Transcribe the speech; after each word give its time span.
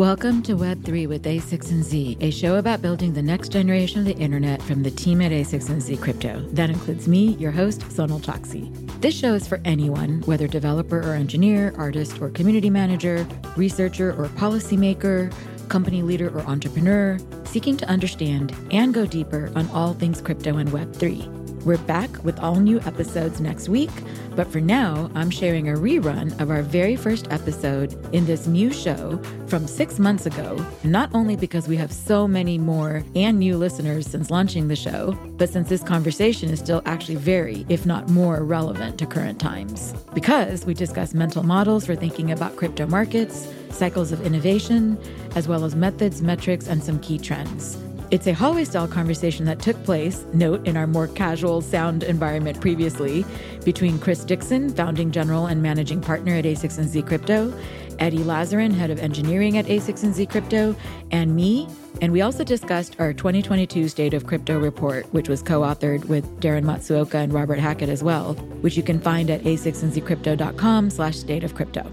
Welcome 0.00 0.42
to 0.44 0.56
Web3 0.56 1.08
with 1.08 1.24
a16z, 1.24 2.22
a 2.22 2.30
show 2.30 2.56
about 2.56 2.80
building 2.80 3.12
the 3.12 3.22
next 3.22 3.50
generation 3.50 3.98
of 3.98 4.06
the 4.06 4.16
internet 4.16 4.62
from 4.62 4.82
the 4.82 4.90
team 4.90 5.20
at 5.20 5.30
a16z 5.30 6.00
Crypto. 6.00 6.40
That 6.52 6.70
includes 6.70 7.06
me, 7.06 7.34
your 7.34 7.50
host, 7.50 7.80
Sonal 7.82 8.20
Chokshi. 8.20 8.72
This 9.00 9.14
show 9.14 9.34
is 9.34 9.46
for 9.46 9.60
anyone, 9.64 10.22
whether 10.22 10.46
developer 10.46 11.00
or 11.00 11.14
engineer, 11.14 11.74
artist 11.76 12.20
or 12.20 12.30
community 12.30 12.70
manager, 12.70 13.26
researcher 13.56 14.10
or 14.12 14.28
policymaker, 14.28 15.34
company 15.68 16.02
leader 16.02 16.28
or 16.28 16.40
entrepreneur, 16.42 17.18
seeking 17.44 17.76
to 17.76 17.88
understand 17.88 18.54
and 18.70 18.94
go 18.94 19.06
deeper 19.06 19.52
on 19.54 19.68
all 19.70 19.92
things 19.94 20.22
crypto 20.22 20.56
and 20.56 20.70
Web3. 20.70 21.39
We're 21.64 21.76
back 21.76 22.24
with 22.24 22.40
all 22.40 22.56
new 22.56 22.80
episodes 22.80 23.38
next 23.38 23.68
week, 23.68 23.90
but 24.34 24.46
for 24.50 24.62
now, 24.62 25.10
I'm 25.14 25.28
sharing 25.28 25.68
a 25.68 25.74
rerun 25.74 26.40
of 26.40 26.50
our 26.50 26.62
very 26.62 26.96
first 26.96 27.30
episode 27.30 27.92
in 28.14 28.24
this 28.24 28.46
new 28.46 28.72
show 28.72 29.20
from 29.46 29.66
six 29.66 29.98
months 29.98 30.24
ago, 30.24 30.64
not 30.84 31.10
only 31.12 31.36
because 31.36 31.68
we 31.68 31.76
have 31.76 31.92
so 31.92 32.26
many 32.26 32.56
more 32.56 33.04
and 33.14 33.38
new 33.38 33.58
listeners 33.58 34.06
since 34.06 34.30
launching 34.30 34.68
the 34.68 34.76
show, 34.76 35.12
but 35.36 35.50
since 35.50 35.68
this 35.68 35.82
conversation 35.82 36.48
is 36.48 36.60
still 36.60 36.80
actually 36.86 37.16
very, 37.16 37.66
if 37.68 37.84
not 37.84 38.08
more, 38.08 38.42
relevant 38.42 38.98
to 38.98 39.04
current 39.04 39.38
times. 39.38 39.92
Because 40.14 40.64
we 40.64 40.72
discuss 40.72 41.12
mental 41.12 41.42
models 41.42 41.84
for 41.84 41.94
thinking 41.94 42.32
about 42.32 42.56
crypto 42.56 42.86
markets, 42.86 43.52
cycles 43.68 44.12
of 44.12 44.24
innovation, 44.24 44.98
as 45.36 45.46
well 45.46 45.66
as 45.66 45.74
methods, 45.74 46.22
metrics, 46.22 46.68
and 46.68 46.82
some 46.82 46.98
key 47.00 47.18
trends. 47.18 47.76
It's 48.10 48.26
a 48.26 48.32
hallway 48.32 48.64
style 48.64 48.88
conversation 48.88 49.44
that 49.44 49.60
took 49.60 49.80
place, 49.84 50.26
note, 50.32 50.66
in 50.66 50.76
our 50.76 50.88
more 50.88 51.06
casual 51.06 51.60
sound 51.60 52.02
environment 52.02 52.60
previously, 52.60 53.24
between 53.64 54.00
Chris 54.00 54.24
Dixon, 54.24 54.68
founding 54.74 55.12
general 55.12 55.46
and 55.46 55.62
managing 55.62 56.00
partner 56.00 56.34
at 56.34 56.44
a16z 56.44 57.06
Crypto, 57.06 57.56
Eddy 58.00 58.18
Lazzarin, 58.18 58.74
head 58.74 58.90
of 58.90 58.98
engineering 58.98 59.58
at 59.58 59.66
a16z 59.66 60.28
Crypto, 60.28 60.74
and 61.12 61.36
me. 61.36 61.68
And 62.02 62.12
we 62.12 62.20
also 62.20 62.42
discussed 62.42 62.96
our 62.98 63.12
2022 63.12 63.88
State 63.88 64.14
of 64.14 64.26
Crypto 64.26 64.58
report, 64.58 65.06
which 65.12 65.28
was 65.28 65.40
co 65.40 65.60
authored 65.60 66.06
with 66.06 66.24
Daren 66.40 66.64
Matsuoka 66.64 67.14
and 67.14 67.32
Robert 67.32 67.60
Hackett 67.60 67.88
as 67.88 68.02
well, 68.02 68.34
which 68.62 68.76
you 68.76 68.82
can 68.82 68.98
find 68.98 69.30
at 69.30 69.42
a16zcrypto.com 69.42 70.90
slash 70.90 71.16
state 71.16 71.44
of 71.44 71.54
crypto. 71.54 71.88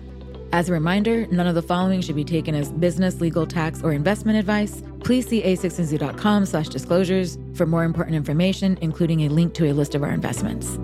As 0.54 0.70
a 0.70 0.74
reminder, 0.74 1.28
none 1.28 1.46
of 1.46 1.56
the 1.56 1.62
following 1.62 2.02
should 2.02 2.16
be 2.16 2.24
taken 2.24 2.56
as 2.56 2.72
business, 2.72 3.20
legal, 3.20 3.46
tax, 3.46 3.84
or 3.84 3.92
investment 3.92 4.38
advice. 4.38 4.82
Please 5.02 5.28
see 5.28 5.44
a16z.com 5.44 6.46
slash 6.46 6.70
disclosures 6.70 7.38
for 7.54 7.66
more 7.66 7.84
important 7.84 8.16
information, 8.16 8.78
including 8.82 9.22
a 9.22 9.30
link 9.30 9.54
to 9.56 9.70
a 9.70 9.74
list 9.74 9.94
of 9.94 10.04
our 10.04 10.12
investments. 10.12 10.78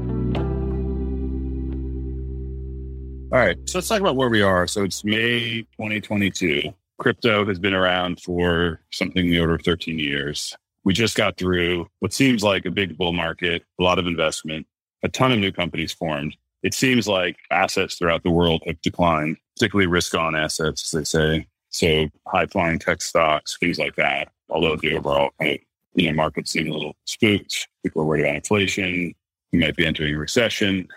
All 3.32 3.40
right, 3.40 3.58
so 3.68 3.80
let's 3.80 3.88
talk 3.88 4.00
about 4.00 4.16
where 4.16 4.30
we 4.30 4.42
are. 4.42 4.68
So 4.68 4.84
it's 4.84 5.04
May 5.04 5.62
2022. 5.78 6.72
Crypto 7.00 7.46
has 7.48 7.58
been 7.58 7.74
around 7.74 8.22
for 8.22 8.82
something 8.92 9.26
in 9.26 9.32
the 9.32 9.40
order 9.40 9.56
of 9.56 9.64
13 9.64 9.98
years. 9.98 10.56
We 10.84 10.94
just 10.94 11.16
got 11.16 11.38
through 11.38 11.88
what 12.00 12.14
seems 12.14 12.44
like 12.44 12.66
a 12.66 12.72
big 12.72 12.98
bull 12.98 13.14
market, 13.14 13.64
a 13.80 13.84
lot 13.84 13.98
of 13.98 14.06
investment, 14.06 14.68
a 15.04 15.10
ton 15.10 15.32
of 15.32 15.40
new 15.40 15.52
companies 15.52 15.94
formed. 15.94 16.36
It 16.64 16.74
seems 16.74 17.08
like 17.08 17.36
assets 17.52 17.96
throughout 17.96 18.24
the 18.24 18.32
world 18.32 18.64
have 18.66 18.82
declined, 18.82 19.38
particularly 19.56 19.88
risk 19.88 20.16
on 20.16 20.36
assets, 20.36 20.84
as 20.84 21.00
they 21.00 21.04
say. 21.04 21.48
So 21.70 22.08
high 22.28 22.46
flying 22.46 22.80
tech 22.80 23.02
stocks, 23.02 23.58
things 23.60 23.78
like 23.78 23.96
that. 23.96 24.30
Although 24.50 24.78
the 24.78 24.96
overall 24.96 25.32
kind 25.40 25.54
of, 25.54 25.60
you 25.96 26.10
know, 26.10 26.16
market 26.16 26.48
seem 26.48 26.70
a 26.70 26.74
little 26.74 26.96
spooked. 27.06 27.68
People 27.84 28.04
are 28.04 28.06
worried 28.06 28.24
about 28.24 28.36
inflation. 28.36 29.14
We 29.52 29.60
might 29.60 29.76
be 29.76 29.86
entering 29.86 30.16
a 30.16 30.18
recession. 30.18 30.88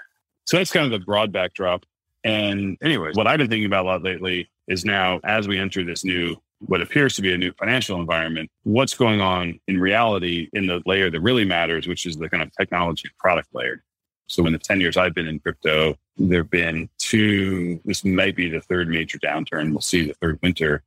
So 0.44 0.56
that's 0.56 0.72
kind 0.72 0.86
of 0.86 0.92
the 0.98 1.04
broad 1.04 1.32
backdrop. 1.32 1.84
And 2.22 2.76
anyway, 2.82 3.10
what 3.14 3.26
I've 3.26 3.38
been 3.38 3.48
thinking 3.48 3.66
about 3.66 3.84
a 3.84 3.88
lot 3.88 4.02
lately 4.02 4.48
is 4.68 4.84
now 4.84 5.20
as 5.24 5.48
we 5.48 5.58
enter 5.58 5.84
this 5.84 6.04
new, 6.04 6.36
what 6.60 6.80
appears 6.80 7.14
to 7.16 7.22
be 7.22 7.32
a 7.32 7.38
new 7.38 7.52
financial 7.52 8.00
environment, 8.00 8.50
what's 8.62 8.94
going 8.94 9.20
on 9.20 9.58
in 9.68 9.80
reality 9.80 10.48
in 10.52 10.66
the 10.66 10.82
layer 10.86 11.10
that 11.10 11.20
really 11.20 11.44
matters, 11.44 11.86
which 11.86 12.06
is 12.06 12.16
the 12.16 12.28
kind 12.28 12.42
of 12.42 12.50
technology 12.56 13.08
product 13.18 13.48
layer. 13.52 13.82
So 14.26 14.46
in 14.46 14.52
the 14.52 14.58
10 14.58 14.80
years 14.80 14.96
I've 14.96 15.14
been 15.14 15.28
in 15.28 15.40
crypto, 15.40 15.96
there 16.16 16.38
have 16.40 16.50
been 16.50 16.88
two, 16.98 17.80
this 17.84 18.04
might 18.04 18.36
be 18.36 18.48
the 18.48 18.60
third 18.60 18.88
major 18.88 19.18
downturn. 19.18 19.70
We'll 19.70 19.80
see 19.80 20.06
the 20.06 20.14
third 20.14 20.38
winter. 20.42 20.82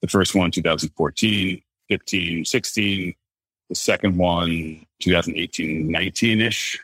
The 0.00 0.08
first 0.08 0.34
one, 0.34 0.50
2014, 0.50 1.62
15, 1.88 2.44
16. 2.44 3.14
The 3.70 3.74
second 3.74 4.18
one, 4.18 4.86
2018, 5.00 5.90
19 5.90 6.40
ish. 6.40 6.80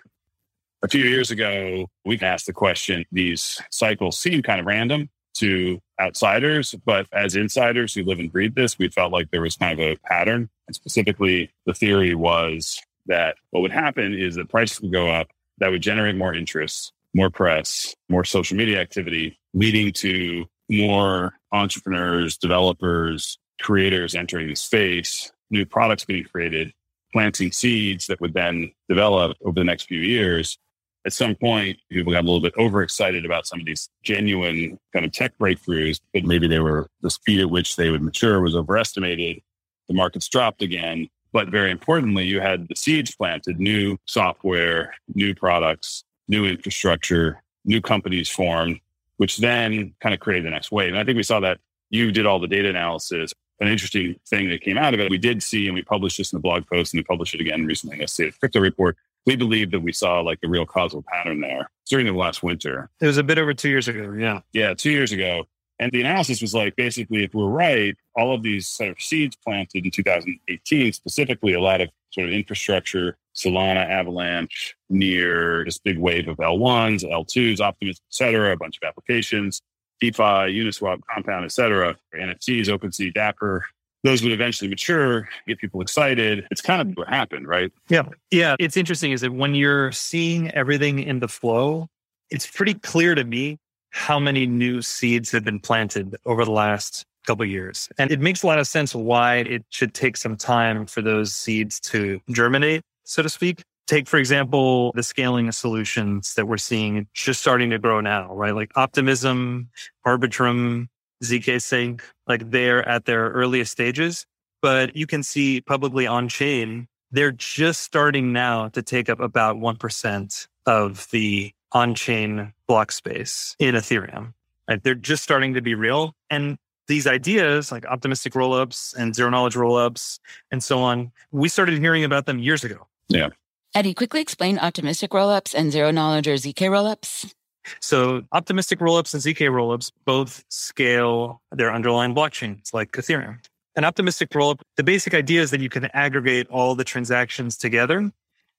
A 0.83 0.89
few 0.89 1.05
years 1.05 1.31
ago, 1.31 1.91
we 2.07 2.19
asked 2.21 2.47
the 2.47 2.55
question, 2.55 3.05
these 3.13 3.61
cycles 3.71 4.19
seem 4.19 4.43
kind 4.43 4.61
of 4.61 4.67
random 4.67 5.11
to 5.35 5.81
outsiders, 6.01 6.75
but 6.87 7.07
as 7.13 7.37
insiders 7.37 7.95
who 7.95 8.03
live 8.03 8.19
and 8.19 8.33
breathe 8.33 8.55
this, 8.55 8.79
we 8.79 8.89
felt 8.89 9.13
like 9.13 9.31
there 9.31 9.43
was 9.43 9.57
kind 9.57 9.79
of 9.79 9.87
a 9.87 9.97
pattern. 9.97 10.49
And 10.67 10.75
specifically, 10.75 11.51
the 11.67 11.75
theory 11.75 12.15
was 12.15 12.81
that 13.07 13.37
what 13.51 13.61
would 13.61 13.73
happen 13.73 14.15
is 14.15 14.37
that 14.37 14.49
prices 14.49 14.81
would 14.81 14.93
go 14.93 15.11
up 15.11 15.29
that 15.61 15.71
would 15.71 15.83
generate 15.83 16.17
more 16.17 16.35
interest, 16.35 16.93
more 17.15 17.31
press, 17.31 17.95
more 18.09 18.25
social 18.25 18.57
media 18.57 18.81
activity, 18.81 19.39
leading 19.55 19.93
to 19.93 20.47
more 20.69 21.35
entrepreneurs, 21.53 22.37
developers, 22.37 23.39
creators 23.61 24.15
entering 24.15 24.49
the 24.49 24.55
space, 24.55 25.31
new 25.51 25.67
products 25.67 26.05
being 26.05 26.25
created, 26.25 26.73
planting 27.13 27.53
seeds 27.53 28.07
that 28.07 28.21
would 28.21 28.35
then 28.35 28.71
develop 28.89 29.37
over 29.45 29.55
the 29.55 29.65
next 29.65 29.85
few 29.85 30.01
years. 30.01 30.59
At 31.07 31.13
some 31.13 31.35
point, 31.35 31.79
people 31.91 32.13
got 32.13 32.25
a 32.25 32.27
little 32.27 32.43
bit 32.43 32.55
overexcited 32.59 33.25
about 33.25 33.47
some 33.47 33.61
of 33.61 33.67
these 33.67 33.89
genuine 34.03 34.79
kind 34.93 35.05
of 35.05 35.13
tech 35.13 35.33
breakthroughs, 35.39 35.99
but 36.13 36.25
maybe 36.25 36.47
they 36.47 36.61
were 36.61 36.89
the 37.01 37.11
speed 37.11 37.41
at 37.41 37.51
which 37.51 37.77
they 37.77 37.91
would 37.91 38.03
mature 38.03 38.41
was 38.41 38.55
overestimated. 38.55 39.41
The 39.89 39.95
markets 39.95 40.29
dropped 40.29 40.63
again. 40.63 41.09
But 41.33 41.49
very 41.49 41.71
importantly, 41.71 42.25
you 42.25 42.41
had 42.41 42.69
the 42.69 42.77
seeds 42.77 43.15
planted, 43.15 43.61
new 43.61 43.99
software, 44.07 44.95
new 45.15 45.35
products, 45.35 46.05
new 46.29 46.45
infrastructure, 46.45 47.43
new 47.65 47.81
companies 47.81 48.29
formed, 48.29 48.81
which 49.19 49.39
then 49.39 49.95
kind 50.01 50.15
of 50.15 50.21
created 50.21 50.47
the 50.47 50.51
next 50.51 50.73
wave. 50.73 50.91
And 50.91 50.99
I 50.99 51.05
think 51.05 51.17
we 51.17 51.23
saw 51.23 51.41
that 51.41 51.59
you 51.91 52.11
did 52.11 52.27
all 52.27 52.39
the 52.39 52.49
data 52.49 52.69
analysis. 52.69 53.33
An 53.61 53.69
interesting 53.69 54.17
thing 54.27 54.49
that 54.49 54.63
came 54.63 54.79
out 54.79 54.95
of 54.95 55.01
it, 55.01 55.11
we 55.11 55.19
did 55.19 55.43
see, 55.43 55.67
and 55.67 55.75
we 55.75 55.83
published 55.83 56.17
this 56.17 56.33
in 56.33 56.39
the 56.39 56.41
blog 56.41 56.67
post, 56.67 56.95
and 56.95 56.99
we 57.01 57.05
published 57.05 57.35
it 57.35 57.43
again 57.43 57.67
recently 57.67 57.99
in 57.99 58.05
a 58.05 58.09
State 58.09 58.29
of 58.29 58.41
Crypto 58.41 58.61
report. 58.61 58.97
We 59.27 59.37
believe 59.37 59.71
that 59.73 59.81
we 59.81 59.93
saw 59.93 60.21
like 60.21 60.39
a 60.43 60.49
real 60.49 60.65
causal 60.65 61.03
pattern 61.03 61.41
there 61.41 61.71
during 61.87 62.07
the 62.07 62.13
last 62.13 62.43
winter. 62.43 62.89
It 63.01 63.07
was 63.07 63.19
a 63.19 63.23
bit 63.23 63.37
over 63.39 63.53
two 63.53 63.69
years 63.69 63.87
ago. 63.87 64.15
Yeah. 64.19 64.41
Yeah, 64.53 64.73
two 64.73 64.91
years 64.91 65.13
ago. 65.13 65.47
And 65.81 65.91
the 65.93 66.03
analysis 66.03 66.43
was 66.43 66.53
like 66.53 66.77
basically, 66.77 67.25
if 67.25 67.33
we're 67.33 67.49
right, 67.49 67.97
all 68.15 68.35
of 68.35 68.43
these 68.43 68.69
sort 68.69 68.91
of 68.91 69.01
seeds 69.01 69.35
planted 69.43 69.87
in 69.87 69.91
2018, 69.91 70.93
specifically 70.93 71.55
a 71.55 71.61
lot 71.61 71.81
of 71.81 71.89
sort 72.11 72.29
of 72.29 72.35
infrastructure, 72.35 73.17
Solana, 73.35 73.89
Avalanche, 73.89 74.77
NEAR 74.91 75.65
this 75.65 75.79
big 75.79 75.99
wave 75.99 76.29
of 76.29 76.37
L1s, 76.37 77.03
L2s, 77.03 77.61
Optimism, 77.61 78.03
et 78.07 78.15
cetera, 78.15 78.53
a 78.53 78.57
bunch 78.59 78.79
of 78.83 78.87
applications, 78.87 79.63
DeFi, 80.03 80.53
Uniswap, 80.53 81.01
Compound, 81.13 81.47
et 81.47 81.53
cetera, 81.53 81.97
NFTs, 82.15 82.67
OpenSea, 82.67 83.15
Dapper. 83.15 83.65
Those 84.05 84.23
would 84.23 84.33
eventually 84.33 84.69
mature, 84.69 85.31
get 85.49 85.59
people 85.59 85.81
excited. 85.81 86.47
It's 86.51 86.61
kind 86.61 86.83
of 86.83 86.95
what 86.95 87.09
happened, 87.09 87.49
right? 87.49 87.73
Yeah. 87.89 88.03
Yeah. 88.31 88.57
It's 88.59 88.77
interesting 88.77 89.13
is 89.13 89.23
that 89.23 89.33
when 89.33 89.55
you're 89.55 89.93
seeing 89.93 90.51
everything 90.51 90.99
in 90.99 91.21
the 91.21 91.29
flow, 91.29 91.89
it's 92.29 92.47
pretty 92.47 92.75
clear 92.75 93.15
to 93.15 93.25
me 93.25 93.59
how 93.91 94.19
many 94.19 94.47
new 94.47 94.83
seeds 94.83 95.31
have 95.33 95.45
been 95.45 95.61
planted 95.61 96.17
over 96.25 96.45
the 96.45 96.51
last 96.51 97.05
couple 97.27 97.45
years. 97.45 97.89
And 97.99 98.11
it 98.11 98.21
makes 98.21 98.43
a 98.43 98.47
lot 98.47 98.59
of 98.59 98.67
sense 98.67 98.95
why 98.95 99.37
it 99.37 99.65
should 99.69 99.95
take 99.95 100.17
some 100.17 100.37
time 100.37 100.87
for 100.87 101.03
those 101.03 101.35
seeds 101.35 101.79
to 101.81 102.21
germinate, 102.31 102.83
so 103.05 103.23
to 103.23 103.29
speak. 103.29 103.63
Take, 103.87 104.09
for 104.09 104.19
example, 104.19 104.93
the 104.95 105.03
scaling 105.03 105.51
solutions 105.53 106.35
that 106.35 106.47
we're 106.47 106.57
seeing 106.57 107.09
just 107.13 107.41
starting 107.41 107.71
to 107.71 107.79
grow 107.79 108.01
now, 108.01 108.33
right? 108.35 108.55
Like 108.55 108.71
Optimism, 108.77 109.69
Arbitrum, 110.07 110.87
zkSync, 111.25 112.01
like 112.27 112.51
they're 112.51 112.89
at 112.89 113.05
their 113.05 113.31
earliest 113.31 113.73
stages. 113.73 114.27
But 114.63 114.95
you 114.95 115.07
can 115.07 115.23
see 115.23 115.61
publicly 115.61 116.07
on 116.07 116.29
chain, 116.29 116.87
they're 117.11 117.33
just 117.33 117.81
starting 117.83 118.33
now 118.33 118.69
to 118.69 118.83
take 118.83 119.09
up 119.09 119.21
about 119.21 119.57
1% 119.57 120.49
of 120.67 121.09
the 121.11 121.53
on 121.73 121.95
chain 121.95 122.53
block 122.67 122.93
space 122.93 123.57
in 123.59 123.75
Ethereum. 123.75 124.35
Right? 124.69 124.83
They're 124.83 124.95
just 124.95 125.23
starting 125.23 125.55
to 125.55 125.63
be 125.63 125.75
real. 125.75 126.15
And 126.29 126.59
these 126.87 127.07
ideas 127.07 127.71
like 127.71 127.87
optimistic 127.87 128.33
rollups 128.33 128.95
and 128.97 129.15
zero 129.15 129.31
knowledge 129.31 129.55
rollups 129.55 130.19
and 130.51 130.63
so 130.63 130.81
on, 130.81 131.13
we 131.31 131.49
started 131.49 131.79
hearing 131.79 132.05
about 132.05 132.27
them 132.27 132.39
years 132.39 132.65
ago. 132.65 132.87
Yeah. 133.09 133.29
Eddy, 133.75 133.95
quickly 133.95 134.21
explain 134.21 134.59
optimistic 134.59 135.13
rollups 135.13 135.55
and 135.55 135.71
zero 135.71 135.93
knowledge 135.93 136.27
or 136.27 136.35
ZK 136.35 136.69
rollups. 136.69 137.33
So 137.81 138.23
optimistic 138.33 138.81
rollups 138.81 139.15
and 139.15 139.23
ZK 139.23 139.49
rollups 139.51 139.93
both 140.05 140.45
scale 140.49 141.41
their 141.53 141.73
underlying 141.73 142.15
blockchains 142.15 142.75
like 142.75 142.93
Ethereum. 142.93 143.39
An 143.77 143.85
optimistic 143.85 144.31
rollup, 144.31 144.61
the 144.77 144.83
basic 144.83 145.15
idea 145.15 145.43
is 145.43 145.53
that 145.53 145.61
you 145.61 145.69
can 145.69 145.85
aggregate 145.95 146.49
all 146.49 146.75
the 146.75 146.85
transactions 146.85 147.57
together 147.57 148.11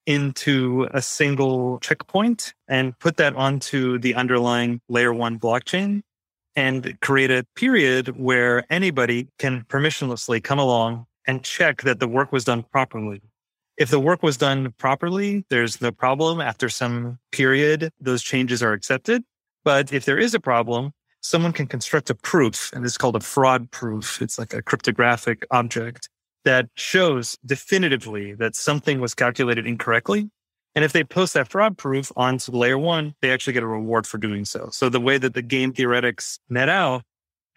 into 0.06 0.88
a 0.94 1.02
single 1.02 1.80
checkpoint 1.80 2.54
and 2.68 2.98
put 3.00 3.18
that 3.18 3.36
onto 3.36 4.00
the 4.00 4.16
underlying 4.16 4.82
layer 4.90 5.14
one 5.14 5.40
blockchain 5.40 6.02
and 6.56 7.00
create 7.02 7.32
a 7.32 7.46
period 7.56 8.20
where 8.20 8.66
anybody 8.72 9.28
can 9.40 9.64
permissionlessly 9.66 10.44
come 10.44 10.60
along 10.60 11.06
and 11.28 11.44
check 11.44 11.84
that 11.84 12.00
the 12.00 12.08
work 12.08 12.32
was 12.32 12.44
done 12.44 12.64
properly. 12.72 13.22
If 13.78 13.90
the 13.90 14.00
work 14.00 14.22
was 14.22 14.38
done 14.38 14.74
properly, 14.78 15.46
there's 15.50 15.82
no 15.82 15.92
problem. 15.92 16.42
After 16.42 16.68
some 16.70 17.20
period, 17.32 17.92
those 18.00 18.22
changes 18.22 18.62
are 18.62 18.74
accepted. 18.74 19.24
But 19.64 19.94
if 19.94 20.06
there 20.06 20.18
is 20.18 20.34
a 20.34 20.40
problem, 20.40 20.92
someone 21.22 21.54
can 21.54 21.68
construct 21.68 22.10
a 22.10 22.16
proof, 22.16 22.72
and 22.74 22.84
it's 22.84 22.98
called 22.98 23.16
a 23.16 23.22
fraud 23.22 23.72
proof. 23.72 24.22
It's 24.22 24.38
like 24.38 24.54
a 24.54 24.62
cryptographic 24.62 25.46
object 25.52 26.10
that 26.46 26.68
shows 26.76 27.38
definitively 27.46 28.34
that 28.34 28.56
something 28.56 29.00
was 29.00 29.14
calculated 29.14 29.68
incorrectly. 29.68 30.30
And 30.74 30.86
if 30.86 30.94
they 30.94 31.04
post 31.04 31.34
that 31.34 31.50
fraud 31.50 31.78
proof 31.78 32.12
onto 32.16 32.52
layer 32.52 32.78
one, 32.78 33.14
they 33.22 33.32
actually 33.32 33.54
get 33.54 33.64
a 33.64 33.68
reward 33.68 34.08
for 34.08 34.18
doing 34.18 34.46
so. 34.46 34.70
So 34.72 34.90
the 34.90 35.02
way 35.02 35.18
that 35.18 35.34
the 35.34 35.42
game 35.42 35.74
theoretics 35.74 36.40
net 36.50 36.70
out 36.70 37.04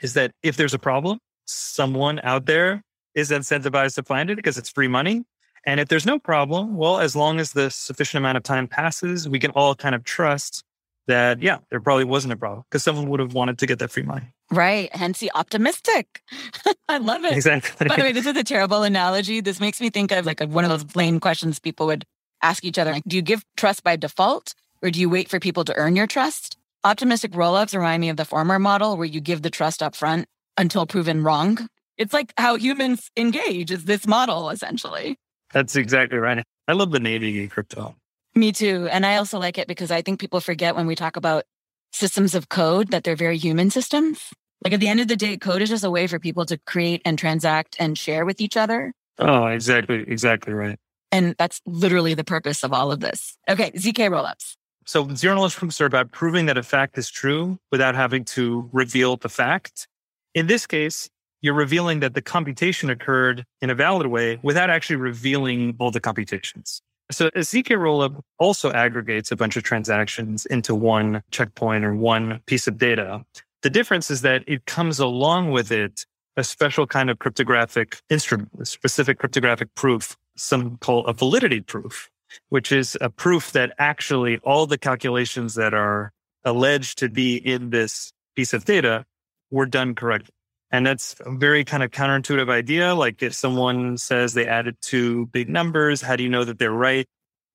is 0.02 0.14
that 0.14 0.32
if 0.42 0.56
there's 0.56 0.74
a 0.74 0.78
problem, 0.78 1.18
someone 1.46 2.20
out 2.24 2.46
there 2.46 2.82
is 3.14 3.30
incentivized 3.30 3.94
to 3.94 4.02
find 4.02 4.30
it 4.30 4.36
because 4.36 4.58
it's 4.58 4.68
free 4.68 4.88
money. 4.88 5.22
And 5.64 5.80
if 5.80 5.88
there's 5.88 6.04
no 6.04 6.18
problem, 6.18 6.76
well, 6.76 6.98
as 6.98 7.16
long 7.16 7.38
as 7.38 7.52
the 7.52 7.70
sufficient 7.70 8.20
amount 8.20 8.36
of 8.36 8.42
time 8.42 8.66
passes, 8.66 9.28
we 9.28 9.38
can 9.38 9.50
all 9.52 9.74
kind 9.74 9.94
of 9.94 10.04
trust 10.04 10.62
that, 11.06 11.42
yeah, 11.42 11.58
there 11.70 11.80
probably 11.80 12.04
wasn't 12.04 12.32
a 12.32 12.36
problem 12.36 12.64
because 12.68 12.82
someone 12.82 13.08
would 13.10 13.20
have 13.20 13.34
wanted 13.34 13.58
to 13.58 13.66
get 13.66 13.78
that 13.78 13.90
free 13.90 14.02
money. 14.02 14.32
Right. 14.50 14.94
Hence 14.94 15.18
the 15.18 15.30
optimistic. 15.34 16.22
I 16.88 16.98
love 16.98 17.24
it. 17.24 17.32
Exactly. 17.32 17.88
By 17.88 17.96
the 17.96 18.02
way, 18.02 18.12
this 18.12 18.26
is 18.26 18.36
a 18.36 18.44
terrible 18.44 18.82
analogy. 18.82 19.40
This 19.40 19.60
makes 19.60 19.80
me 19.80 19.90
think 19.90 20.12
of 20.12 20.26
like 20.26 20.40
one 20.40 20.64
of 20.64 20.70
those 20.70 20.84
plain 20.84 21.20
questions 21.20 21.58
people 21.58 21.86
would 21.86 22.04
ask 22.42 22.64
each 22.64 22.78
other. 22.78 22.92
Like, 22.92 23.04
do 23.06 23.16
you 23.16 23.22
give 23.22 23.44
trust 23.56 23.82
by 23.82 23.96
default 23.96 24.54
or 24.82 24.90
do 24.90 25.00
you 25.00 25.08
wait 25.08 25.28
for 25.28 25.40
people 25.40 25.64
to 25.64 25.74
earn 25.74 25.96
your 25.96 26.06
trust? 26.06 26.56
Optimistic 26.84 27.32
rollups 27.32 27.74
remind 27.74 28.00
me 28.00 28.10
of 28.10 28.16
the 28.16 28.26
former 28.26 28.58
model 28.58 28.96
where 28.96 29.06
you 29.06 29.20
give 29.20 29.42
the 29.42 29.50
trust 29.50 29.82
up 29.82 29.94
front 29.96 30.26
until 30.58 30.86
proven 30.86 31.22
wrong. 31.22 31.68
It's 31.96 32.12
like 32.12 32.32
how 32.36 32.56
humans 32.56 33.10
engage 33.16 33.70
is 33.70 33.84
this 33.86 34.06
model 34.06 34.50
essentially. 34.50 35.16
That's 35.52 35.76
exactly 35.76 36.18
right. 36.18 36.44
I 36.68 36.72
love 36.72 36.90
the 36.90 36.98
in 36.98 37.48
crypto. 37.48 37.94
Me 38.34 38.52
too. 38.52 38.88
And 38.90 39.06
I 39.06 39.16
also 39.16 39.38
like 39.38 39.58
it 39.58 39.68
because 39.68 39.90
I 39.90 40.02
think 40.02 40.20
people 40.20 40.40
forget 40.40 40.74
when 40.74 40.86
we 40.86 40.94
talk 40.94 41.16
about 41.16 41.44
systems 41.92 42.34
of 42.34 42.48
code 42.48 42.90
that 42.90 43.04
they're 43.04 43.16
very 43.16 43.38
human 43.38 43.70
systems. 43.70 44.20
Like 44.62 44.72
at 44.72 44.80
the 44.80 44.88
end 44.88 45.00
of 45.00 45.08
the 45.08 45.16
day, 45.16 45.36
code 45.36 45.62
is 45.62 45.68
just 45.68 45.84
a 45.84 45.90
way 45.90 46.06
for 46.06 46.18
people 46.18 46.44
to 46.46 46.58
create 46.66 47.02
and 47.04 47.18
transact 47.18 47.76
and 47.78 47.96
share 47.96 48.24
with 48.24 48.40
each 48.40 48.56
other. 48.56 48.92
Oh, 49.18 49.46
exactly. 49.46 50.04
Exactly 50.08 50.52
right. 50.52 50.78
And 51.12 51.36
that's 51.38 51.60
literally 51.64 52.14
the 52.14 52.24
purpose 52.24 52.64
of 52.64 52.72
all 52.72 52.90
of 52.90 52.98
this. 52.98 53.36
Okay, 53.48 53.70
ZK 53.72 54.10
rollups. 54.10 54.56
So 54.86 55.14
zero 55.14 55.36
knowledge 55.36 55.54
proofs 55.54 55.80
are 55.80 55.86
about 55.86 56.10
proving 56.10 56.46
that 56.46 56.58
a 56.58 56.62
fact 56.62 56.98
is 56.98 57.08
true 57.08 57.58
without 57.70 57.94
having 57.94 58.24
to 58.26 58.68
reveal 58.72 59.16
the 59.16 59.28
fact. 59.28 59.86
In 60.34 60.48
this 60.48 60.66
case, 60.66 61.08
you're 61.40 61.54
revealing 61.54 62.00
that 62.00 62.14
the 62.14 62.22
computation 62.22 62.90
occurred 62.90 63.44
in 63.60 63.70
a 63.70 63.74
valid 63.74 64.08
way 64.08 64.40
without 64.42 64.70
actually 64.70 64.96
revealing 64.96 65.76
all 65.78 65.90
the 65.90 66.00
computations. 66.00 66.82
So 67.10 67.26
a 67.28 67.40
ZK 67.40 67.76
rollup 67.76 68.20
also 68.38 68.72
aggregates 68.72 69.30
a 69.30 69.36
bunch 69.36 69.56
of 69.56 69.62
transactions 69.62 70.46
into 70.46 70.74
one 70.74 71.22
checkpoint 71.30 71.84
or 71.84 71.94
one 71.94 72.40
piece 72.46 72.66
of 72.66 72.78
data. 72.78 73.24
The 73.62 73.70
difference 73.70 74.10
is 74.10 74.22
that 74.22 74.42
it 74.46 74.64
comes 74.66 74.98
along 74.98 75.50
with 75.50 75.70
it 75.70 76.06
a 76.36 76.44
special 76.44 76.86
kind 76.86 77.10
of 77.10 77.18
cryptographic 77.18 78.00
instrument, 78.10 78.50
a 78.58 78.66
specific 78.66 79.18
cryptographic 79.18 79.74
proof, 79.74 80.16
some 80.36 80.78
call 80.78 81.06
a 81.06 81.12
validity 81.12 81.60
proof, 81.60 82.10
which 82.48 82.72
is 82.72 82.96
a 83.00 83.10
proof 83.10 83.52
that 83.52 83.72
actually 83.78 84.38
all 84.38 84.66
the 84.66 84.78
calculations 84.78 85.54
that 85.54 85.74
are 85.74 86.10
alleged 86.44 86.98
to 86.98 87.08
be 87.08 87.36
in 87.36 87.70
this 87.70 88.12
piece 88.34 88.52
of 88.52 88.64
data 88.64 89.04
were 89.50 89.66
done 89.66 89.94
correctly. 89.94 90.34
And 90.74 90.84
that's 90.84 91.14
a 91.20 91.30
very 91.30 91.64
kind 91.64 91.84
of 91.84 91.92
counterintuitive 91.92 92.50
idea. 92.50 92.96
Like 92.96 93.22
if 93.22 93.32
someone 93.32 93.96
says 93.96 94.34
they 94.34 94.48
added 94.48 94.76
two 94.80 95.26
big 95.26 95.48
numbers, 95.48 96.00
how 96.00 96.16
do 96.16 96.24
you 96.24 96.28
know 96.28 96.42
that 96.42 96.58
they're 96.58 96.72
right 96.72 97.06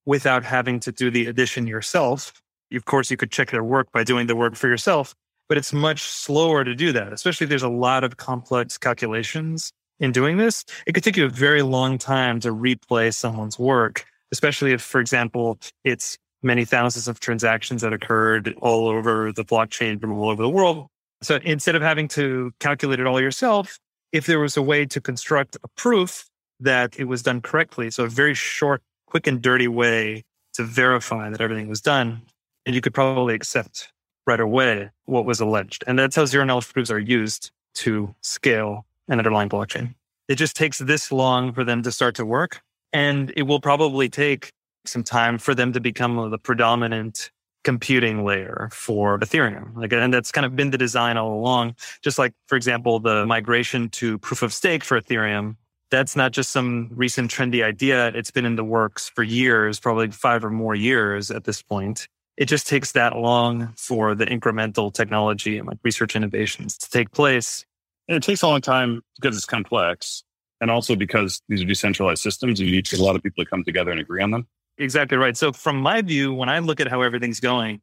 without 0.05 0.45
having 0.45 0.79
to 0.79 0.93
do 0.93 1.11
the 1.11 1.25
addition 1.25 1.67
yourself? 1.67 2.41
Of 2.73 2.85
course, 2.85 3.11
you 3.11 3.17
could 3.17 3.29
check 3.29 3.51
their 3.51 3.61
work 3.61 3.91
by 3.91 4.05
doing 4.05 4.27
the 4.27 4.37
work 4.37 4.55
for 4.55 4.69
yourself, 4.69 5.13
but 5.49 5.57
it's 5.57 5.73
much 5.73 6.03
slower 6.03 6.63
to 6.63 6.73
do 6.73 6.93
that, 6.93 7.11
especially 7.11 7.43
if 7.43 7.49
there's 7.49 7.61
a 7.61 7.67
lot 7.67 8.05
of 8.05 8.15
complex 8.15 8.77
calculations 8.77 9.73
in 9.99 10.13
doing 10.13 10.37
this. 10.37 10.63
It 10.87 10.93
could 10.93 11.03
take 11.03 11.17
you 11.17 11.25
a 11.25 11.29
very 11.29 11.61
long 11.61 11.97
time 11.97 12.39
to 12.39 12.55
replay 12.55 13.13
someone's 13.13 13.59
work, 13.59 14.05
especially 14.31 14.71
if, 14.71 14.81
for 14.81 15.01
example, 15.01 15.59
it's 15.83 16.17
many 16.41 16.63
thousands 16.63 17.09
of 17.09 17.19
transactions 17.19 17.81
that 17.81 17.91
occurred 17.91 18.55
all 18.61 18.87
over 18.87 19.33
the 19.33 19.43
blockchain 19.43 19.99
from 19.99 20.13
all 20.13 20.29
over 20.29 20.41
the 20.41 20.49
world. 20.49 20.87
So 21.21 21.39
instead 21.43 21.75
of 21.75 21.81
having 21.81 22.07
to 22.09 22.51
calculate 22.59 22.99
it 22.99 23.07
all 23.07 23.19
yourself, 23.19 23.79
if 24.11 24.25
there 24.25 24.39
was 24.39 24.57
a 24.57 24.61
way 24.61 24.85
to 24.85 25.01
construct 25.01 25.57
a 25.63 25.67
proof 25.69 26.25
that 26.59 26.99
it 26.99 27.05
was 27.05 27.23
done 27.23 27.41
correctly, 27.41 27.91
so 27.91 28.05
a 28.05 28.09
very 28.09 28.33
short, 28.33 28.81
quick, 29.07 29.27
and 29.27 29.41
dirty 29.41 29.67
way 29.67 30.23
to 30.53 30.63
verify 30.63 31.29
that 31.29 31.41
everything 31.41 31.67
was 31.67 31.81
done, 31.81 32.21
and 32.65 32.75
you 32.75 32.81
could 32.81 32.93
probably 32.93 33.35
accept 33.35 33.91
right 34.25 34.39
away 34.39 34.89
what 35.05 35.25
was 35.25 35.39
alleged. 35.39 35.83
And 35.87 35.97
that's 35.97 36.15
how 36.15 36.25
zero 36.25 36.45
knowledge 36.45 36.71
proofs 36.71 36.91
are 36.91 36.99
used 36.99 37.51
to 37.75 38.13
scale 38.21 38.85
an 39.07 39.17
underlying 39.17 39.49
blockchain. 39.49 39.95
It 40.27 40.35
just 40.35 40.55
takes 40.55 40.77
this 40.77 41.11
long 41.11 41.53
for 41.53 41.63
them 41.63 41.81
to 41.83 41.91
start 41.91 42.15
to 42.15 42.25
work. 42.25 42.61
And 42.93 43.31
it 43.35 43.43
will 43.43 43.59
probably 43.59 44.09
take 44.09 44.51
some 44.85 45.03
time 45.03 45.37
for 45.37 45.53
them 45.53 45.73
to 45.73 45.79
become 45.79 46.29
the 46.29 46.37
predominant 46.37 47.31
computing 47.63 48.23
layer 48.23 48.69
for 48.71 49.19
Ethereum. 49.19 49.75
Like, 49.75 49.93
and 49.93 50.13
that's 50.13 50.31
kind 50.31 50.45
of 50.45 50.55
been 50.55 50.71
the 50.71 50.77
design 50.77 51.17
all 51.17 51.33
along. 51.33 51.75
Just 52.01 52.17
like, 52.17 52.33
for 52.47 52.55
example, 52.55 52.99
the 52.99 53.25
migration 53.25 53.89
to 53.89 54.17
proof 54.19 54.41
of 54.41 54.53
stake 54.53 54.83
for 54.83 54.99
Ethereum. 54.99 55.57
That's 55.91 56.15
not 56.15 56.31
just 56.31 56.51
some 56.51 56.89
recent 56.91 57.31
trendy 57.31 57.63
idea. 57.63 58.09
It's 58.09 58.31
been 58.31 58.45
in 58.45 58.55
the 58.55 58.63
works 58.63 59.09
for 59.09 59.23
years, 59.23 59.79
probably 59.79 60.11
five 60.11 60.45
or 60.45 60.51
more 60.51 60.75
years 60.75 61.31
at 61.31 61.45
this 61.45 61.61
point. 61.61 62.07
It 62.37 62.45
just 62.45 62.67
takes 62.67 62.93
that 62.93 63.17
long 63.17 63.73
for 63.75 64.15
the 64.15 64.25
incremental 64.25 64.93
technology 64.93 65.57
and 65.57 65.67
like 65.67 65.79
research 65.83 66.15
innovations 66.15 66.77
to 66.77 66.89
take 66.89 67.11
place. 67.11 67.65
And 68.07 68.15
it 68.15 68.23
takes 68.23 68.41
a 68.41 68.47
long 68.47 68.61
time 68.61 69.01
because 69.19 69.35
it's 69.35 69.45
complex. 69.45 70.23
And 70.61 70.69
also 70.69 70.95
because 70.95 71.41
these 71.49 71.61
are 71.61 71.65
decentralized 71.65 72.21
systems, 72.21 72.59
you 72.59 72.71
need 72.71 72.91
a 72.93 73.03
lot 73.03 73.15
of 73.15 73.23
people 73.23 73.43
to 73.43 73.49
come 73.49 73.63
together 73.63 73.91
and 73.91 73.99
agree 73.99 74.21
on 74.21 74.31
them. 74.31 74.47
Exactly 74.79 75.17
right. 75.17 75.35
So, 75.35 75.51
from 75.51 75.79
my 75.79 76.01
view, 76.01 76.33
when 76.33 76.49
I 76.49 76.59
look 76.59 76.79
at 76.79 76.87
how 76.87 77.01
everything's 77.01 77.39
going, 77.39 77.81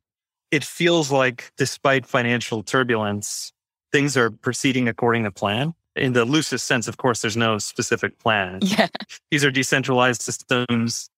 it 0.50 0.64
feels 0.64 1.12
like 1.12 1.52
despite 1.56 2.06
financial 2.06 2.62
turbulence, 2.62 3.52
things 3.93 4.17
are 4.17 4.31
proceeding 4.31 4.88
according 4.88 5.24
to 5.24 5.31
plan. 5.31 5.74
In 5.94 6.12
the 6.15 6.24
loosest 6.24 6.67
sense, 6.67 6.88
of 6.88 6.96
course, 6.96 7.20
there's 7.20 7.36
no 7.36 7.58
specific 7.58 8.19
plan. 8.19 8.60
Yeah. 8.62 8.88
These 9.31 9.44
are 9.44 9.50
decentralized 9.50 10.22
systems 10.22 11.08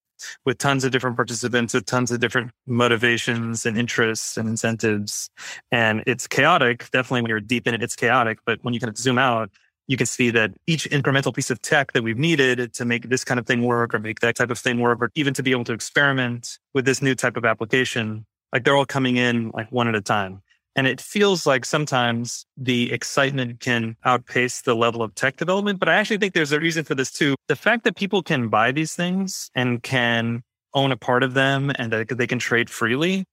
with 0.44 0.58
tons 0.58 0.82
of 0.85 0.90
different 0.90 1.14
participants 1.14 1.75
with 1.75 1.87
tons 1.87 2.11
of 2.11 2.18
different 2.18 2.50
motivations 2.66 3.64
and 3.64 3.78
interests 3.78 4.37
and 4.37 4.49
incentives. 4.49 5.30
And 5.70 6.02
it's 6.06 6.26
chaotic. 6.26 6.90
Definitely 6.90 7.23
when 7.23 7.28
you're 7.28 7.40
deep 7.40 7.68
in 7.68 7.75
it, 7.75 7.82
it's 7.82 7.94
chaotic. 7.94 8.40
But 8.44 8.58
when 8.62 8.75
you 8.75 8.80
kind 8.80 8.90
of 8.90 8.99
zoom 8.99 9.18
out, 9.18 9.50
you 9.88 9.97
can 9.97 10.07
see 10.07 10.30
that 10.30 10.52
each 10.66 10.88
incremental 10.90 11.35
piece 11.35 11.50
of 11.50 11.61
tech 11.62 11.92
that 11.92 12.02
we've 12.02 12.18
needed 12.18 12.73
to 12.75 12.85
make 12.85 13.09
this 13.09 13.25
kind 13.25 13.40
of 13.40 13.47
thing 13.47 13.62
work 13.62 13.95
or 13.95 13.99
make 13.99 14.21
that 14.21 14.37
type 14.37 14.50
of 14.50 14.59
thing 14.59 14.78
work, 14.78 14.99
or 15.00 15.11
even 15.14 15.35
to 15.35 15.42
be 15.42 15.50
able 15.50 15.64
to 15.64 15.73
experiment 15.73 16.59
with 16.75 16.85
this 16.85 17.02
new 17.02 17.14
type 17.14 17.37
of 17.37 17.45
application, 17.45 18.26
like 18.52 18.64
they're 18.64 18.76
all 18.76 18.87
coming 18.87 19.16
in 19.16 19.50
like 19.54 19.73
one 19.73 19.88
at 19.88 19.95
a 19.95 20.00
time. 20.02 20.42
And 20.76 20.87
it 20.87 21.00
feels 21.00 21.47
like 21.47 21.64
sometimes 21.64 22.47
the 22.57 22.92
excitement 22.92 23.59
can 23.61 23.97
outpace 24.04 24.61
the 24.61 24.76
level 24.76 25.02
of 25.02 25.14
tech 25.14 25.37
development. 25.38 25.80
But 25.80 25.88
I 25.88 25.95
actually 25.95 26.18
think 26.18 26.35
there's 26.35 26.52
a 26.52 26.61
reason 26.61 26.85
for 26.85 26.95
this 26.95 27.11
too. 27.11 27.35
The 27.49 27.57
fact 27.57 27.83
that 27.85 27.97
people 27.97 28.23
can 28.23 28.49
buy 28.49 28.71
these 28.71 28.95
things 28.95 29.50
and 29.57 29.83
can 29.83 30.45
own 30.75 30.92
a 30.92 30.97
part 30.97 31.25
of 31.25 31.35
them 31.35 31.73
and 31.76 31.92
that 31.92 32.16
they 32.16 32.26
can 32.26 32.38
trade 32.38 32.71
freely 32.71 33.25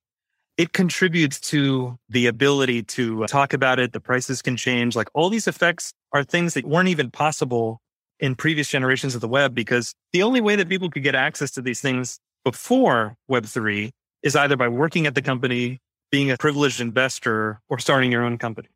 it 0.57 0.71
contributes 0.71 1.39
to 1.39 1.97
the 2.09 2.27
ability 2.27 2.83
to 2.83 3.25
talk 3.25 3.53
about 3.53 3.79
it. 3.79 3.91
The 3.91 3.99
prices 3.99 4.41
can 4.41 4.55
change. 4.55 4.95
Like 4.95 5.09
all 5.13 5.29
these 5.29 5.47
effects 5.47 5.93
are 6.15 6.23
things 6.23 6.53
that 6.53 6.65
weren't 6.65 6.87
even 6.87 7.11
possible 7.11 7.81
in 8.21 8.35
previous 8.35 8.69
generations 8.69 9.15
of 9.15 9.21
the 9.21 9.27
web 9.27 9.53
because 9.53 9.93
the 10.13 10.23
only 10.23 10.39
way 10.39 10.55
that 10.55 10.69
people 10.69 10.89
could 10.89 11.03
get 11.03 11.13
access 11.13 11.51
to 11.51 11.61
these 11.61 11.81
things 11.81 12.19
before 12.45 13.17
Web3 13.29 13.91
is 14.23 14.33
either 14.33 14.55
by 14.55 14.69
working 14.69 15.05
at 15.07 15.13
the 15.13 15.21
company, 15.21 15.81
being 16.11 16.31
a 16.31 16.37
privileged 16.37 16.79
investor, 16.79 17.59
or 17.67 17.79
starting 17.79 18.13
your 18.13 18.23
own 18.23 18.37
company. 18.37 18.69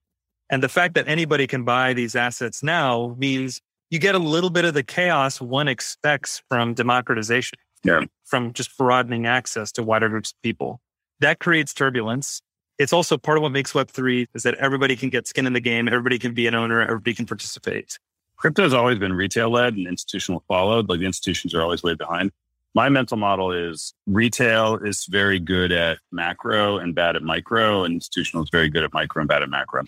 And 0.50 0.62
the 0.62 0.68
fact 0.68 0.96
that 0.96 1.08
anybody 1.08 1.48
can 1.48 1.64
buy 1.64 1.94
these 1.94 2.14
assets 2.14 2.62
now 2.62 3.16
means 3.18 3.62
you 3.90 4.00
get 4.00 4.16
a 4.16 4.20
little 4.20 4.50
bit 4.50 4.66
of 4.66 4.74
the 4.74 4.84
chaos 4.84 5.40
one 5.40 5.70
expects 5.70 6.42
from 6.50 6.74
democratization, 6.74 7.58
yeah. 7.86 8.02
from 8.26 8.52
just 8.52 8.78
broadening 8.78 9.26
access 9.26 9.72
to 9.74 9.84
wider 9.84 10.10
groups 10.10 10.32
of 10.32 10.42
people 10.42 10.82
that 11.20 11.40
creates 11.40 11.74
turbulence. 11.74 12.42
It's 12.80 12.94
also 12.94 13.18
part 13.18 13.38
of 13.38 13.42
what 13.44 13.52
makes 13.52 13.74
Web3 13.74 14.28
is 14.34 14.44
that 14.44 14.56
everybody 14.56 14.96
can 14.96 15.10
get 15.10 15.28
skin 15.28 15.46
in 15.46 15.52
the 15.54 15.60
game. 15.60 15.88
Everybody 15.90 16.18
can 16.18 16.34
be 16.34 16.48
an 16.48 16.56
owner. 16.56 16.82
Everybody 16.82 17.14
can 17.14 17.26
participate. 17.26 18.00
Crypto 18.38 18.64
has 18.64 18.74
always 18.74 18.98
been 18.98 19.12
retail 19.12 19.50
led 19.50 19.74
and 19.76 19.86
institutional 19.86 20.44
followed. 20.48 20.88
Like 20.88 21.00
the 21.00 21.06
institutions 21.06 21.54
are 21.54 21.62
always 21.62 21.84
way 21.84 21.94
behind. 21.94 22.32
my 22.76 22.88
mental 22.88 23.18
model 23.18 23.52
is 23.52 23.94
retail 24.06 24.78
is 24.78 25.06
very 25.10 25.40
good 25.40 25.72
at 25.72 25.98
macro 26.12 26.78
and 26.78 26.94
bad 26.96 27.16
at 27.16 27.24
micro, 27.24 27.84
and 27.84 27.96
institutional 27.96 28.44
is 28.44 28.50
very 28.50 28.70
good 28.70 28.84
at 28.84 28.94
micro 28.94 29.22
and 29.22 29.28
bad 29.28 29.42
at 29.42 29.50
macro. 29.50 29.84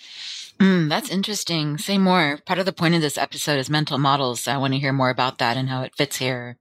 Mm, 0.60 0.90
that's 0.90 1.10
interesting. 1.10 1.78
Say 1.78 1.98
more. 1.98 2.40
Part 2.46 2.60
of 2.60 2.66
the 2.66 2.74
point 2.74 2.96
of 2.96 3.02
this 3.02 3.18
episode 3.18 3.60
is 3.60 3.70
mental 3.70 3.98
models. 3.98 4.42
So 4.42 4.52
I 4.52 4.58
want 4.58 4.74
to 4.74 4.80
hear 4.80 4.94
more 4.94 5.10
about 5.10 5.38
that 5.38 5.58
and 5.58 5.70
how 5.70 5.84
it 5.84 5.96
fits 5.96 6.18
here. 6.18 6.58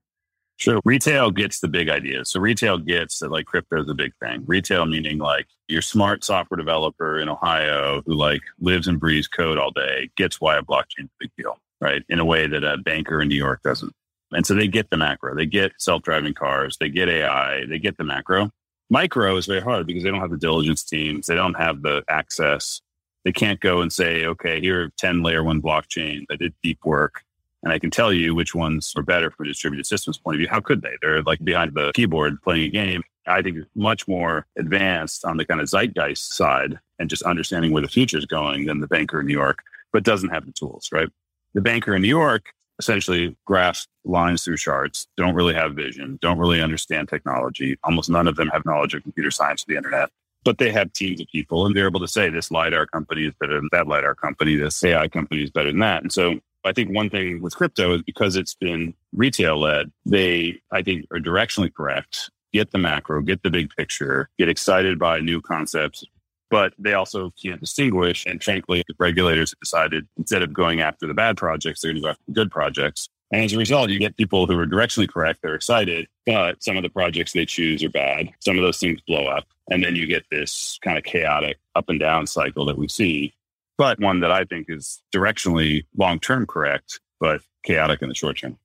Sure. 0.61 0.79
Retail 0.85 1.31
gets 1.31 1.59
the 1.59 1.67
big 1.67 1.89
ideas. 1.89 2.29
So 2.29 2.39
retail 2.39 2.77
gets 2.77 3.17
that 3.17 3.31
like 3.31 3.47
crypto 3.47 3.81
is 3.81 3.89
a 3.89 3.95
big 3.95 4.13
thing. 4.21 4.43
Retail 4.45 4.85
meaning 4.85 5.17
like 5.17 5.47
your 5.67 5.81
smart 5.81 6.23
software 6.23 6.55
developer 6.55 7.19
in 7.19 7.29
Ohio 7.29 8.03
who 8.05 8.13
like 8.13 8.43
lives 8.59 8.87
and 8.87 8.99
breathes 8.99 9.27
code 9.27 9.57
all 9.57 9.71
day 9.71 10.11
gets 10.17 10.39
why 10.39 10.57
a 10.57 10.61
blockchain 10.61 11.05
is 11.05 11.05
a 11.05 11.21
big 11.21 11.31
deal, 11.35 11.57
right? 11.81 12.03
In 12.09 12.19
a 12.19 12.25
way 12.25 12.45
that 12.45 12.63
a 12.63 12.77
banker 12.77 13.23
in 13.23 13.29
New 13.29 13.35
York 13.35 13.63
doesn't. 13.63 13.91
And 14.33 14.45
so 14.45 14.53
they 14.53 14.67
get 14.67 14.91
the 14.91 14.97
macro, 14.97 15.35
they 15.35 15.47
get 15.47 15.71
self 15.79 16.03
driving 16.03 16.35
cars, 16.35 16.77
they 16.79 16.89
get 16.89 17.09
AI, 17.09 17.65
they 17.65 17.79
get 17.79 17.97
the 17.97 18.03
macro. 18.03 18.51
Micro 18.91 19.35
is 19.37 19.47
very 19.47 19.61
hard 19.61 19.87
because 19.87 20.03
they 20.03 20.11
don't 20.11 20.21
have 20.21 20.29
the 20.29 20.37
diligence 20.37 20.83
teams, 20.83 21.25
they 21.25 21.35
don't 21.35 21.55
have 21.55 21.81
the 21.81 22.03
access. 22.07 22.81
They 23.25 23.31
can't 23.31 23.59
go 23.59 23.81
and 23.81 23.91
say, 23.91 24.25
okay, 24.25 24.61
here 24.61 24.83
are 24.83 24.91
10 24.99 25.23
layer 25.23 25.43
one 25.43 25.61
blockchains. 25.61 26.25
I 26.29 26.35
did 26.35 26.53
deep 26.61 26.85
work 26.85 27.23
and 27.63 27.71
I 27.71 27.79
can 27.79 27.91
tell 27.91 28.11
you 28.11 28.33
which 28.33 28.55
ones 28.55 28.93
are 28.95 29.03
better 29.03 29.31
from 29.31 29.45
a 29.45 29.49
distributed 29.49 29.85
systems 29.85 30.17
point 30.17 30.35
of 30.35 30.39
view. 30.39 30.47
How 30.47 30.61
could 30.61 30.81
they? 30.81 30.95
They're 31.01 31.21
like 31.23 31.43
behind 31.43 31.73
the 31.73 31.91
keyboard 31.93 32.41
playing 32.41 32.63
a 32.63 32.69
game. 32.69 33.03
I 33.27 33.41
think 33.41 33.57
much 33.75 34.07
more 34.07 34.47
advanced 34.57 35.25
on 35.25 35.37
the 35.37 35.45
kind 35.45 35.61
of 35.61 35.67
zeitgeist 35.67 36.33
side 36.35 36.79
and 36.97 37.09
just 37.09 37.21
understanding 37.23 37.71
where 37.71 37.81
the 37.81 37.87
future 37.87 38.17
is 38.17 38.25
going 38.25 38.65
than 38.65 38.79
the 38.79 38.87
banker 38.87 39.19
in 39.19 39.27
New 39.27 39.33
York, 39.33 39.59
but 39.93 40.03
doesn't 40.03 40.29
have 40.29 40.45
the 40.45 40.51
tools, 40.53 40.89
right? 40.91 41.09
The 41.53 41.61
banker 41.61 41.95
in 41.95 42.01
New 42.01 42.07
York 42.07 42.45
essentially 42.79 43.37
grasp 43.45 43.87
lines 44.05 44.43
through 44.43 44.57
charts, 44.57 45.07
don't 45.15 45.35
really 45.35 45.53
have 45.53 45.75
vision, 45.75 46.17
don't 46.19 46.39
really 46.39 46.61
understand 46.61 47.07
technology. 47.07 47.77
Almost 47.83 48.09
none 48.09 48.27
of 48.27 48.37
them 48.37 48.47
have 48.47 48.65
knowledge 48.65 48.95
of 48.95 49.03
computer 49.03 49.29
science 49.29 49.61
or 49.61 49.65
the 49.67 49.77
internet, 49.77 50.09
but 50.43 50.57
they 50.57 50.71
have 50.71 50.91
teams 50.93 51.21
of 51.21 51.27
people 51.27 51.67
and 51.67 51.75
they're 51.75 51.87
able 51.87 51.99
to 51.99 52.07
say 52.07 52.29
this 52.29 52.49
LiDAR 52.49 52.87
company 52.87 53.25
is 53.27 53.33
better 53.39 53.53
than 53.53 53.69
that 53.71 53.87
LiDAR 53.87 54.15
company, 54.15 54.55
this 54.55 54.83
AI 54.83 55.07
company 55.07 55.43
is 55.43 55.51
better 55.51 55.69
than 55.69 55.79
that. 55.81 56.01
And 56.01 56.11
so 56.11 56.39
I 56.63 56.73
think 56.73 56.93
one 56.93 57.09
thing 57.09 57.41
with 57.41 57.55
crypto 57.55 57.93
is 57.95 58.01
because 58.03 58.35
it's 58.35 58.53
been 58.53 58.93
retail 59.13 59.59
led, 59.59 59.91
they, 60.05 60.61
I 60.71 60.81
think, 60.81 61.05
are 61.11 61.19
directionally 61.19 61.73
correct. 61.73 62.29
Get 62.53 62.71
the 62.71 62.77
macro, 62.77 63.21
get 63.21 63.43
the 63.43 63.49
big 63.49 63.69
picture, 63.75 64.29
get 64.37 64.49
excited 64.49 64.99
by 64.99 65.19
new 65.21 65.41
concepts, 65.41 66.03
but 66.49 66.73
they 66.77 66.93
also 66.93 67.31
can't 67.41 67.61
distinguish. 67.61 68.25
And 68.25 68.43
frankly, 68.43 68.83
the 68.87 68.93
regulators 68.99 69.51
have 69.51 69.59
decided 69.59 70.07
instead 70.17 70.43
of 70.43 70.53
going 70.53 70.81
after 70.81 71.07
the 71.07 71.13
bad 71.13 71.37
projects, 71.37 71.81
they're 71.81 71.91
going 71.91 72.01
to 72.01 72.05
go 72.05 72.09
after 72.09 72.23
the 72.27 72.33
good 72.33 72.51
projects. 72.51 73.09
And 73.31 73.45
as 73.45 73.53
a 73.53 73.57
result, 73.57 73.89
you 73.89 73.99
get 73.99 74.17
people 74.17 74.45
who 74.45 74.59
are 74.59 74.67
directionally 74.67 75.07
correct, 75.07 75.39
they're 75.41 75.55
excited, 75.55 76.07
but 76.25 76.61
some 76.61 76.75
of 76.75 76.83
the 76.83 76.89
projects 76.89 77.31
they 77.31 77.45
choose 77.45 77.81
are 77.83 77.89
bad. 77.89 78.29
Some 78.39 78.57
of 78.57 78.63
those 78.63 78.77
things 78.77 78.99
blow 79.07 79.27
up. 79.27 79.45
And 79.69 79.81
then 79.81 79.95
you 79.95 80.05
get 80.05 80.25
this 80.29 80.77
kind 80.83 80.97
of 80.97 81.05
chaotic 81.05 81.57
up 81.75 81.87
and 81.87 81.99
down 81.99 82.27
cycle 82.27 82.65
that 82.65 82.77
we 82.77 82.89
see, 82.89 83.33
but 83.81 83.99
one 83.99 84.19
that 84.19 84.31
I 84.31 84.43
think 84.43 84.67
is 84.69 85.01
directionally 85.11 85.85
long 85.97 86.19
term 86.19 86.45
correct, 86.45 86.99
but 87.19 87.41
chaotic 87.63 88.03
in 88.03 88.09
the 88.09 88.13
short 88.13 88.37
term. 88.37 88.59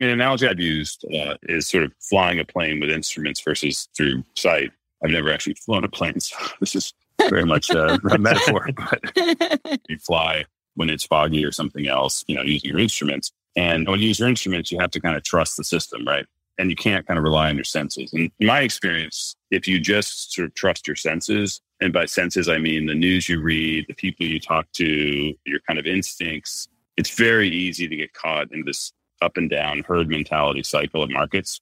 An 0.00 0.08
analogy 0.08 0.48
I've 0.48 0.58
used 0.58 1.04
uh, 1.14 1.36
is 1.42 1.68
sort 1.68 1.84
of 1.84 1.92
flying 2.00 2.40
a 2.40 2.44
plane 2.46 2.80
with 2.80 2.88
instruments 2.88 3.42
versus 3.42 3.86
through 3.94 4.24
sight. 4.34 4.72
I've 5.04 5.10
never 5.10 5.30
actually 5.30 5.56
flown 5.56 5.84
a 5.84 5.90
plane, 5.90 6.20
so 6.20 6.38
this 6.60 6.74
is 6.74 6.94
very 7.28 7.44
much 7.44 7.68
a, 7.68 7.98
a 8.10 8.16
metaphor. 8.18 8.70
But 8.74 9.80
you 9.90 9.98
fly 9.98 10.46
when 10.72 10.88
it's 10.88 11.04
foggy 11.04 11.44
or 11.44 11.52
something 11.52 11.86
else, 11.86 12.24
you 12.26 12.34
know, 12.34 12.42
using 12.42 12.70
your 12.70 12.80
instruments. 12.80 13.32
And 13.56 13.86
when 13.86 14.00
you 14.00 14.08
use 14.08 14.18
your 14.18 14.28
instruments, 14.28 14.72
you 14.72 14.78
have 14.78 14.90
to 14.92 15.00
kind 15.02 15.18
of 15.18 15.22
trust 15.22 15.58
the 15.58 15.64
system, 15.64 16.06
right? 16.06 16.24
And 16.56 16.70
you 16.70 16.76
can't 16.76 17.06
kind 17.06 17.18
of 17.18 17.24
rely 17.24 17.50
on 17.50 17.56
your 17.56 17.64
senses. 17.64 18.10
And 18.14 18.30
in 18.40 18.46
my 18.46 18.60
experience, 18.60 19.36
if 19.50 19.68
you 19.68 19.80
just 19.80 20.32
sort 20.32 20.46
of 20.48 20.54
trust 20.54 20.86
your 20.86 20.96
senses, 20.96 21.60
and 21.80 21.92
by 21.92 22.06
senses, 22.06 22.48
I 22.48 22.58
mean 22.58 22.86
the 22.86 22.94
news 22.94 23.28
you 23.28 23.40
read, 23.40 23.86
the 23.88 23.94
people 23.94 24.26
you 24.26 24.40
talk 24.40 24.70
to, 24.72 25.34
your 25.44 25.60
kind 25.66 25.78
of 25.78 25.86
instincts, 25.86 26.68
it's 26.96 27.10
very 27.10 27.48
easy 27.48 27.86
to 27.88 27.96
get 27.96 28.14
caught 28.14 28.52
in 28.52 28.64
this 28.64 28.92
up 29.22 29.36
and 29.36 29.48
down 29.48 29.82
herd 29.86 30.08
mentality 30.08 30.62
cycle 30.62 31.02
of 31.02 31.10
markets 31.10 31.60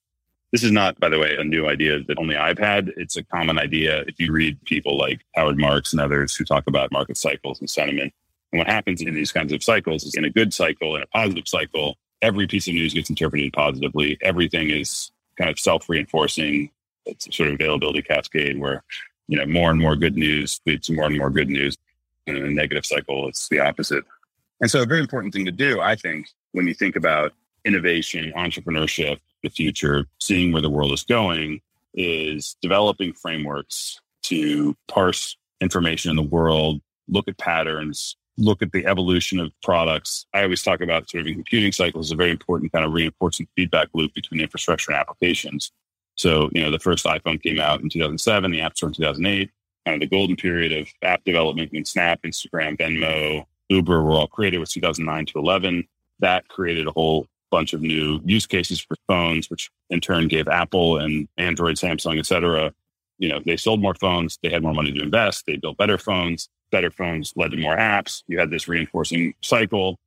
this 0.55 0.63
is 0.63 0.71
not, 0.71 0.97
by 1.01 1.09
the 1.09 1.19
way, 1.19 1.35
a 1.37 1.43
new 1.43 1.67
idea 1.67 1.99
that 2.01 2.17
only 2.17 2.37
I've 2.37 2.57
had. 2.57 2.93
It's 2.95 3.17
a 3.17 3.23
common 3.25 3.59
idea 3.59 4.05
if 4.07 4.17
you 4.19 4.31
read 4.31 4.57
people 4.63 4.97
like 4.97 5.19
Howard 5.35 5.57
Marks 5.57 5.91
and 5.91 5.99
others 5.99 6.33
who 6.33 6.45
talk 6.45 6.63
about 6.67 6.93
market 6.93 7.17
cycles 7.17 7.59
and 7.59 7.69
sentiment. 7.69 8.13
And 8.53 8.59
what 8.59 8.67
happens 8.67 9.01
in 9.01 9.13
these 9.13 9.33
kinds 9.33 9.51
of 9.51 9.61
cycles 9.61 10.05
is 10.05 10.15
in 10.15 10.23
a 10.23 10.29
good 10.29 10.53
cycle, 10.53 10.95
in 10.95 11.01
a 11.01 11.07
positive 11.07 11.45
cycle, 11.45 11.97
every 12.21 12.47
piece 12.47 12.69
of 12.69 12.73
news 12.73 12.93
gets 12.93 13.09
interpreted 13.09 13.51
positively. 13.51 14.17
Everything 14.21 14.69
is 14.69 15.11
kind 15.37 15.49
of 15.49 15.59
self 15.59 15.89
reinforcing. 15.89 16.71
It's 17.05 17.27
a 17.27 17.33
sort 17.33 17.49
of 17.49 17.55
availability 17.55 18.01
cascade 18.01 18.57
where, 18.57 18.81
you 19.27 19.37
know, 19.37 19.45
more 19.45 19.71
and 19.71 19.79
more 19.79 19.95
good 19.95 20.15
news 20.15 20.61
leads 20.65 20.87
to 20.87 20.93
more 20.93 21.05
and 21.05 21.17
more 21.17 21.29
good 21.29 21.49
news. 21.49 21.77
And 22.27 22.37
in 22.37 22.45
a 22.45 22.51
negative 22.51 22.85
cycle, 22.85 23.27
it's 23.27 23.49
the 23.49 23.59
opposite. 23.59 24.03
And 24.61 24.71
so 24.71 24.81
a 24.81 24.85
very 24.85 25.01
important 25.01 25.33
thing 25.33 25.45
to 25.45 25.51
do, 25.51 25.81
I 25.81 25.95
think, 25.95 26.27
when 26.53 26.67
you 26.67 26.73
think 26.73 26.95
about 26.95 27.33
innovation, 27.65 28.31
entrepreneurship, 28.35 29.19
the 29.43 29.49
future, 29.49 30.05
seeing 30.19 30.51
where 30.51 30.61
the 30.61 30.69
world 30.69 30.91
is 30.91 31.03
going, 31.03 31.61
is 31.93 32.55
developing 32.61 33.13
frameworks 33.13 33.99
to 34.23 34.75
parse 34.87 35.37
information 35.61 36.09
in 36.09 36.15
the 36.15 36.23
world, 36.23 36.81
look 37.07 37.27
at 37.27 37.37
patterns, 37.37 38.15
look 38.37 38.61
at 38.61 38.71
the 38.71 38.85
evolution 38.85 39.39
of 39.39 39.51
products. 39.63 40.25
I 40.33 40.43
always 40.43 40.63
talk 40.63 40.81
about 40.81 41.09
sort 41.09 41.21
of 41.21 41.27
in 41.27 41.35
computing 41.35 41.71
cycles, 41.71 42.11
a 42.11 42.15
very 42.15 42.31
important 42.31 42.71
kind 42.71 42.85
of 42.85 42.93
reinforcing 42.93 43.47
feedback 43.55 43.89
loop 43.93 44.13
between 44.13 44.41
infrastructure 44.41 44.91
and 44.91 44.99
applications. 44.99 45.71
So, 46.15 46.49
you 46.53 46.61
know, 46.61 46.71
the 46.71 46.79
first 46.79 47.05
iPhone 47.05 47.41
came 47.41 47.59
out 47.59 47.81
in 47.81 47.89
2007, 47.89 48.51
the 48.51 48.61
App 48.61 48.77
Store 48.77 48.89
in 48.89 48.93
2008, 48.93 49.51
kind 49.85 49.95
of 49.95 50.09
the 50.09 50.15
golden 50.15 50.35
period 50.35 50.71
of 50.71 50.87
app 51.01 51.23
development 51.23 51.71
when 51.73 51.85
Snap, 51.85 52.21
Instagram, 52.23 52.77
Venmo, 52.77 53.45
Uber 53.69 54.03
were 54.03 54.11
all 54.11 54.27
created 54.27 54.59
was 54.59 54.71
2009 54.71 55.25
to 55.27 55.39
11. 55.39 55.87
That 56.19 56.47
created 56.47 56.87
a 56.87 56.91
whole 56.91 57.27
bunch 57.51 57.73
of 57.73 57.81
new 57.81 58.21
use 58.25 58.45
cases 58.45 58.79
for 58.79 58.95
phones, 59.07 59.49
which 59.49 59.69
in 59.89 59.99
turn 59.99 60.27
gave 60.27 60.47
Apple 60.47 60.97
and 60.97 61.27
Android, 61.37 61.75
Samsung, 61.75 62.17
et 62.19 62.25
cetera, 62.25 62.73
you 63.17 63.29
know, 63.29 63.39
they 63.45 63.57
sold 63.57 63.81
more 63.81 63.95
phones, 63.95 64.37
they 64.43 64.49
had 64.49 64.63
more 64.63 64.73
money 64.73 64.91
to 64.91 65.01
invest, 65.01 65.45
they 65.45 65.55
built 65.55 65.77
better 65.77 65.97
phones, 65.97 66.49
better 66.71 66.91
phones 66.91 67.33
led 67.35 67.51
to 67.51 67.57
more 67.57 67.77
apps. 67.77 68.23
You 68.27 68.39
had 68.39 68.49
this 68.49 68.67
reinforcing 68.67 69.33
cycle. 69.41 69.99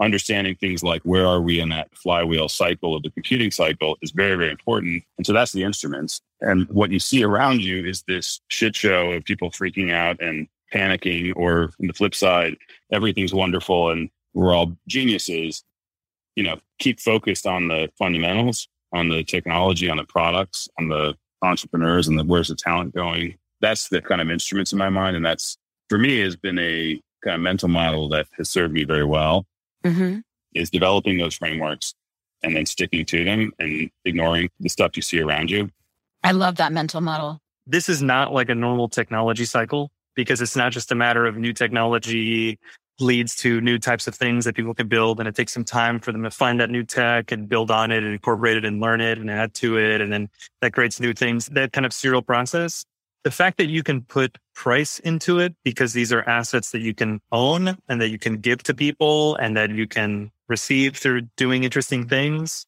Understanding 0.00 0.56
things 0.56 0.82
like 0.82 1.02
where 1.02 1.26
are 1.26 1.40
we 1.40 1.60
in 1.60 1.70
that 1.70 1.88
flywheel 1.96 2.48
cycle 2.48 2.94
of 2.94 3.02
the 3.02 3.10
computing 3.10 3.50
cycle 3.50 3.96
is 4.02 4.10
very, 4.10 4.36
very 4.36 4.50
important. 4.50 5.02
And 5.16 5.26
so 5.26 5.32
that's 5.32 5.52
the 5.52 5.62
instruments. 5.62 6.20
And 6.40 6.68
what 6.68 6.90
you 6.90 6.98
see 6.98 7.24
around 7.24 7.62
you 7.62 7.84
is 7.84 8.02
this 8.02 8.40
shit 8.48 8.76
show 8.76 9.12
of 9.12 9.24
people 9.24 9.50
freaking 9.50 9.92
out 9.92 10.20
and 10.20 10.48
panicking, 10.74 11.32
or 11.36 11.70
on 11.80 11.86
the 11.86 11.92
flip 11.92 12.14
side, 12.14 12.56
everything's 12.92 13.32
wonderful 13.32 13.90
and 13.90 14.10
we're 14.34 14.54
all 14.54 14.76
geniuses 14.86 15.64
you 16.36 16.44
know, 16.44 16.58
keep 16.78 17.00
focused 17.00 17.46
on 17.46 17.68
the 17.68 17.88
fundamentals, 17.98 18.68
on 18.92 19.08
the 19.08 19.24
technology, 19.24 19.90
on 19.90 19.96
the 19.96 20.04
products, 20.04 20.68
on 20.78 20.88
the 20.88 21.14
entrepreneurs 21.42 22.06
and 22.06 22.18
the 22.18 22.24
where's 22.24 22.48
the 22.48 22.54
talent 22.54 22.94
going. 22.94 23.36
That's 23.60 23.88
the 23.88 24.02
kind 24.02 24.20
of 24.20 24.30
instruments 24.30 24.72
in 24.72 24.78
my 24.78 24.90
mind. 24.90 25.16
And 25.16 25.24
that's 25.24 25.56
for 25.88 25.98
me 25.98 26.20
has 26.20 26.36
been 26.36 26.58
a 26.58 27.00
kind 27.24 27.34
of 27.34 27.40
mental 27.40 27.68
model 27.68 28.08
that 28.10 28.26
has 28.36 28.50
served 28.50 28.74
me 28.74 28.84
very 28.84 29.04
well 29.04 29.46
mm-hmm. 29.86 30.18
is 30.54 30.70
developing 30.70 31.18
those 31.18 31.36
frameworks 31.36 31.94
and 32.42 32.54
then 32.54 32.66
sticking 32.66 33.04
to 33.06 33.24
them 33.24 33.52
and 33.58 33.90
ignoring 34.04 34.50
the 34.60 34.68
stuff 34.68 34.96
you 34.96 35.02
see 35.02 35.20
around 35.20 35.50
you. 35.50 35.70
I 36.22 36.32
love 36.32 36.56
that 36.56 36.72
mental 36.72 37.00
model. 37.00 37.40
This 37.66 37.88
is 37.88 38.02
not 38.02 38.32
like 38.32 38.48
a 38.48 38.54
normal 38.54 38.88
technology 38.88 39.44
cycle 39.44 39.90
because 40.14 40.40
it's 40.40 40.56
not 40.56 40.72
just 40.72 40.92
a 40.92 40.94
matter 40.94 41.26
of 41.26 41.36
new 41.36 41.52
technology 41.52 42.58
leads 42.98 43.36
to 43.36 43.60
new 43.60 43.78
types 43.78 44.06
of 44.06 44.14
things 44.14 44.44
that 44.44 44.54
people 44.54 44.74
can 44.74 44.88
build. 44.88 45.18
And 45.18 45.28
it 45.28 45.34
takes 45.34 45.52
some 45.52 45.64
time 45.64 46.00
for 46.00 46.12
them 46.12 46.22
to 46.22 46.30
find 46.30 46.60
that 46.60 46.70
new 46.70 46.82
tech 46.82 47.30
and 47.30 47.48
build 47.48 47.70
on 47.70 47.90
it 47.90 48.02
and 48.02 48.12
incorporate 48.12 48.56
it 48.56 48.64
and 48.64 48.80
learn 48.80 49.00
it 49.00 49.18
and 49.18 49.30
add 49.30 49.54
to 49.54 49.78
it. 49.78 50.00
And 50.00 50.12
then 50.12 50.28
that 50.62 50.72
creates 50.72 50.98
new 50.98 51.12
things, 51.12 51.46
that 51.48 51.72
kind 51.72 51.84
of 51.84 51.92
serial 51.92 52.22
process. 52.22 52.84
The 53.26 53.32
fact 53.32 53.58
that 53.58 53.66
you 53.66 53.82
can 53.82 54.02
put 54.02 54.38
price 54.54 55.00
into 55.00 55.40
it 55.40 55.56
because 55.64 55.92
these 55.94 56.12
are 56.12 56.22
assets 56.28 56.70
that 56.70 56.78
you 56.78 56.94
can 56.94 57.20
own 57.32 57.76
and 57.88 58.00
that 58.00 58.10
you 58.10 58.20
can 58.20 58.36
give 58.36 58.62
to 58.62 58.72
people 58.72 59.34
and 59.34 59.56
that 59.56 59.70
you 59.70 59.88
can 59.88 60.30
receive 60.46 60.96
through 60.96 61.22
doing 61.36 61.64
interesting 61.64 62.06
things. 62.06 62.66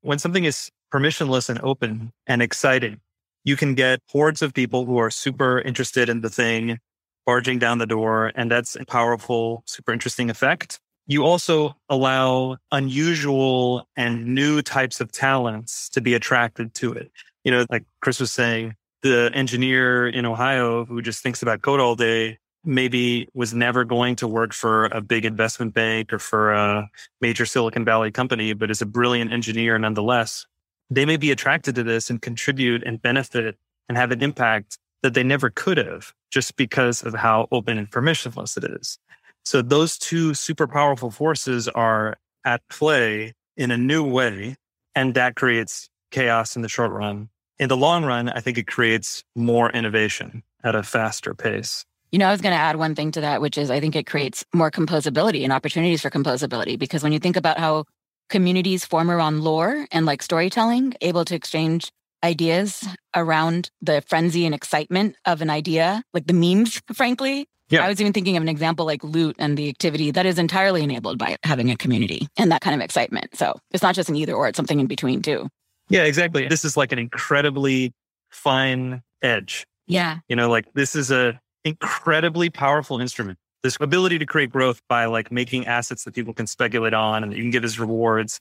When 0.00 0.18
something 0.18 0.44
is 0.44 0.70
permissionless 0.90 1.50
and 1.50 1.60
open 1.60 2.10
and 2.26 2.40
exciting, 2.40 3.02
you 3.44 3.54
can 3.54 3.74
get 3.74 4.00
hordes 4.08 4.40
of 4.40 4.54
people 4.54 4.86
who 4.86 4.96
are 4.96 5.10
super 5.10 5.60
interested 5.60 6.08
in 6.08 6.22
the 6.22 6.30
thing 6.30 6.78
barging 7.26 7.58
down 7.58 7.76
the 7.76 7.86
door. 7.86 8.32
And 8.34 8.50
that's 8.50 8.76
a 8.76 8.86
powerful, 8.86 9.62
super 9.66 9.92
interesting 9.92 10.30
effect. 10.30 10.80
You 11.06 11.24
also 11.26 11.76
allow 11.90 12.56
unusual 12.72 13.86
and 13.94 14.28
new 14.34 14.62
types 14.62 15.02
of 15.02 15.12
talents 15.12 15.90
to 15.90 16.00
be 16.00 16.14
attracted 16.14 16.72
to 16.76 16.94
it. 16.94 17.12
You 17.44 17.50
know, 17.50 17.66
like 17.68 17.84
Chris 18.00 18.20
was 18.20 18.32
saying, 18.32 18.74
the 19.02 19.30
engineer 19.34 20.08
in 20.08 20.26
Ohio 20.26 20.84
who 20.84 21.02
just 21.02 21.22
thinks 21.22 21.42
about 21.42 21.62
code 21.62 21.80
all 21.80 21.94
day 21.94 22.38
maybe 22.64 23.28
was 23.34 23.54
never 23.54 23.84
going 23.84 24.16
to 24.16 24.26
work 24.26 24.52
for 24.52 24.86
a 24.86 25.00
big 25.00 25.24
investment 25.24 25.72
bank 25.72 26.12
or 26.12 26.18
for 26.18 26.52
a 26.52 26.88
major 27.20 27.46
Silicon 27.46 27.84
Valley 27.84 28.10
company, 28.10 28.52
but 28.52 28.70
is 28.70 28.82
a 28.82 28.86
brilliant 28.86 29.32
engineer 29.32 29.78
nonetheless. 29.78 30.46
they 30.90 31.04
may 31.04 31.16
be 31.16 31.30
attracted 31.30 31.74
to 31.74 31.82
this 31.82 32.10
and 32.10 32.22
contribute 32.22 32.82
and 32.84 33.00
benefit 33.02 33.56
and 33.88 33.98
have 33.98 34.10
an 34.10 34.22
impact 34.22 34.78
that 35.02 35.14
they 35.14 35.22
never 35.22 35.50
could 35.50 35.76
have 35.78 36.12
just 36.30 36.56
because 36.56 37.02
of 37.02 37.14
how 37.14 37.46
open 37.52 37.78
and 37.78 37.90
permissionless 37.90 38.56
it 38.56 38.64
is. 38.64 38.98
So 39.44 39.62
those 39.62 39.96
two 39.98 40.34
super 40.34 40.66
powerful 40.66 41.10
forces 41.10 41.68
are 41.68 42.16
at 42.44 42.62
play 42.68 43.34
in 43.56 43.70
a 43.70 43.78
new 43.78 44.04
way. 44.04 44.56
And 44.94 45.14
that 45.14 45.36
creates 45.36 45.88
chaos 46.10 46.56
in 46.56 46.62
the 46.62 46.68
short 46.68 46.90
run. 46.90 47.28
In 47.58 47.68
the 47.68 47.76
long 47.76 48.04
run, 48.04 48.28
I 48.28 48.40
think 48.40 48.56
it 48.56 48.68
creates 48.68 49.24
more 49.34 49.70
innovation 49.70 50.44
at 50.62 50.76
a 50.76 50.82
faster 50.82 51.34
pace. 51.34 51.84
You 52.12 52.18
know, 52.18 52.28
I 52.28 52.32
was 52.32 52.40
going 52.40 52.54
to 52.54 52.60
add 52.60 52.76
one 52.76 52.94
thing 52.94 53.10
to 53.12 53.20
that, 53.20 53.40
which 53.40 53.58
is 53.58 53.70
I 53.70 53.80
think 53.80 53.96
it 53.96 54.06
creates 54.06 54.44
more 54.54 54.70
composability 54.70 55.42
and 55.42 55.52
opportunities 55.52 56.00
for 56.00 56.08
composability. 56.08 56.78
Because 56.78 57.02
when 57.02 57.12
you 57.12 57.18
think 57.18 57.36
about 57.36 57.58
how 57.58 57.84
communities 58.30 58.84
form 58.84 59.10
around 59.10 59.42
lore 59.42 59.86
and 59.90 60.06
like 60.06 60.22
storytelling, 60.22 60.94
able 61.00 61.24
to 61.24 61.34
exchange 61.34 61.90
ideas 62.22 62.86
around 63.14 63.70
the 63.82 64.02
frenzy 64.06 64.46
and 64.46 64.54
excitement 64.54 65.16
of 65.24 65.42
an 65.42 65.50
idea, 65.50 66.02
like 66.14 66.26
the 66.26 66.32
memes, 66.32 66.80
frankly. 66.92 67.46
Yeah. 67.70 67.84
I 67.84 67.88
was 67.88 68.00
even 68.00 68.14
thinking 68.14 68.36
of 68.38 68.42
an 68.42 68.48
example 68.48 68.86
like 68.86 69.04
loot 69.04 69.36
and 69.38 69.58
the 69.58 69.68
activity 69.68 70.10
that 70.12 70.24
is 70.24 70.38
entirely 70.38 70.82
enabled 70.82 71.18
by 71.18 71.36
having 71.42 71.70
a 71.70 71.76
community 71.76 72.26
and 72.38 72.50
that 72.50 72.62
kind 72.62 72.74
of 72.74 72.82
excitement. 72.82 73.36
So 73.36 73.60
it's 73.72 73.82
not 73.82 73.94
just 73.94 74.08
an 74.08 74.16
either 74.16 74.32
or, 74.32 74.48
it's 74.48 74.56
something 74.56 74.80
in 74.80 74.86
between 74.86 75.20
too. 75.20 75.48
Yeah, 75.88 76.04
exactly. 76.04 76.48
This 76.48 76.64
is 76.64 76.76
like 76.76 76.92
an 76.92 76.98
incredibly 76.98 77.92
fine 78.30 79.02
edge. 79.22 79.66
Yeah. 79.86 80.18
You 80.28 80.36
know, 80.36 80.50
like 80.50 80.72
this 80.74 80.94
is 80.94 81.10
a 81.10 81.40
incredibly 81.64 82.50
powerful 82.50 83.00
instrument. 83.00 83.38
This 83.62 83.76
ability 83.80 84.18
to 84.18 84.26
create 84.26 84.50
growth 84.50 84.80
by 84.88 85.06
like 85.06 85.32
making 85.32 85.66
assets 85.66 86.04
that 86.04 86.14
people 86.14 86.32
can 86.32 86.46
speculate 86.46 86.94
on 86.94 87.22
and 87.22 87.32
that 87.32 87.36
you 87.36 87.42
can 87.42 87.50
give 87.50 87.64
as 87.64 87.78
rewards. 87.78 88.38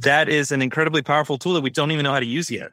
That 0.00 0.28
is 0.28 0.50
an 0.50 0.62
incredibly 0.62 1.02
powerful 1.02 1.38
tool 1.38 1.54
that 1.54 1.60
we 1.60 1.70
don't 1.70 1.92
even 1.92 2.04
know 2.04 2.12
how 2.12 2.20
to 2.20 2.26
use 2.26 2.50
yet. 2.50 2.72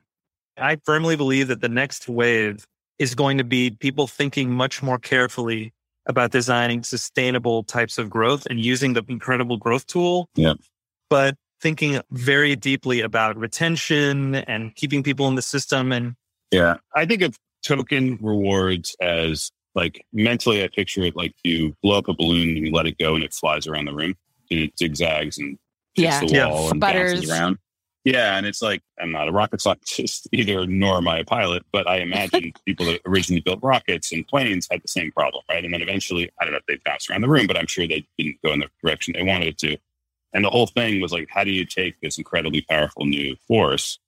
I 0.58 0.77
firmly 0.84 1.15
believe 1.15 1.48
that 1.48 1.62
the 1.62 1.70
next 1.70 2.10
wave 2.10 2.65
is 2.98 3.15
going 3.15 3.38
to 3.38 3.44
be 3.44 3.72
people 3.72 4.08
thinking 4.08 4.51
much 4.51 4.82
more 4.82 4.98
carefully 4.98 5.72
about 6.06 6.32
designing 6.32 6.84
sustainable 6.84 7.63
types 7.63 7.98
of 7.98 8.10
growth 8.10 8.48
and 8.48 8.60
using 8.60 8.94
the 8.94 9.03
incredible 9.08 9.58
growth 9.58 9.86
tool. 9.86 10.27
Yeah. 10.36 10.53
But 11.10 11.36
thinking 11.62 12.01
very 12.12 12.56
deeply 12.56 13.01
about 13.01 13.38
retention 13.38 14.36
and 14.36 14.75
keeping 14.75 15.04
people 15.04 15.28
in 15.28 15.36
the 15.36 15.42
system 15.42 15.92
and 15.92 16.16
yeah 16.51 16.78
i 16.96 17.06
think 17.06 17.22
of 17.22 17.38
token 17.62 18.18
rewards 18.22 18.96
as 19.01 19.51
like 19.75 20.06
mentally, 20.12 20.63
I 20.63 20.68
picture 20.68 21.04
it 21.04 21.16
like 21.16 21.34
you 21.44 21.75
blow 21.84 21.98
up 22.00 22.08
a 22.08 22.13
balloon 22.13 22.50
and 22.50 22.58
you 22.58 22.72
let 22.72 22.86
it 22.86 22.98
go 22.98 23.16
and 23.16 23.24
it 23.24 23.34
flies 23.34 23.68
around 23.68 23.86
the 23.86 23.94
room 23.94 24.16
and 24.50 24.60
it 24.60 24.78
zigzags 24.78 25.38
and 25.38 25.58
hits 25.96 26.22
yeah. 26.32 26.48
the 26.48 26.50
wall 26.50 26.63
yeah. 26.63 26.72
and 26.72 26.80
Butters. 26.80 27.13
bounces 27.13 27.32
around. 27.32 27.58
Yeah, 28.06 28.38
and 28.38 28.46
it's 28.46 28.62
like 28.62 28.82
I'm 29.00 29.12
not 29.12 29.28
a 29.28 29.32
rocket 29.32 29.62
scientist 29.62 30.28
either, 30.34 30.66
nor 30.66 30.98
am 30.98 31.08
I 31.08 31.20
a 31.20 31.25
pilot, 31.25 31.63
but 31.72 31.88
I 31.88 31.98
imagine 31.98 32.54
people 32.66 32.86
that 32.88 33.01
originally 33.06 33.42
built 33.42 33.60
rockets 33.62 34.12
and 34.12 34.28
planes 34.28 34.68
had 34.72 34.82
the 34.82 34.88
same 34.88 35.12
problem, 35.12 35.44
right? 35.50 35.63
And 35.63 35.74
then 35.74 35.82
eventually, 35.82 36.30
I 36.39 36.46
don't 36.46 36.54
know 36.54 36.60
if 36.60 36.66
they 36.66 36.80
bounced 36.84 37.10
around 37.10 37.22
the 37.22 37.30
room, 37.30 37.46
but 37.46 37.58
I'm 37.58 37.68
sure 37.68 37.88
they 37.88 38.08
didn't 38.18 38.42
go 38.44 38.54
in 38.54 38.60
the 38.60 38.70
direction 38.84 39.13
they 39.16 39.24
wanted 39.24 39.50
it 39.50 39.58
to. 39.60 39.78
And 40.34 40.46
the 40.46 40.50
whole 40.50 40.68
thing 40.68 41.02
was 41.02 41.12
like, 41.12 41.28
how 41.32 41.44
do 41.44 41.52
you 41.52 41.66
take 41.66 42.00
this 42.02 42.18
incredibly 42.18 42.62
powerful 42.62 43.06
new 43.06 43.36
force 43.48 44.00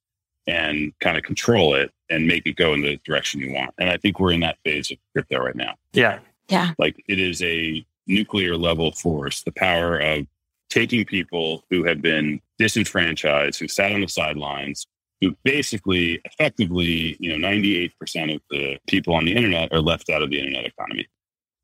and 0.47 0.93
kind 0.99 1.17
of 1.17 1.23
control 1.23 1.75
it 1.75 1.91
and 2.09 2.27
make 2.27 2.45
it 2.45 2.55
go 2.55 2.73
in 2.73 2.81
the 2.81 2.97
direction 3.05 3.39
you 3.39 3.53
want. 3.53 3.73
And 3.77 3.89
I 3.89 3.97
think 3.97 4.19
we're 4.19 4.31
in 4.31 4.39
that 4.41 4.57
phase 4.65 4.91
of 4.91 4.97
crypto 5.13 5.39
right 5.39 5.55
now. 5.55 5.75
Yeah. 5.93 6.19
Yeah. 6.49 6.73
Like 6.77 7.03
it 7.07 7.19
is 7.19 7.41
a 7.41 7.85
nuclear 8.07 8.57
level 8.57 8.91
force, 8.91 9.43
the 9.43 9.51
power 9.51 9.97
of 9.97 10.27
taking 10.69 11.05
people 11.05 11.63
who 11.69 11.83
have 11.83 12.01
been 12.01 12.41
disenfranchised, 12.57 13.59
who 13.59 13.67
sat 13.67 13.91
on 13.91 14.01
the 14.01 14.07
sidelines, 14.07 14.87
who 15.21 15.35
basically 15.43 16.19
effectively, 16.25 17.15
you 17.19 17.37
know, 17.37 17.47
98% 17.47 18.35
of 18.35 18.41
the 18.49 18.79
people 18.87 19.13
on 19.13 19.25
the 19.25 19.35
internet 19.35 19.71
are 19.71 19.81
left 19.81 20.09
out 20.09 20.21
of 20.21 20.29
the 20.29 20.39
internet 20.39 20.65
economy. 20.65 21.07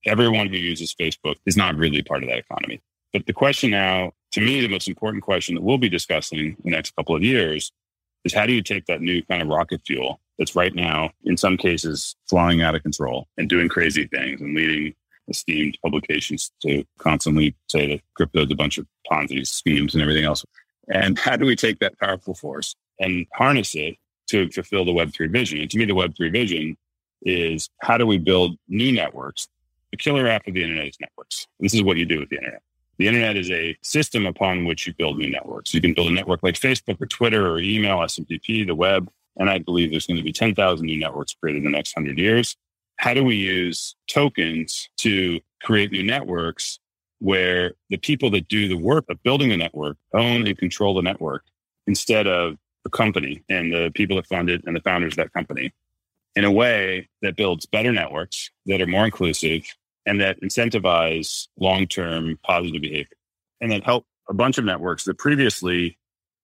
Everyone 0.05 0.47
who 0.47 0.57
uses 0.57 0.93
Facebook 0.93 1.35
is 1.45 1.57
not 1.57 1.75
really 1.75 2.01
part 2.03 2.23
of 2.23 2.29
that 2.29 2.37
economy. 2.37 2.79
But 3.13 3.25
the 3.25 3.33
question 3.33 3.71
now, 3.71 4.13
to 4.37 4.45
me, 4.45 4.61
the 4.61 4.67
most 4.67 4.87
important 4.87 5.23
question 5.23 5.55
that 5.55 5.63
we'll 5.63 5.79
be 5.79 5.89
discussing 5.89 6.39
in 6.39 6.57
the 6.63 6.69
next 6.69 6.95
couple 6.95 7.15
of 7.15 7.23
years 7.23 7.71
is 8.23 8.35
how 8.35 8.45
do 8.45 8.53
you 8.53 8.61
take 8.61 8.85
that 8.85 9.01
new 9.01 9.23
kind 9.23 9.41
of 9.41 9.47
rocket 9.47 9.81
fuel 9.83 10.21
that's 10.37 10.55
right 10.55 10.75
now, 10.75 11.09
in 11.23 11.37
some 11.37 11.57
cases, 11.57 12.15
flying 12.29 12.61
out 12.61 12.75
of 12.75 12.83
control 12.83 13.27
and 13.39 13.49
doing 13.49 13.67
crazy 13.67 14.05
things 14.05 14.39
and 14.39 14.53
leading 14.53 14.93
esteemed 15.27 15.75
publications 15.83 16.51
to 16.61 16.83
constantly 16.99 17.55
say 17.67 17.87
that 17.87 18.01
crypto 18.13 18.45
is 18.45 18.51
a 18.51 18.55
bunch 18.55 18.77
of 18.77 18.85
Ponzi 19.11 19.45
schemes 19.47 19.95
and 19.95 20.03
everything 20.03 20.25
else. 20.25 20.45
And 20.87 21.17
how 21.17 21.35
do 21.35 21.47
we 21.47 21.55
take 21.55 21.79
that 21.79 21.97
powerful 21.97 22.35
force 22.35 22.75
and 22.99 23.25
harness 23.33 23.73
it 23.73 23.95
to 24.27 24.51
fulfill 24.51 24.85
the 24.85 24.91
Web3 24.91 25.31
vision? 25.31 25.61
And 25.61 25.71
to 25.71 25.79
me, 25.79 25.85
the 25.85 25.95
Web3 25.95 26.31
vision 26.31 26.77
is 27.23 27.71
how 27.81 27.97
do 27.97 28.05
we 28.05 28.19
build 28.19 28.55
new 28.67 28.91
networks? 28.91 29.47
The 29.89 29.97
killer 29.97 30.27
app 30.27 30.45
of 30.45 30.53
the 30.53 30.61
internet 30.61 30.89
is 30.89 30.97
networks. 30.99 31.47
This 31.59 31.73
is 31.73 31.81
what 31.81 31.97
you 31.97 32.05
do 32.05 32.19
with 32.19 32.29
the 32.29 32.35
internet. 32.35 32.61
The 32.97 33.07
internet 33.07 33.37
is 33.37 33.51
a 33.51 33.77
system 33.83 34.25
upon 34.25 34.65
which 34.65 34.87
you 34.87 34.93
build 34.93 35.17
new 35.17 35.29
networks. 35.29 35.73
You 35.73 35.81
can 35.81 35.93
build 35.93 36.07
a 36.07 36.13
network 36.13 36.41
like 36.41 36.55
Facebook 36.55 36.99
or 36.99 37.05
Twitter 37.05 37.47
or 37.47 37.59
email, 37.59 37.99
SMTP, 37.99 38.65
the 38.65 38.75
web. 38.75 39.09
And 39.37 39.49
I 39.49 39.59
believe 39.59 39.91
there's 39.91 40.07
going 40.07 40.17
to 40.17 40.23
be 40.23 40.33
10,000 40.33 40.85
new 40.85 40.99
networks 40.99 41.35
created 41.35 41.59
in 41.59 41.65
the 41.65 41.77
next 41.77 41.95
100 41.95 42.17
years. 42.17 42.55
How 42.97 43.13
do 43.13 43.23
we 43.23 43.35
use 43.35 43.95
tokens 44.07 44.89
to 44.97 45.39
create 45.61 45.91
new 45.91 46.03
networks 46.03 46.79
where 47.19 47.73
the 47.89 47.97
people 47.97 48.31
that 48.31 48.47
do 48.47 48.67
the 48.67 48.77
work 48.77 49.05
of 49.09 49.21
building 49.23 49.49
the 49.49 49.57
network 49.57 49.97
own 50.13 50.47
and 50.47 50.57
control 50.57 50.95
the 50.95 51.01
network 51.01 51.43
instead 51.85 52.27
of 52.27 52.57
the 52.83 52.89
company 52.89 53.43
and 53.49 53.71
the 53.71 53.91
people 53.93 54.15
that 54.15 54.27
fund 54.27 54.49
it 54.49 54.63
and 54.65 54.75
the 54.75 54.81
founders 54.81 55.13
of 55.13 55.17
that 55.17 55.33
company 55.33 55.71
in 56.35 56.43
a 56.43 56.51
way 56.51 57.07
that 57.21 57.35
builds 57.35 57.65
better 57.65 57.91
networks 57.91 58.51
that 58.65 58.81
are 58.81 58.87
more 58.87 59.05
inclusive 59.05 59.63
and 60.07 60.21
that 60.21 60.41
incentivize 60.41 61.47
long-term 61.59 62.39
positive 62.43 62.81
behavior 62.81 63.17
and 63.61 63.71
that 63.71 63.83
help 63.83 64.05
a 64.29 64.33
bunch 64.33 64.57
of 64.57 64.65
networks 64.65 65.03
that 65.03 65.17
previously 65.17 65.97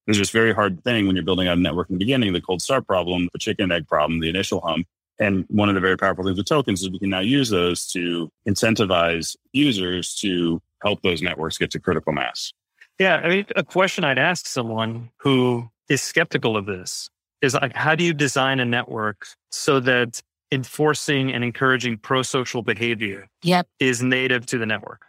there's 0.06 0.18
this 0.18 0.32
very 0.32 0.54
hard 0.54 0.84
thing 0.84 1.08
when 1.08 1.16
you're 1.16 1.24
building 1.24 1.48
out 1.48 1.58
a 1.58 1.62
network 1.62 1.90
in 1.90 1.96
the 1.96 2.00
beginning, 2.00 2.34
the 2.34 2.42
cold 2.42 2.62
start 2.62 2.86
problem, 2.86 3.30
the 3.32 3.40
chicken 3.40 3.72
egg 3.72 3.88
problem, 3.88 4.20
the 4.20 4.30
initial 4.30 4.60
hump. 4.62 4.86
And 5.20 5.46
one 5.48 5.70
of 5.70 5.76
the 5.76 5.82
very 5.82 5.96
powerful 5.96 6.26
things 6.26 6.38
with 6.38 6.46
tokens 6.46 6.82
is 6.82 6.90
we 6.90 7.00
can 7.00 7.10
now 7.10 7.22
use 7.22 7.50
those 7.50 7.88
to 7.92 8.30
incentivize 8.48 9.38
users 9.54 10.16
to 10.16 10.62
help 10.84 11.02
those 11.04 11.22
networks 11.22 11.58
get 11.58 11.72
to 11.72 11.80
critical 11.80 12.12
mass. 12.12 12.52
Yeah. 13.00 13.22
I 13.24 13.30
mean, 13.30 13.46
a 13.56 13.64
question 13.64 14.04
I'd 14.04 14.20
ask 14.20 14.46
someone 14.46 15.10
who 15.18 15.70
is 15.88 16.02
skeptical 16.02 16.58
of 16.58 16.66
this 16.66 17.10
is 17.42 17.54
like, 17.54 17.76
how 17.76 17.96
do 17.96 18.04
you 18.04 18.14
design 18.14 18.60
a 18.60 18.66
network 18.66 19.28
so 19.52 19.80
that 19.80 20.22
enforcing 20.54 21.34
and 21.34 21.44
encouraging 21.44 21.98
pro-social 21.98 22.62
behavior 22.62 23.28
yep. 23.42 23.68
is 23.80 24.04
native 24.04 24.46
to 24.46 24.58
the 24.58 24.66
network. 24.66 25.02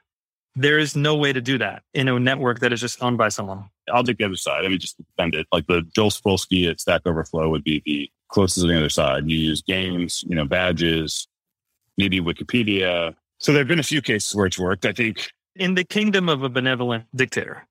There 0.57 0.79
is 0.79 0.97
no 0.97 1.17
way 1.17 1.33
to 1.33 1.41
do 1.41 1.59
that 1.59 1.83
in 1.93 2.09
a 2.09 2.19
network 2.19 2.61
that 2.61 2.73
is 2.73 2.81
just 2.81 3.03
owned 3.03 3.19
by 3.19 3.29
someone. 3.29 3.65
I'll 3.93 4.05
take 4.05 4.19
the 4.19 4.25
other 4.25 4.37
side. 4.37 4.65
I 4.65 4.69
mean, 4.69 4.79
just 4.79 4.97
defend 4.97 5.35
it. 5.35 5.47
Like 5.53 5.67
the 5.67 5.83
Joel 5.95 6.11
Spolsky 6.11 6.71
at 6.71 6.81
Stack 6.81 7.03
Overflow 7.05 7.51
would 7.51 7.65
be 7.65 7.83
the 7.85 8.11
closest 8.29 8.65
on 8.65 8.71
the 8.71 8.79
other 8.79 8.89
side. 8.89 9.29
You 9.29 9.37
use 9.37 9.63
games, 9.63 10.25
you 10.27 10.35
know, 10.35 10.47
badges, 10.47 11.29
maybe 11.99 12.21
Wikipedia. 12.21 13.15
So 13.39 13.53
there 13.53 13.61
have 13.61 13.69
been 13.69 13.81
a 13.81 13.83
few 13.83 14.01
cases 14.01 14.35
where 14.35 14.47
it's 14.47 14.59
worked. 14.59 14.87
I 14.87 14.93
think 14.93 15.29
in 15.57 15.75
the 15.75 15.85
kingdom 15.85 16.29
of 16.29 16.43
a 16.43 16.49
benevolent 16.49 17.05
dictator. 17.15 17.67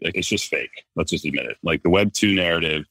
Like 0.00 0.16
it's 0.16 0.28
just 0.28 0.46
fake. 0.46 0.84
Let's 0.96 1.10
just 1.10 1.24
admit 1.24 1.46
it. 1.46 1.56
Like 1.62 1.82
the 1.82 1.90
Web 1.90 2.12
two 2.12 2.34
narrative, 2.34 2.84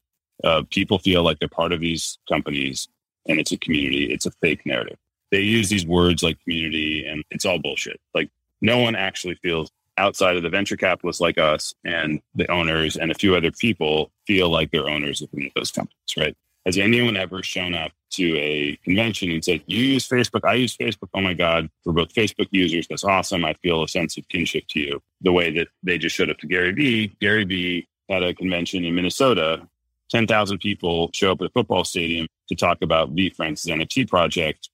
uh, 0.44 0.64
people 0.70 1.00
feel 1.00 1.24
like 1.24 1.40
they're 1.40 1.48
part 1.48 1.72
of 1.72 1.80
these 1.80 2.20
companies 2.30 2.90
and 3.28 3.40
it's 3.40 3.52
a 3.52 3.58
community. 3.58 4.12
It's 4.12 4.26
a 4.26 4.32
fake 4.32 4.66
narrative. 4.66 4.98
They 5.32 5.42
use 5.42 5.70
these 5.70 5.86
words 5.86 6.24
like 6.24 6.42
community 6.44 7.06
and 7.06 7.24
it's 7.32 7.46
all 7.46 7.60
bullshit. 7.60 8.00
Like 8.14 8.30
no 8.62 8.78
one 8.80 8.96
actually 8.96 9.36
feels 9.36 9.72
outside 9.98 10.38
of 10.38 10.44
the 10.44 10.50
venture 10.50 10.78
capitalists 10.78 11.22
like 11.22 11.38
us 11.38 11.74
and 11.84 12.22
the 12.36 12.50
owners 12.52 12.96
and 12.96 13.12
a 13.12 13.16
few 13.16 13.36
other 13.36 13.52
people 13.52 14.12
feel 14.26 14.50
like 14.50 14.72
they're 14.72 14.90
owners 14.90 15.22
of 15.22 15.30
those 15.56 15.72
companies, 15.72 16.18
right? 16.18 16.38
Has 16.66 16.78
anyone 16.78 17.16
ever 17.16 17.42
shown 17.44 17.74
up 17.74 17.92
to 18.12 18.38
a 18.38 18.78
convention 18.84 19.32
and 19.32 19.44
said, 19.44 19.64
You 19.68 19.84
use 19.84 20.08
Facebook, 20.08 20.42
I 20.44 20.56
use 20.56 20.76
Facebook. 20.76 21.10
Oh 21.14 21.22
my 21.22 21.34
God, 21.34 21.70
we're 21.86 21.94
both 21.94 22.14
Facebook 22.14 22.48
users. 22.52 22.88
That's 22.88 23.06
awesome. 23.06 23.46
I 23.46 23.54
feel 23.54 23.84
a 23.84 23.88
sense 23.88 24.18
of 24.18 24.28
kinship 24.28 24.66
to 24.70 24.80
you. 24.80 25.02
The 25.22 25.32
way 25.32 25.50
that 25.52 25.70
they 25.84 25.98
just 25.98 26.16
showed 26.16 26.30
up 26.30 26.38
to 26.40 26.48
Gary 26.48 26.74
Vee. 26.74 27.16
Gary 27.22 27.46
Vee 27.46 27.88
had 28.10 28.24
a 28.24 28.34
convention 28.34 28.84
in 28.84 28.96
Minnesota 28.96 29.68
10,000 30.10 30.58
people 30.60 31.10
show 31.14 31.32
up 31.32 31.42
at 31.42 31.48
a 31.48 31.50
football 31.50 31.84
stadium 31.84 32.28
to 32.48 32.56
talk 32.56 32.82
about 32.82 33.16
VeeFriends' 33.16 33.68
NFT 33.68 34.08
project. 34.08 34.70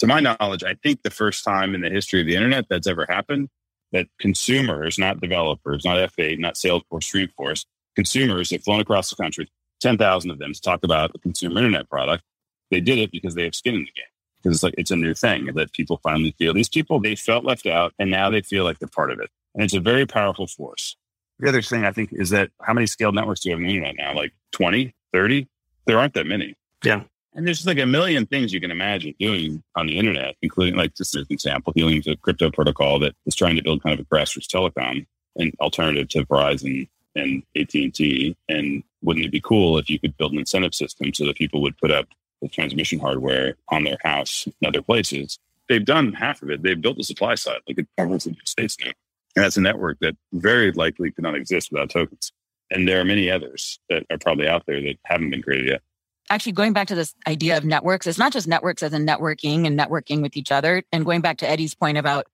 To 0.00 0.06
my 0.06 0.20
knowledge, 0.20 0.62
I 0.62 0.74
think 0.74 1.02
the 1.02 1.10
first 1.10 1.44
time 1.44 1.74
in 1.74 1.80
the 1.80 1.90
history 1.90 2.20
of 2.20 2.26
the 2.26 2.36
internet 2.36 2.66
that's 2.68 2.86
ever 2.86 3.06
happened 3.08 3.48
that 3.92 4.06
consumers, 4.18 4.98
not 4.98 5.20
developers, 5.20 5.84
not 5.84 5.96
F8, 5.96 6.38
not 6.38 6.54
Salesforce, 6.54 7.30
Dreamforce, 7.38 7.64
consumers 7.94 8.50
have 8.50 8.62
flown 8.62 8.80
across 8.80 9.10
the 9.10 9.16
country, 9.16 9.48
10,000 9.80 10.30
of 10.30 10.38
them 10.38 10.52
to 10.52 10.60
talk 10.60 10.84
about 10.84 11.12
a 11.14 11.18
consumer 11.18 11.58
internet 11.58 11.88
product. 11.88 12.24
They 12.70 12.80
did 12.80 12.98
it 12.98 13.12
because 13.12 13.34
they 13.34 13.44
have 13.44 13.54
skin 13.54 13.74
in 13.74 13.80
the 13.80 13.86
game. 13.86 14.04
Because 14.42 14.56
it's 14.56 14.62
like, 14.62 14.74
it's 14.76 14.90
a 14.90 14.96
new 14.96 15.14
thing 15.14 15.46
that 15.54 15.72
people 15.72 15.98
finally 16.02 16.34
feel. 16.38 16.52
These 16.52 16.68
people, 16.68 17.00
they 17.00 17.16
felt 17.16 17.44
left 17.44 17.66
out 17.66 17.94
and 17.98 18.10
now 18.10 18.30
they 18.30 18.42
feel 18.42 18.64
like 18.64 18.78
they're 18.78 18.88
part 18.88 19.10
of 19.10 19.18
it. 19.18 19.30
And 19.54 19.64
it's 19.64 19.74
a 19.74 19.80
very 19.80 20.06
powerful 20.06 20.46
force. 20.46 20.96
The 21.38 21.48
other 21.48 21.62
thing 21.62 21.84
I 21.84 21.92
think 21.92 22.10
is 22.12 22.30
that 22.30 22.50
how 22.60 22.72
many 22.72 22.86
scaled 22.86 23.14
networks 23.14 23.40
do 23.40 23.48
we 23.48 23.52
have 23.52 23.58
on 23.58 23.66
the 23.66 23.74
internet 23.74 23.96
now? 23.96 24.14
Like 24.14 24.32
20, 24.52 24.94
30, 25.12 25.48
there 25.86 25.98
aren't 25.98 26.14
that 26.14 26.26
many. 26.26 26.54
Yeah. 26.84 27.02
And 27.36 27.46
there's 27.46 27.66
like 27.66 27.78
a 27.78 27.86
million 27.86 28.24
things 28.24 28.50
you 28.50 28.62
can 28.62 28.70
imagine 28.70 29.14
doing 29.20 29.62
on 29.76 29.86
the 29.86 29.98
internet, 29.98 30.36
including 30.40 30.74
like 30.74 30.94
just 30.94 31.14
as 31.14 31.20
an 31.20 31.34
example, 31.34 31.74
with 31.76 32.06
a 32.06 32.16
crypto 32.16 32.50
protocol 32.50 32.98
that 33.00 33.14
is 33.26 33.34
trying 33.34 33.56
to 33.56 33.62
build 33.62 33.82
kind 33.82 33.92
of 33.98 34.04
a 34.04 34.08
grassroots 34.08 34.46
telecom, 34.46 35.06
an 35.36 35.52
alternative 35.60 36.08
to 36.08 36.24
Verizon 36.24 36.88
and 37.14 37.42
AT&T. 37.54 38.34
And 38.48 38.82
wouldn't 39.02 39.26
it 39.26 39.32
be 39.32 39.42
cool 39.42 39.76
if 39.76 39.90
you 39.90 39.98
could 39.98 40.16
build 40.16 40.32
an 40.32 40.38
incentive 40.38 40.74
system 40.74 41.12
so 41.12 41.26
that 41.26 41.36
people 41.36 41.60
would 41.60 41.76
put 41.76 41.90
up 41.90 42.06
the 42.40 42.48
transmission 42.48 42.98
hardware 42.98 43.56
on 43.68 43.84
their 43.84 43.98
house 44.02 44.46
and 44.46 44.68
other 44.68 44.80
places? 44.80 45.38
They've 45.68 45.84
done 45.84 46.14
half 46.14 46.40
of 46.40 46.48
it. 46.48 46.62
They've 46.62 46.80
built 46.80 46.96
the 46.96 47.04
supply 47.04 47.34
side, 47.34 47.60
like 47.68 47.78
it 47.78 47.88
covers 47.98 48.24
the 48.24 48.34
States 48.46 48.78
now. 48.82 48.92
And 49.34 49.44
that's 49.44 49.58
a 49.58 49.60
network 49.60 49.98
that 50.00 50.16
very 50.32 50.72
likely 50.72 51.10
could 51.10 51.24
not 51.24 51.34
exist 51.34 51.70
without 51.70 51.90
tokens. 51.90 52.32
And 52.70 52.88
there 52.88 52.98
are 52.98 53.04
many 53.04 53.30
others 53.30 53.78
that 53.90 54.04
are 54.10 54.16
probably 54.16 54.48
out 54.48 54.64
there 54.66 54.80
that 54.80 54.96
haven't 55.04 55.28
been 55.28 55.42
created 55.42 55.68
yet 55.68 55.82
actually 56.30 56.52
going 56.52 56.72
back 56.72 56.88
to 56.88 56.94
this 56.94 57.14
idea 57.26 57.56
of 57.56 57.64
networks, 57.64 58.06
it's 58.06 58.18
not 58.18 58.32
just 58.32 58.48
networks 58.48 58.82
as 58.82 58.92
in 58.92 59.06
networking 59.06 59.66
and 59.66 59.78
networking 59.78 60.22
with 60.22 60.36
each 60.36 60.52
other. 60.52 60.82
And 60.92 61.04
going 61.04 61.20
back 61.20 61.38
to 61.38 61.48
Eddy's 61.48 61.74
point 61.74 61.98
about 61.98 62.26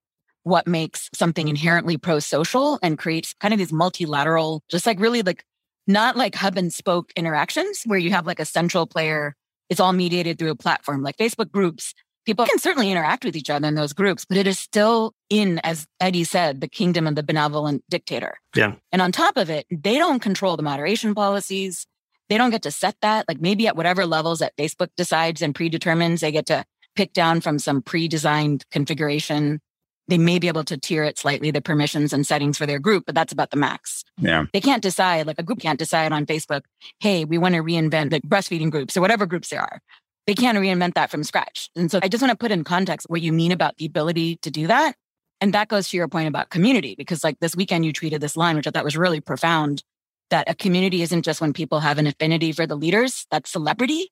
what 0.43 0.67
makes 0.67 1.09
something 1.13 1.47
inherently 1.47 1.97
pro 1.97 2.19
social 2.19 2.79
and 2.81 2.97
creates 2.97 3.33
kind 3.39 3.53
of 3.53 3.57
these 3.57 3.73
multilateral, 3.73 4.61
just 4.69 4.85
like 4.85 4.99
really 4.99 5.21
like 5.21 5.45
not 5.87 6.15
like 6.15 6.35
hub 6.35 6.57
and 6.57 6.73
spoke 6.73 7.11
interactions 7.15 7.83
where 7.85 7.99
you 7.99 8.11
have 8.11 8.27
like 8.27 8.39
a 8.39 8.45
central 8.45 8.85
player. 8.85 9.35
It's 9.69 9.79
all 9.79 9.93
mediated 9.93 10.37
through 10.37 10.51
a 10.51 10.55
platform 10.55 11.01
like 11.01 11.17
Facebook 11.17 11.51
groups. 11.51 11.93
People 12.25 12.45
can 12.45 12.59
certainly 12.59 12.89
interact 12.89 13.25
with 13.25 13.35
each 13.35 13.49
other 13.49 13.67
in 13.67 13.75
those 13.75 13.91
groups, 13.91 14.23
but 14.23 14.37
it 14.37 14.47
is 14.47 14.57
still 14.57 15.13
in, 15.29 15.59
as 15.59 15.85
Eddy 15.99 16.23
said, 16.23 16.61
the 16.61 16.69
kingdom 16.69 17.05
of 17.05 17.15
the 17.15 17.23
benevolent 17.23 17.83
dictator. 17.89 18.37
Yeah. 18.55 18.75
And 18.93 19.01
on 19.01 19.11
top 19.11 19.35
of 19.35 19.49
it, 19.49 19.65
they 19.69 19.97
don't 19.97 20.21
control 20.21 20.55
the 20.55 20.63
moderation 20.63 21.15
policies. 21.15 21.85
They 22.29 22.37
don't 22.37 22.51
get 22.51 22.63
to 22.63 22.71
set 22.71 22.95
that. 23.01 23.27
Like 23.27 23.41
maybe 23.41 23.67
at 23.67 23.75
whatever 23.75 24.05
levels 24.05 24.39
that 24.39 24.55
Facebook 24.57 24.89
decides 24.97 25.41
and 25.41 25.53
predetermines, 25.53 26.21
they 26.21 26.31
get 26.31 26.45
to 26.47 26.65
pick 26.95 27.13
down 27.13 27.41
from 27.41 27.59
some 27.59 27.81
pre-designed 27.81 28.65
configuration. 28.71 29.59
They 30.07 30.17
may 30.17 30.37
be 30.37 30.47
able 30.47 30.65
to 30.65 30.77
tier 30.77 31.03
it 31.03 31.17
slightly, 31.17 31.49
the 31.49 31.61
permissions 31.61 32.11
and 32.11 32.27
settings 32.27 32.57
for 32.57 32.65
their 32.65 32.79
group, 32.79 33.05
but 33.05 33.15
that's 33.15 33.31
about 33.31 33.51
the 33.51 33.57
max. 33.57 34.03
Yeah. 34.17 34.45
They 34.51 34.61
can't 34.61 34.81
decide, 34.81 35.27
like 35.27 35.39
a 35.39 35.43
group 35.43 35.59
can't 35.59 35.79
decide 35.79 36.11
on 36.11 36.25
Facebook, 36.25 36.63
hey, 36.99 37.23
we 37.25 37.37
want 37.37 37.55
to 37.55 37.63
reinvent 37.63 38.09
the 38.09 38.19
breastfeeding 38.21 38.69
groups 38.69 38.97
or 38.97 39.01
whatever 39.01 39.25
groups 39.25 39.49
there 39.49 39.61
are. 39.61 39.79
They 40.27 40.33
can't 40.33 40.57
reinvent 40.57 40.93
that 40.95 41.09
from 41.09 41.23
scratch. 41.23 41.69
And 41.75 41.89
so 41.89 41.99
I 42.03 42.09
just 42.09 42.21
want 42.21 42.31
to 42.31 42.37
put 42.37 42.51
in 42.51 42.63
context 42.63 43.09
what 43.09 43.21
you 43.21 43.33
mean 43.33 43.51
about 43.51 43.77
the 43.77 43.85
ability 43.85 44.37
to 44.41 44.51
do 44.51 44.67
that. 44.67 44.95
And 45.41 45.53
that 45.53 45.67
goes 45.67 45.89
to 45.89 45.97
your 45.97 46.07
point 46.07 46.27
about 46.27 46.49
community, 46.49 46.95
because 46.97 47.23
like 47.23 47.39
this 47.39 47.55
weekend 47.55 47.85
you 47.85 47.91
tweeted 47.91 48.19
this 48.19 48.37
line, 48.37 48.55
which 48.55 48.67
I 48.67 48.71
thought 48.71 48.85
was 48.85 48.95
really 48.95 49.19
profound 49.19 49.83
that 50.29 50.49
a 50.49 50.55
community 50.55 51.01
isn't 51.01 51.23
just 51.23 51.41
when 51.41 51.53
people 51.53 51.79
have 51.79 51.97
an 51.97 52.07
affinity 52.07 52.51
for 52.51 52.65
the 52.65 52.75
leaders, 52.75 53.27
that 53.31 53.47
celebrity. 53.47 54.11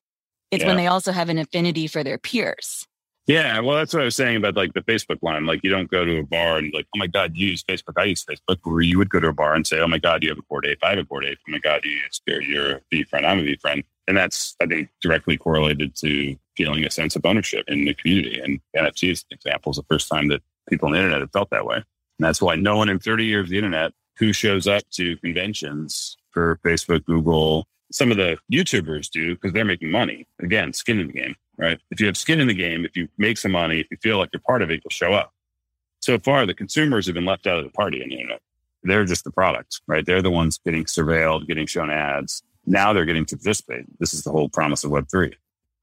It's 0.50 0.62
yeah. 0.62 0.68
when 0.68 0.76
they 0.76 0.86
also 0.86 1.12
have 1.12 1.28
an 1.28 1.38
affinity 1.38 1.86
for 1.86 2.04
their 2.04 2.18
peers. 2.18 2.86
Yeah, 3.26 3.60
well, 3.60 3.76
that's 3.76 3.94
what 3.94 4.02
I 4.02 4.04
was 4.04 4.16
saying 4.16 4.36
about 4.36 4.56
like 4.56 4.74
the 4.74 4.80
Facebook 4.80 5.18
line. 5.22 5.46
Like, 5.46 5.60
you 5.62 5.70
don't 5.70 5.90
go 5.90 6.04
to 6.04 6.18
a 6.18 6.22
bar 6.24 6.58
and 6.58 6.74
like, 6.74 6.86
oh 6.94 6.98
my 6.98 7.06
God, 7.06 7.36
you 7.36 7.48
use 7.48 7.62
Facebook. 7.62 7.94
I 7.96 8.04
use 8.04 8.24
Facebook. 8.24 8.58
Where 8.64 8.80
you 8.80 8.98
would 8.98 9.10
go 9.10 9.20
to 9.20 9.28
a 9.28 9.32
bar 9.32 9.54
and 9.54 9.64
say, 9.64 9.78
oh 9.78 9.86
my 9.86 9.98
God, 9.98 10.24
you 10.24 10.28
have 10.30 10.38
a 10.38 10.42
Bored 10.42 10.66
Ape. 10.66 10.78
I 10.82 10.90
have 10.90 10.98
a 10.98 11.04
Bored 11.04 11.24
Ape. 11.24 11.38
Oh 11.48 11.52
my 11.52 11.58
God, 11.58 11.84
you 11.84 12.00
you're, 12.26 12.42
you're 12.42 12.70
a 12.72 12.80
VeeFriend. 12.92 13.24
I'm 13.24 13.38
a 13.38 13.42
VeeFriend. 13.42 13.84
And 14.08 14.16
that's, 14.16 14.56
I 14.60 14.66
think, 14.66 14.88
directly 15.00 15.36
correlated 15.36 15.94
to 15.96 16.36
feeling 16.56 16.84
a 16.84 16.90
sense 16.90 17.14
of 17.14 17.24
ownership 17.24 17.64
in 17.68 17.84
the 17.84 17.94
community. 17.94 18.40
And 18.40 18.60
NFT 18.76 19.12
is 19.12 19.24
an 19.30 19.36
example 19.36 19.70
is 19.70 19.76
the 19.76 19.84
first 19.84 20.08
time 20.08 20.28
that 20.28 20.42
people 20.68 20.86
on 20.86 20.92
the 20.92 20.98
internet 20.98 21.20
have 21.20 21.32
felt 21.32 21.50
that 21.50 21.64
way. 21.64 21.76
And 21.76 21.84
that's 22.18 22.42
why 22.42 22.56
no 22.56 22.76
one 22.76 22.88
in 22.88 22.98
30 22.98 23.24
years 23.24 23.44
of 23.44 23.50
the 23.50 23.58
internet 23.58 23.92
who 24.18 24.32
shows 24.32 24.66
up 24.66 24.82
to 24.92 25.16
conventions 25.18 26.16
for 26.30 26.58
Facebook, 26.64 27.04
Google. 27.04 27.66
Some 27.90 28.10
of 28.10 28.16
the 28.16 28.38
YouTubers 28.52 29.10
do 29.10 29.34
because 29.34 29.52
they're 29.52 29.64
making 29.64 29.90
money. 29.90 30.26
Again, 30.40 30.72
skin 30.72 30.98
in 30.98 31.08
the 31.08 31.12
game, 31.12 31.36
right? 31.58 31.78
If 31.90 32.00
you 32.00 32.06
have 32.06 32.16
skin 32.16 32.40
in 32.40 32.48
the 32.48 32.54
game, 32.54 32.84
if 32.84 32.96
you 32.96 33.08
make 33.18 33.38
some 33.38 33.52
money, 33.52 33.80
if 33.80 33.86
you 33.90 33.96
feel 34.02 34.18
like 34.18 34.30
you're 34.32 34.40
part 34.40 34.62
of 34.62 34.70
it, 34.70 34.80
you'll 34.84 34.90
show 34.90 35.12
up. 35.12 35.32
So 36.00 36.18
far, 36.18 36.46
the 36.46 36.54
consumers 36.54 37.06
have 37.06 37.14
been 37.14 37.24
left 37.24 37.46
out 37.46 37.58
of 37.58 37.64
the 37.64 37.70
party 37.70 38.02
on 38.02 38.08
the 38.08 38.16
internet. 38.16 38.40
They're 38.82 39.04
just 39.04 39.24
the 39.24 39.30
product, 39.30 39.80
right? 39.86 40.04
They're 40.04 40.22
the 40.22 40.30
ones 40.30 40.58
getting 40.64 40.84
surveilled, 40.84 41.46
getting 41.46 41.66
shown 41.66 41.90
ads. 41.90 42.42
Now 42.66 42.92
they're 42.92 43.04
getting 43.04 43.26
to 43.26 43.36
participate. 43.36 43.86
This 44.00 44.12
is 44.14 44.24
the 44.24 44.30
whole 44.30 44.48
promise 44.48 44.82
of 44.84 44.90
Web3. 44.90 45.34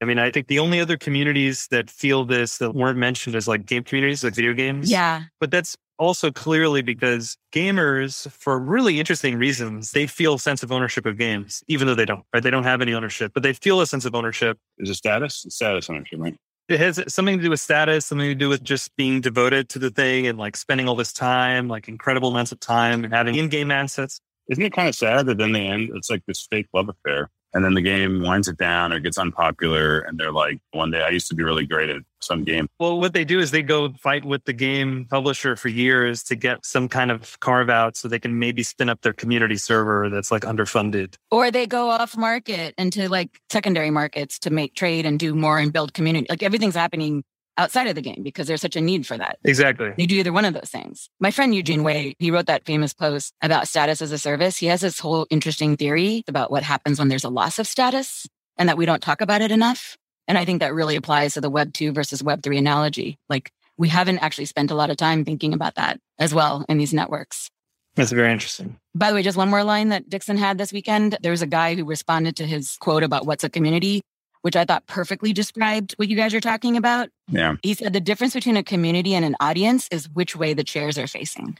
I 0.02 0.06
mean, 0.06 0.18
I 0.18 0.30
think 0.30 0.46
the 0.46 0.58
only 0.58 0.80
other 0.80 0.96
communities 0.96 1.68
that 1.70 1.90
feel 1.90 2.24
this 2.24 2.58
that 2.58 2.74
weren't 2.74 2.98
mentioned 2.98 3.36
is 3.36 3.46
like 3.46 3.66
game 3.66 3.84
communities, 3.84 4.24
like 4.24 4.34
video 4.34 4.54
games. 4.54 4.90
Yeah. 4.90 5.24
But 5.38 5.50
that's 5.50 5.76
also 6.00 6.32
clearly 6.32 6.80
because 6.80 7.36
gamers, 7.52 8.28
for 8.32 8.58
really 8.58 8.98
interesting 8.98 9.36
reasons, 9.36 9.92
they 9.92 10.06
feel 10.06 10.34
a 10.34 10.38
sense 10.38 10.62
of 10.62 10.72
ownership 10.72 11.04
of 11.04 11.18
games, 11.18 11.62
even 11.68 11.86
though 11.86 11.94
they 11.94 12.06
don't, 12.06 12.24
right? 12.32 12.42
They 12.42 12.50
don't 12.50 12.64
have 12.64 12.80
any 12.80 12.94
ownership, 12.94 13.32
but 13.34 13.42
they 13.42 13.52
feel 13.52 13.80
a 13.82 13.86
sense 13.86 14.06
of 14.06 14.14
ownership. 14.14 14.58
Is 14.78 14.88
it 14.88 14.94
status? 14.94 15.44
status 15.50 15.90
ownership, 15.90 16.18
right? 16.18 16.34
It 16.68 16.80
has 16.80 17.02
something 17.12 17.36
to 17.36 17.42
do 17.42 17.50
with 17.50 17.60
status, 17.60 18.06
something 18.06 18.28
to 18.28 18.34
do 18.34 18.48
with 18.48 18.64
just 18.64 18.96
being 18.96 19.20
devoted 19.20 19.68
to 19.70 19.78
the 19.78 19.90
thing 19.90 20.26
and 20.26 20.38
like 20.38 20.56
spending 20.56 20.88
all 20.88 20.96
this 20.96 21.12
time, 21.12 21.68
like 21.68 21.86
incredible 21.86 22.30
amounts 22.30 22.52
of 22.52 22.60
time 22.60 23.04
and 23.04 23.12
having 23.12 23.34
in-game 23.34 23.70
assets. 23.70 24.20
Isn't 24.48 24.64
it 24.64 24.72
kind 24.72 24.88
of 24.88 24.94
sad 24.94 25.26
that 25.26 25.40
in 25.40 25.52
the 25.52 25.60
end, 25.60 25.90
it's 25.94 26.08
like 26.08 26.22
this 26.26 26.46
fake 26.50 26.68
love 26.72 26.88
affair? 26.88 27.30
And 27.52 27.64
then 27.64 27.74
the 27.74 27.82
game 27.82 28.22
winds 28.22 28.48
it 28.48 28.56
down 28.56 28.92
or 28.92 29.00
gets 29.00 29.18
unpopular 29.18 30.00
and 30.00 30.18
they're 30.18 30.32
like 30.32 30.58
one 30.72 30.90
day 30.90 31.02
i 31.02 31.08
used 31.08 31.28
to 31.28 31.34
be 31.34 31.42
really 31.42 31.66
great 31.66 31.90
at 31.90 32.02
some 32.22 32.44
game. 32.44 32.68
Well 32.78 33.00
what 33.00 33.12
they 33.12 33.24
do 33.24 33.38
is 33.38 33.50
they 33.50 33.62
go 33.62 33.92
fight 33.94 34.24
with 34.24 34.44
the 34.44 34.52
game 34.52 35.06
publisher 35.10 35.56
for 35.56 35.68
years 35.68 36.22
to 36.24 36.36
get 36.36 36.64
some 36.64 36.88
kind 36.88 37.10
of 37.10 37.38
carve 37.40 37.70
out 37.70 37.96
so 37.96 38.08
they 38.08 38.18
can 38.18 38.38
maybe 38.38 38.62
spin 38.62 38.88
up 38.88 39.00
their 39.02 39.12
community 39.12 39.56
server 39.56 40.08
that's 40.10 40.30
like 40.30 40.42
underfunded. 40.42 41.14
Or 41.30 41.50
they 41.50 41.66
go 41.66 41.90
off 41.90 42.16
market 42.16 42.74
into 42.78 43.08
like 43.08 43.40
secondary 43.50 43.90
markets 43.90 44.38
to 44.40 44.50
make 44.50 44.74
trade 44.74 45.06
and 45.06 45.18
do 45.18 45.34
more 45.34 45.58
and 45.58 45.72
build 45.72 45.94
community 45.94 46.26
like 46.28 46.42
everything's 46.42 46.74
happening 46.74 47.24
outside 47.60 47.86
of 47.86 47.94
the 47.94 48.00
game 48.00 48.22
because 48.22 48.46
there's 48.46 48.60
such 48.60 48.76
a 48.76 48.80
need 48.80 49.06
for 49.06 49.18
that. 49.18 49.38
Exactly. 49.44 49.92
You 49.96 50.06
do 50.06 50.16
either 50.16 50.32
one 50.32 50.46
of 50.46 50.54
those 50.54 50.70
things. 50.70 51.10
My 51.20 51.30
friend 51.30 51.54
Eugene 51.54 51.84
Wei, 51.84 52.14
he 52.18 52.30
wrote 52.30 52.46
that 52.46 52.64
famous 52.64 52.94
post 52.94 53.34
about 53.42 53.68
status 53.68 54.00
as 54.00 54.12
a 54.12 54.18
service. 54.18 54.56
He 54.56 54.66
has 54.66 54.80
this 54.80 54.98
whole 54.98 55.26
interesting 55.30 55.76
theory 55.76 56.24
about 56.26 56.50
what 56.50 56.62
happens 56.62 56.98
when 56.98 57.08
there's 57.08 57.24
a 57.24 57.28
loss 57.28 57.58
of 57.58 57.66
status 57.66 58.26
and 58.56 58.68
that 58.68 58.78
we 58.78 58.86
don't 58.86 59.02
talk 59.02 59.20
about 59.20 59.42
it 59.42 59.50
enough. 59.50 59.96
And 60.26 60.38
I 60.38 60.44
think 60.44 60.60
that 60.60 60.74
really 60.74 60.96
applies 60.96 61.34
to 61.34 61.40
the 61.40 61.50
Web 61.50 61.72
2 61.72 61.92
versus 61.92 62.22
Web 62.22 62.42
3 62.42 62.56
analogy. 62.56 63.18
Like 63.28 63.52
we 63.76 63.88
haven't 63.88 64.18
actually 64.18 64.46
spent 64.46 64.70
a 64.70 64.74
lot 64.74 64.90
of 64.90 64.96
time 64.96 65.24
thinking 65.24 65.52
about 65.52 65.74
that 65.74 66.00
as 66.18 66.32
well 66.32 66.64
in 66.68 66.78
these 66.78 66.94
networks. 66.94 67.50
That's 67.96 68.12
very 68.12 68.32
interesting. 68.32 68.78
By 68.94 69.10
the 69.10 69.16
way, 69.16 69.22
just 69.22 69.36
one 69.36 69.50
more 69.50 69.64
line 69.64 69.88
that 69.88 70.08
Dixon 70.08 70.36
had 70.36 70.56
this 70.56 70.72
weekend. 70.72 71.18
There 71.20 71.32
was 71.32 71.42
a 71.42 71.46
guy 71.46 71.74
who 71.74 71.84
responded 71.84 72.36
to 72.36 72.46
his 72.46 72.76
quote 72.80 73.02
about 73.02 73.26
what's 73.26 73.44
a 73.44 73.50
community 73.50 74.02
which 74.42 74.56
I 74.56 74.64
thought 74.64 74.86
perfectly 74.86 75.32
described 75.32 75.92
what 75.96 76.08
you 76.08 76.16
guys 76.16 76.34
are 76.34 76.40
talking 76.40 76.76
about. 76.76 77.08
Yeah. 77.28 77.56
He 77.62 77.74
said 77.74 77.92
the 77.92 78.00
difference 78.00 78.34
between 78.34 78.56
a 78.56 78.62
community 78.62 79.14
and 79.14 79.24
an 79.24 79.36
audience 79.40 79.88
is 79.90 80.08
which 80.08 80.36
way 80.36 80.54
the 80.54 80.64
chairs 80.64 80.98
are 80.98 81.06
facing. 81.06 81.58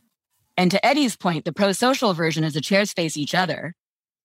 And 0.56 0.70
to 0.70 0.84
Eddy's 0.84 1.16
point, 1.16 1.44
the 1.44 1.52
pro 1.52 1.72
social 1.72 2.12
version 2.12 2.44
is 2.44 2.54
the 2.54 2.60
chairs 2.60 2.92
face 2.92 3.16
each 3.16 3.34
other. 3.34 3.74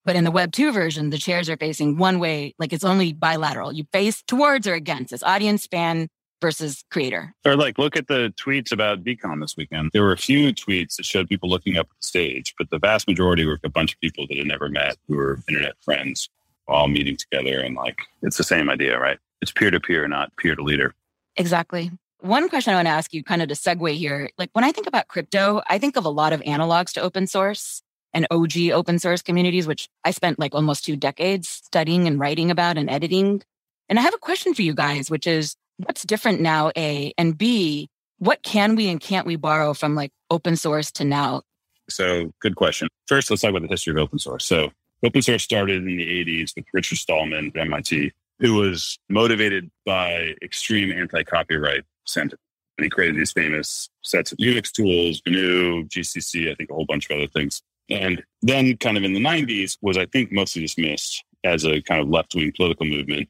But 0.04 0.16
in 0.16 0.24
the 0.24 0.32
Web 0.32 0.52
2 0.52 0.72
version, 0.72 1.10
the 1.10 1.18
chairs 1.18 1.50
are 1.50 1.58
facing 1.58 1.98
one 1.98 2.20
way, 2.20 2.54
like 2.60 2.72
it's 2.74 2.84
only 2.84 3.12
bilateral. 3.12 3.74
You 3.74 3.86
face 3.92 4.22
towards 4.28 4.68
or 4.68 4.76
against. 4.76 5.12
It's 5.12 5.24
audience, 5.24 5.66
fan 5.66 6.10
versus 6.42 6.84
creator. 6.92 7.34
Or 7.44 7.56
like 7.56 7.80
look 7.80 7.96
at 7.96 8.08
the 8.08 8.32
tweets 8.40 8.72
about 8.72 9.04
VeeCon 9.04 9.42
this 9.42 9.56
weekend. 9.58 9.92
There 9.94 10.04
were 10.04 10.12
a 10.12 10.18
few 10.18 10.54
tweets 10.54 10.98
that 10.98 11.06
showed 11.06 11.28
people 11.28 11.50
looking 11.50 11.78
up 11.78 11.88
at 11.90 11.98
the 11.98 12.06
stage, 12.06 12.54
but 12.58 12.70
the 12.70 12.78
vast 12.78 13.08
majority 13.08 13.46
were 13.46 13.60
a 13.64 13.70
bunch 13.70 13.94
of 13.94 14.00
people 14.00 14.28
that 14.28 14.38
had 14.38 14.46
never 14.46 14.70
met 14.70 14.98
who 15.08 15.16
were 15.16 15.40
internet 15.50 15.74
friends 15.82 16.30
all 16.68 16.88
meeting 16.88 17.18
together 17.18 17.60
and 17.60 17.76
like 17.76 18.00
it's 18.22 18.38
the 18.38 18.44
same 18.44 18.70
idea, 18.70 19.00
right? 19.00 19.18
It's 19.42 19.52
peer 19.52 19.72
to 19.72 19.80
peer, 19.80 20.08
not 20.08 20.36
peer 20.38 20.56
to 20.56 20.64
leader. 20.64 20.94
Exactly. 21.36 21.92
One 22.22 22.50
question 22.50 22.74
I 22.74 22.78
want 22.78 22.88
to 22.88 22.92
ask 22.92 23.14
you, 23.14 23.24
kind 23.24 23.42
of 23.42 23.50
to 23.50 23.56
segue 23.56 23.94
here, 23.94 24.30
like 24.38 24.50
when 24.54 24.64
I 24.64 24.72
think 24.72 24.88
about 24.88 25.08
crypto, 25.08 25.62
I 25.70 25.78
think 25.78 25.96
of 25.96 26.06
a 26.06 26.10
lot 26.10 26.34
of 26.34 26.42
analogs 26.42 26.94
to 26.94 27.02
open 27.02 27.28
source 27.28 27.84
and 28.14 28.26
OG 28.32 28.70
open 28.72 28.98
source 28.98 29.22
communities, 29.22 29.68
which 29.68 29.90
I 30.04 30.12
spent 30.12 30.40
like 30.40 30.56
almost 30.56 30.86
two 30.86 30.96
decades 30.96 31.48
studying 31.50 32.08
and 32.08 32.20
writing 32.20 32.50
about 32.50 32.78
and 32.78 32.90
editing. 32.90 33.44
And 33.90 34.00
I 34.00 34.02
have 34.02 34.14
a 34.14 34.20
question 34.20 34.54
for 34.54 34.62
you 34.62 34.74
guys, 34.74 35.12
which 35.12 35.28
is 35.28 35.56
what's 35.78 36.04
different 36.04 36.42
now, 36.42 36.72
A, 36.78 37.14
and 37.18 37.38
B, 37.38 37.90
what 38.18 38.42
can 38.42 38.76
we 38.76 38.88
and 38.88 39.00
can't 39.00 39.28
we 39.28 39.36
borrow 39.36 39.74
from 39.74 39.96
like 39.96 40.12
open 40.32 40.56
source 40.56 40.92
to 40.94 41.04
now? 41.04 41.42
So, 41.90 42.32
good 42.42 42.56
question. 42.56 42.88
First, 43.08 43.30
let's 43.30 43.42
talk 43.42 43.52
about 43.52 43.62
the 43.62 43.68
history 43.68 43.92
of 43.92 43.98
open 43.98 44.18
source. 44.18 44.46
So, 44.46 44.72
Open 45.06 45.22
source 45.22 45.44
started 45.44 45.86
in 45.86 45.98
the 45.98 46.26
80s 46.26 46.56
with 46.56 46.66
Richard 46.74 46.98
Stallman 46.98 47.52
at 47.54 47.62
MIT, 47.62 48.12
who 48.40 48.56
was 48.56 48.98
motivated 49.08 49.70
by 49.86 50.34
extreme 50.42 50.92
anti 50.92 51.22
copyright 51.22 51.84
sentiment. 52.06 52.42
And 52.80 52.86
he 52.86 52.90
created 52.90 53.16
these 53.16 53.32
famous 53.32 53.88
sets 54.02 54.32
of 54.32 54.40
Unix 54.40 54.72
tools, 54.72 55.22
GNU, 55.28 55.84
GCC, 55.86 56.52
I 56.52 56.56
think 56.56 56.72
a 56.72 56.74
whole 56.74 56.88
bunch 56.88 57.08
of 57.08 57.18
other 57.18 57.28
things. 57.28 57.62
And 57.88 58.24
then, 58.42 58.76
kind 58.78 58.98
of 58.98 59.04
in 59.04 59.14
the 59.14 59.24
90s, 59.24 59.78
was 59.80 59.96
I 59.96 60.08
think 60.08 60.32
mostly 60.32 60.64
dismissed 60.64 61.24
as 61.44 61.66
a 61.66 61.82
kind 61.82 62.02
of 62.02 62.10
left 62.10 62.34
wing 62.34 62.52
political 62.56 62.88
movement. 62.88 63.30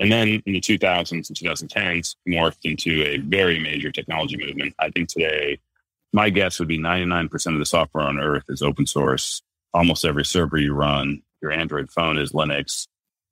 And 0.00 0.10
then 0.10 0.42
in 0.44 0.54
the 0.54 0.60
2000s 0.60 1.12
and 1.12 1.22
2010s, 1.22 2.16
morphed 2.28 2.64
into 2.64 3.04
a 3.04 3.18
very 3.18 3.60
major 3.60 3.92
technology 3.92 4.36
movement. 4.36 4.74
I 4.80 4.90
think 4.90 5.10
today, 5.10 5.60
my 6.12 6.28
guess 6.28 6.58
would 6.58 6.66
be 6.66 6.80
99% 6.80 7.52
of 7.52 7.60
the 7.60 7.66
software 7.66 8.04
on 8.04 8.18
earth 8.18 8.46
is 8.48 8.62
open 8.62 8.86
source 8.86 9.42
almost 9.74 10.04
every 10.04 10.24
server 10.24 10.56
you 10.56 10.72
run, 10.72 11.20
your 11.42 11.52
Android 11.52 11.90
phone 11.90 12.16
is 12.16 12.32
Linux. 12.32 12.86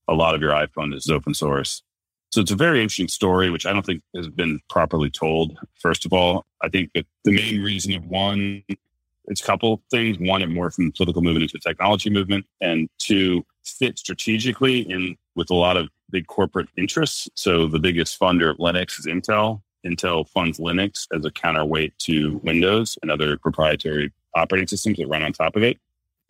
a 0.08 0.14
lot 0.14 0.34
of 0.34 0.40
your 0.40 0.52
iPhone 0.52 0.94
is 0.94 1.08
open 1.08 1.34
source. 1.34 1.82
So 2.30 2.40
it's 2.40 2.50
a 2.50 2.56
very 2.56 2.80
interesting 2.80 3.08
story, 3.08 3.50
which 3.50 3.66
I 3.66 3.72
don't 3.72 3.84
think 3.84 4.02
has 4.16 4.28
been 4.28 4.60
properly 4.70 5.10
told. 5.10 5.58
First 5.80 6.06
of 6.06 6.12
all, 6.12 6.46
I 6.62 6.68
think 6.68 6.90
that 6.94 7.06
the 7.24 7.32
main 7.32 7.62
reason 7.62 7.94
of 7.94 8.04
one, 8.06 8.62
it's 9.26 9.40
a 9.40 9.44
couple 9.44 9.82
things. 9.90 10.18
One, 10.18 10.42
it 10.42 10.48
more 10.48 10.70
from 10.70 10.86
the 10.86 10.92
political 10.92 11.22
movement 11.22 11.42
into 11.42 11.54
the 11.54 11.68
technology 11.68 12.10
movement, 12.10 12.46
and 12.60 12.88
two, 12.98 13.44
fit 13.64 13.98
strategically 13.98 14.80
in 14.80 15.16
with 15.36 15.50
a 15.50 15.54
lot 15.54 15.76
of 15.76 15.88
big 16.10 16.26
corporate 16.26 16.68
interests. 16.76 17.28
So 17.34 17.66
the 17.66 17.78
biggest 17.78 18.18
funder 18.18 18.50
of 18.50 18.56
Linux 18.56 18.98
is 18.98 19.06
Intel. 19.06 19.62
Intel 19.86 20.28
funds 20.28 20.58
Linux 20.58 21.06
as 21.14 21.24
a 21.24 21.30
counterweight 21.30 21.98
to 22.00 22.40
Windows 22.42 22.96
and 23.02 23.10
other 23.10 23.36
proprietary 23.36 24.12
operating 24.34 24.68
systems 24.68 24.98
that 24.98 25.08
run 25.08 25.22
on 25.22 25.32
top 25.32 25.54
of 25.56 25.62
it. 25.62 25.78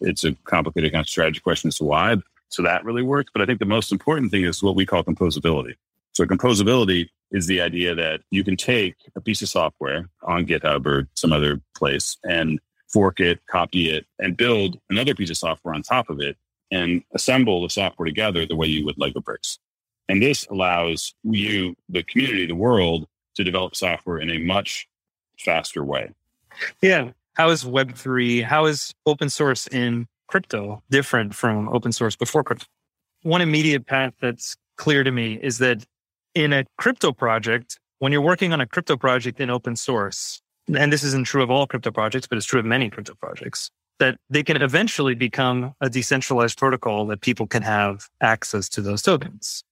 It's 0.02 0.24
a 0.24 0.32
complicated 0.44 0.92
kind 0.92 1.02
of 1.02 1.08
strategy 1.08 1.40
question 1.40 1.68
as 1.68 1.76
to 1.76 1.84
why. 1.84 2.16
So 2.48 2.62
that 2.62 2.84
really 2.84 3.02
works. 3.02 3.30
But 3.32 3.42
I 3.42 3.46
think 3.46 3.58
the 3.58 3.64
most 3.64 3.92
important 3.92 4.30
thing 4.30 4.44
is 4.44 4.62
what 4.62 4.76
we 4.76 4.86
call 4.86 5.02
composability. 5.02 5.74
So 6.12 6.24
composability 6.26 7.08
is 7.30 7.46
the 7.46 7.62
idea 7.62 7.94
that 7.94 8.20
you 8.30 8.44
can 8.44 8.56
take 8.56 8.94
a 9.16 9.20
piece 9.20 9.40
of 9.40 9.48
software 9.48 10.08
on 10.22 10.46
GitHub 10.46 10.84
or 10.84 11.08
some 11.14 11.32
other 11.32 11.60
place 11.74 12.18
and 12.24 12.60
fork 12.88 13.20
it, 13.20 13.40
copy 13.46 13.90
it, 13.90 14.06
and 14.18 14.36
build 14.36 14.78
another 14.90 15.14
piece 15.14 15.30
of 15.30 15.38
software 15.38 15.74
on 15.74 15.82
top 15.82 16.10
of 16.10 16.20
it 16.20 16.36
and 16.70 17.02
assemble 17.14 17.62
the 17.62 17.70
software 17.70 18.06
together 18.06 18.44
the 18.44 18.56
way 18.56 18.66
you 18.66 18.84
would 18.84 18.98
Lego 18.98 19.20
bricks. 19.20 19.58
And 20.08 20.22
this 20.22 20.46
allows 20.48 21.14
you, 21.22 21.74
the 21.88 22.02
community, 22.02 22.46
the 22.46 22.54
world, 22.54 23.06
to 23.36 23.44
develop 23.44 23.74
software 23.74 24.18
in 24.18 24.30
a 24.30 24.38
much 24.38 24.86
faster 25.38 25.84
way. 25.84 26.10
Yeah. 26.82 27.12
How 27.34 27.48
is 27.48 27.64
Web3, 27.64 28.44
how 28.44 28.66
is 28.66 28.92
open 29.06 29.30
source 29.30 29.66
in 29.66 30.06
crypto 30.28 30.82
different 30.90 31.34
from 31.34 31.68
open 31.70 31.92
source 31.92 32.14
before 32.14 32.44
crypto? 32.44 32.66
One 33.22 33.40
immediate 33.40 33.86
path 33.86 34.12
that's 34.20 34.54
clear 34.76 35.02
to 35.02 35.10
me 35.10 35.38
is 35.42 35.58
that 35.58 35.84
in 36.34 36.52
a 36.52 36.64
crypto 36.76 37.12
project, 37.12 37.78
when 38.00 38.12
you're 38.12 38.20
working 38.20 38.52
on 38.52 38.60
a 38.60 38.66
crypto 38.66 38.96
project 38.96 39.40
in 39.40 39.48
open 39.48 39.76
source, 39.76 40.42
and 40.76 40.92
this 40.92 41.02
isn't 41.02 41.26
true 41.26 41.42
of 41.42 41.50
all 41.50 41.66
crypto 41.66 41.90
projects, 41.90 42.26
but 42.26 42.36
it's 42.36 42.46
true 42.46 42.60
of 42.60 42.66
many 42.66 42.90
crypto 42.90 43.14
projects, 43.14 43.70
that 43.98 44.16
they 44.28 44.42
can 44.42 44.60
eventually 44.60 45.14
become 45.14 45.74
a 45.80 45.88
decentralized 45.88 46.58
protocol 46.58 47.06
that 47.06 47.20
people 47.22 47.46
can 47.46 47.62
have 47.62 48.08
access 48.20 48.68
to 48.70 48.82
those 48.82 49.00
tokens. 49.00 49.62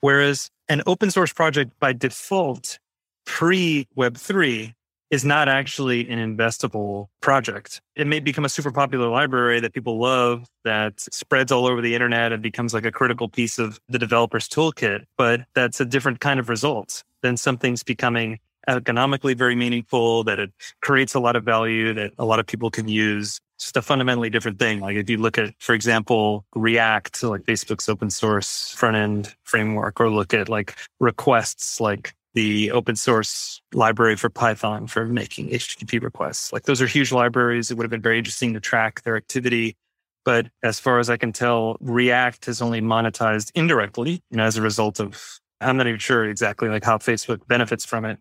Whereas 0.00 0.48
an 0.68 0.82
open 0.86 1.10
source 1.10 1.32
project 1.32 1.72
by 1.80 1.92
default, 1.92 2.78
pre 3.26 3.86
Web3, 3.96 4.72
is 5.10 5.24
not 5.24 5.48
actually 5.48 6.08
an 6.08 6.18
investable 6.18 7.08
project. 7.20 7.80
It 7.96 8.06
may 8.06 8.20
become 8.20 8.44
a 8.44 8.48
super 8.48 8.70
popular 8.70 9.08
library 9.08 9.60
that 9.60 9.74
people 9.74 9.98
love 9.98 10.46
that 10.64 11.00
spreads 11.00 11.50
all 11.50 11.66
over 11.66 11.80
the 11.80 11.94
internet 11.94 12.32
and 12.32 12.42
becomes 12.42 12.72
like 12.72 12.84
a 12.84 12.92
critical 12.92 13.28
piece 13.28 13.58
of 13.58 13.80
the 13.88 13.98
developer's 13.98 14.48
toolkit, 14.48 15.04
but 15.16 15.40
that's 15.54 15.80
a 15.80 15.84
different 15.84 16.20
kind 16.20 16.38
of 16.38 16.48
result 16.48 17.02
than 17.22 17.36
something's 17.36 17.82
becoming 17.82 18.38
economically 18.68 19.34
very 19.34 19.56
meaningful, 19.56 20.22
that 20.24 20.38
it 20.38 20.52
creates 20.80 21.14
a 21.14 21.20
lot 21.20 21.34
of 21.34 21.44
value 21.44 21.92
that 21.94 22.12
a 22.18 22.24
lot 22.24 22.38
of 22.38 22.46
people 22.46 22.70
can 22.70 22.88
use. 22.88 23.40
Just 23.58 23.76
a 23.76 23.82
fundamentally 23.82 24.30
different 24.30 24.58
thing. 24.58 24.80
Like 24.80 24.96
if 24.96 25.10
you 25.10 25.18
look 25.18 25.36
at, 25.36 25.54
for 25.58 25.74
example, 25.74 26.46
React, 26.54 27.24
like 27.24 27.42
Facebook's 27.42 27.88
open 27.88 28.10
source 28.10 28.70
front 28.70 28.96
end 28.96 29.34
framework, 29.44 30.00
or 30.00 30.08
look 30.08 30.32
at 30.32 30.48
like 30.48 30.76
requests 30.98 31.80
like 31.80 32.14
the 32.34 32.70
open 32.70 32.96
source 32.96 33.60
library 33.72 34.16
for 34.16 34.30
Python 34.30 34.86
for 34.86 35.06
making 35.06 35.48
HTTP 35.48 36.02
requests. 36.02 36.52
Like 36.52 36.64
those 36.64 36.80
are 36.80 36.86
huge 36.86 37.12
libraries. 37.12 37.70
It 37.70 37.76
would 37.76 37.84
have 37.84 37.90
been 37.90 38.02
very 38.02 38.18
interesting 38.18 38.54
to 38.54 38.60
track 38.60 39.02
their 39.02 39.16
activity. 39.16 39.76
But 40.24 40.48
as 40.62 40.78
far 40.78 40.98
as 40.98 41.10
I 41.10 41.16
can 41.16 41.32
tell, 41.32 41.76
React 41.80 42.44
has 42.46 42.62
only 42.62 42.80
monetized 42.80 43.50
indirectly, 43.54 44.22
you 44.30 44.36
know, 44.36 44.44
as 44.44 44.56
a 44.56 44.62
result 44.62 45.00
of, 45.00 45.40
I'm 45.60 45.76
not 45.76 45.86
even 45.86 45.98
sure 45.98 46.24
exactly 46.24 46.68
like 46.68 46.84
how 46.84 46.98
Facebook 46.98 47.46
benefits 47.48 47.84
from 47.84 48.04
it. 48.04 48.18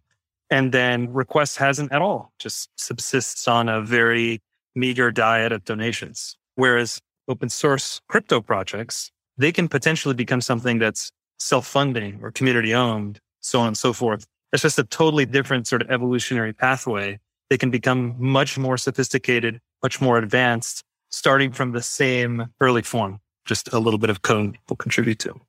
And 0.49 0.71
then 0.71 1.13
Request 1.13 1.57
hasn't 1.57 1.91
at 1.91 2.01
all, 2.01 2.33
just 2.39 2.69
subsists 2.77 3.47
on 3.47 3.69
a 3.69 3.81
very 3.81 4.39
meager 4.75 5.11
diet 5.11 5.51
of 5.51 5.63
donations. 5.65 6.37
Whereas 6.55 6.99
open 7.27 7.49
source 7.49 8.01
crypto 8.07 8.41
projects, 8.41 9.11
they 9.37 9.51
can 9.51 9.67
potentially 9.67 10.15
become 10.15 10.41
something 10.41 10.79
that's 10.79 11.11
self 11.37 11.67
funding 11.67 12.19
or 12.21 12.31
community 12.31 12.73
owned 12.73 13.19
so 13.41 13.59
on 13.59 13.67
and 13.67 13.77
so 13.77 13.93
forth. 13.93 14.25
It's 14.51 14.63
just 14.63 14.79
a 14.79 14.83
totally 14.83 15.25
different 15.25 15.67
sort 15.67 15.81
of 15.81 15.91
evolutionary 15.91 16.53
pathway. 16.53 17.19
They 17.49 17.57
can 17.57 17.71
become 17.71 18.15
much 18.17 18.57
more 18.57 18.77
sophisticated, 18.77 19.59
much 19.83 20.01
more 20.01 20.17
advanced, 20.17 20.83
starting 21.09 21.51
from 21.51 21.71
the 21.71 21.81
same 21.81 22.47
early 22.59 22.81
form. 22.81 23.19
Just 23.45 23.71
a 23.73 23.79
little 23.79 23.99
bit 23.99 24.09
of 24.09 24.21
code 24.21 24.57
will 24.67 24.75
contribute 24.75 25.19
to. 25.19 25.39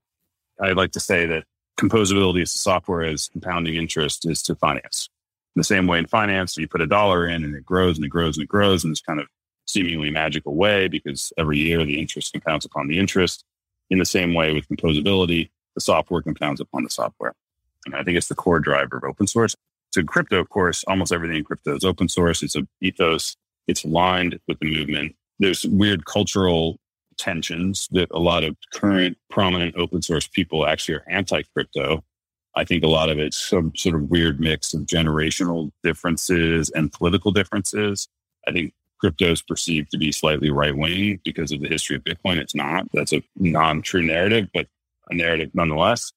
I'd 0.61 0.76
like 0.76 0.92
to 0.92 1.00
say 1.00 1.26
that 1.26 1.44
composability 1.79 2.42
as 2.42 2.53
software 2.53 3.03
as 3.03 3.29
compounding 3.29 3.74
interest 3.74 4.29
is 4.29 4.42
to 4.44 4.55
finance. 4.55 5.09
In 5.57 5.61
the 5.61 5.64
same 5.64 5.87
way 5.87 5.98
in 5.98 6.07
finance, 6.07 6.57
you 6.57 6.68
put 6.68 6.81
a 6.81 6.87
dollar 6.87 7.26
in 7.26 7.42
and 7.42 7.55
it 7.55 7.64
grows 7.64 7.96
and 7.96 8.05
it 8.05 8.09
grows 8.09 8.37
and 8.37 8.44
it 8.44 8.48
grows 8.48 8.85
in 8.85 8.90
this 8.90 9.00
kind 9.00 9.18
of 9.18 9.26
seemingly 9.66 10.11
magical 10.11 10.55
way 10.55 10.88
because 10.88 11.33
every 11.38 11.59
year 11.59 11.85
the 11.85 11.98
interest 11.98 12.33
compounds 12.33 12.64
upon 12.64 12.88
the 12.88 12.98
interest. 12.98 13.44
In 13.88 13.98
the 13.98 14.05
same 14.05 14.35
way 14.35 14.53
with 14.53 14.68
composability, 14.68 15.50
the 15.74 15.81
software 15.81 16.22
compounds 16.22 16.61
upon 16.61 16.85
the 16.85 16.90
software. 16.90 17.35
And 17.87 17.95
I 17.95 18.03
think 18.03 18.16
it's 18.16 18.29
the 18.29 18.35
core 18.35 18.61
driver 18.61 18.99
of 18.99 19.05
open 19.05 19.27
source. 19.27 19.57
So 19.93 20.03
crypto, 20.03 20.38
of 20.38 20.49
course, 20.51 20.85
almost 20.85 21.12
everything 21.12 21.38
in 21.38 21.45
crypto 21.45 21.77
is 21.77 21.85
open 21.85 22.09
source. 22.09 22.43
It's 22.43 22.57
a 22.57 22.66
ethos. 22.81 23.37
It's 23.66 23.85
aligned 23.85 24.38
with 24.47 24.59
the 24.61 24.73
movement. 24.73 25.16
There's 25.38 25.64
weird 25.64 26.05
cultural 26.05 26.79
tensions 27.19 27.88
that 27.93 28.09
a 28.12 28.19
lot 28.19 28.45
of 28.45 28.57
current 28.73 29.19
prominent 29.31 29.77
open 29.77 30.03
source 30.03 30.27
people 30.27 30.66
actually 30.66 30.97
are 30.97 31.05
anti-crypto. 31.09 32.03
I 32.57 32.64
think 32.64 32.83
a 32.83 32.88
lot 32.88 33.11
of 33.11 33.19
it's 33.19 33.37
some 33.37 33.73
sort 33.77 33.95
of 33.95 34.11
weird 34.11 34.40
mix 34.40 34.75
of 34.75 34.83
generational 34.83 35.71
differences 35.83 36.71
and 36.71 36.93
political 36.93 37.31
differences. 37.31 38.09
I 38.47 38.53
think 38.53 38.75
crypto 39.01 39.33
is 39.33 39.43
perceived 39.43 39.90
to 39.90 39.99
be 39.99 40.12
slightly 40.12 40.51
right 40.51 40.77
wing 40.77 41.21
because 41.25 41.53
of 41.53 41.61
the 41.61 41.69
history 41.69 41.97
of 41.97 42.05
Bitcoin. 42.05 42.37
It's 42.37 42.55
not. 42.55 42.87
That's 42.93 43.12
a 43.12 43.23
non 43.37 43.83
true 43.83 44.03
narrative, 44.03 44.49
but 44.53 44.66
a 45.11 45.14
narrative 45.14 45.51
nonetheless. 45.55 46.12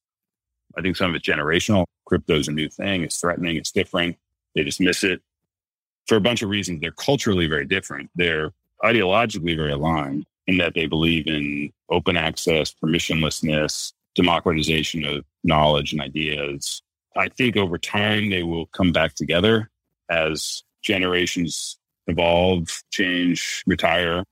I 0.77 0.81
think 0.81 0.97
some 0.97 1.11
of 1.11 1.15
it's 1.15 1.27
generational. 1.27 1.85
Crypto 2.05 2.35
is 2.35 2.47
a 2.47 2.51
new 2.51 2.69
thing. 2.69 3.03
It's 3.03 3.19
threatening. 3.19 3.57
It's 3.57 3.71
different. 3.71 4.17
They 4.55 4.63
dismiss 4.63 5.03
it 5.03 5.21
for 6.07 6.15
a 6.15 6.21
bunch 6.21 6.41
of 6.41 6.49
reasons. 6.49 6.81
They're 6.81 6.91
culturally 6.91 7.47
very 7.47 7.65
different. 7.65 8.09
They're 8.15 8.51
ideologically 8.83 9.55
very 9.55 9.71
aligned 9.71 10.25
in 10.47 10.57
that 10.57 10.73
they 10.73 10.85
believe 10.85 11.27
in 11.27 11.71
open 11.89 12.17
access, 12.17 12.73
permissionlessness, 12.73 13.93
democratization 14.15 15.05
of 15.05 15.23
knowledge 15.43 15.93
and 15.93 16.01
ideas. 16.01 16.81
I 17.15 17.29
think 17.29 17.55
over 17.55 17.77
time 17.77 18.29
they 18.29 18.43
will 18.43 18.67
come 18.67 18.91
back 18.91 19.15
together 19.15 19.69
as 20.09 20.63
generations 20.81 21.77
evolve, 22.07 22.83
change, 22.91 23.63
retire, 23.65 24.23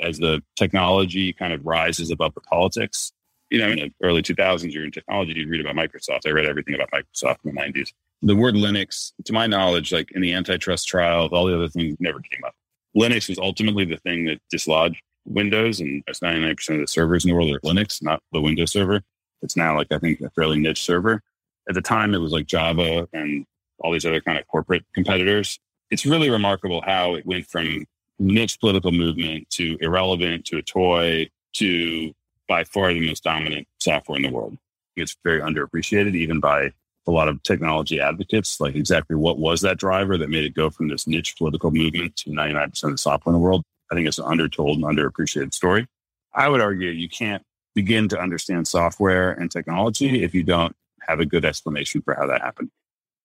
as 0.00 0.18
the 0.18 0.42
technology 0.56 1.32
kind 1.32 1.52
of 1.52 1.66
rises 1.66 2.10
above 2.10 2.34
the 2.34 2.40
politics 2.40 3.12
you 3.50 3.58
know, 3.58 3.68
in 3.68 3.76
the 3.76 3.92
early 4.02 4.22
2000s, 4.22 4.72
you're 4.72 4.84
in 4.84 4.90
technology, 4.90 5.32
you'd 5.34 5.48
read 5.48 5.60
about 5.60 5.76
Microsoft. 5.76 6.26
I 6.26 6.30
read 6.30 6.46
everything 6.46 6.74
about 6.74 6.90
Microsoft 6.90 7.38
in 7.44 7.54
the 7.54 7.60
90s. 7.60 7.92
The 8.22 8.36
word 8.36 8.54
Linux, 8.54 9.12
to 9.24 9.32
my 9.32 9.46
knowledge, 9.46 9.92
like 9.92 10.10
in 10.12 10.22
the 10.22 10.32
antitrust 10.32 10.88
trial, 10.88 11.28
all 11.32 11.46
the 11.46 11.54
other 11.54 11.68
things 11.68 11.96
never 12.00 12.20
came 12.20 12.42
up. 12.44 12.54
Linux 12.96 13.28
was 13.28 13.38
ultimately 13.38 13.84
the 13.84 13.98
thing 13.98 14.24
that 14.26 14.40
dislodged 14.50 15.00
Windows, 15.24 15.80
and 15.80 16.04
99% 16.06 16.74
of 16.74 16.80
the 16.80 16.86
servers 16.86 17.24
in 17.24 17.30
the 17.30 17.34
world 17.34 17.50
are 17.50 17.60
Linux, 17.60 18.02
not 18.02 18.22
the 18.32 18.40
Windows 18.40 18.72
server. 18.72 19.02
It's 19.42 19.56
now 19.56 19.76
like, 19.76 19.92
I 19.92 19.98
think, 19.98 20.20
a 20.20 20.30
fairly 20.30 20.58
niche 20.58 20.82
server. 20.82 21.22
At 21.68 21.74
the 21.74 21.82
time, 21.82 22.14
it 22.14 22.18
was 22.18 22.32
like 22.32 22.46
Java 22.46 23.06
and 23.12 23.46
all 23.78 23.92
these 23.92 24.06
other 24.06 24.20
kind 24.20 24.38
of 24.38 24.46
corporate 24.48 24.84
competitors. 24.94 25.60
It's 25.90 26.04
really 26.04 26.30
remarkable 26.30 26.82
how 26.84 27.14
it 27.14 27.26
went 27.26 27.46
from 27.46 27.86
niche 28.18 28.58
political 28.58 28.90
movement 28.90 29.48
to 29.50 29.76
irrelevant 29.80 30.44
to 30.46 30.58
a 30.58 30.62
toy 30.62 31.28
to 31.54 32.12
by 32.48 32.64
far 32.64 32.92
the 32.92 33.06
most 33.06 33.22
dominant 33.22 33.68
software 33.78 34.16
in 34.16 34.22
the 34.22 34.30
world. 34.30 34.56
It's 34.96 35.16
very 35.22 35.40
underappreciated, 35.40 36.16
even 36.16 36.40
by 36.40 36.72
a 37.06 37.10
lot 37.10 37.28
of 37.28 37.42
technology 37.42 38.00
advocates. 38.00 38.60
Like, 38.60 38.74
exactly 38.74 39.16
what 39.16 39.38
was 39.38 39.60
that 39.60 39.78
driver 39.78 40.18
that 40.18 40.30
made 40.30 40.44
it 40.44 40.54
go 40.54 40.70
from 40.70 40.88
this 40.88 41.06
niche 41.06 41.36
political 41.36 41.70
movement 41.70 42.16
to 42.16 42.30
99% 42.30 42.82
of 42.84 42.90
the 42.90 42.98
software 42.98 43.34
in 43.34 43.40
the 43.40 43.44
world? 43.44 43.62
I 43.90 43.94
think 43.94 44.08
it's 44.08 44.18
an 44.18 44.24
undertold 44.24 44.78
and 44.78 44.84
underappreciated 44.84 45.54
story. 45.54 45.86
I 46.34 46.48
would 46.48 46.60
argue 46.60 46.90
you 46.90 47.08
can't 47.08 47.42
begin 47.74 48.08
to 48.08 48.18
understand 48.18 48.66
software 48.66 49.32
and 49.32 49.50
technology 49.50 50.22
if 50.22 50.34
you 50.34 50.42
don't 50.42 50.74
have 51.06 51.20
a 51.20 51.26
good 51.26 51.44
explanation 51.44 52.02
for 52.02 52.14
how 52.14 52.26
that 52.26 52.42
happened. 52.42 52.70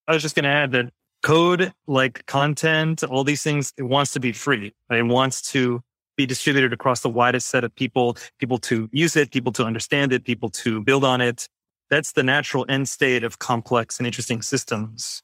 I 0.07 0.13
was 0.13 0.21
just 0.21 0.35
going 0.35 0.43
to 0.43 0.49
add 0.49 0.71
that 0.71 0.91
code, 1.21 1.73
like 1.87 2.25
content, 2.25 3.03
all 3.03 3.23
these 3.23 3.41
things, 3.41 3.73
it 3.77 3.83
wants 3.83 4.11
to 4.11 4.19
be 4.19 4.31
free. 4.31 4.73
It 4.89 5.03
wants 5.03 5.41
to 5.53 5.81
be 6.15 6.25
distributed 6.25 6.73
across 6.73 7.01
the 7.01 7.09
widest 7.09 7.47
set 7.47 7.63
of 7.63 7.75
people, 7.75 8.17
people 8.39 8.57
to 8.59 8.89
use 8.91 9.15
it, 9.15 9.31
people 9.31 9.51
to 9.53 9.63
understand 9.63 10.13
it, 10.13 10.23
people 10.23 10.49
to 10.49 10.81
build 10.81 11.03
on 11.03 11.21
it. 11.21 11.47
That's 11.89 12.13
the 12.13 12.23
natural 12.23 12.65
end 12.69 12.89
state 12.89 13.23
of 13.23 13.39
complex 13.39 13.99
and 13.99 14.07
interesting 14.07 14.41
systems. 14.41 15.21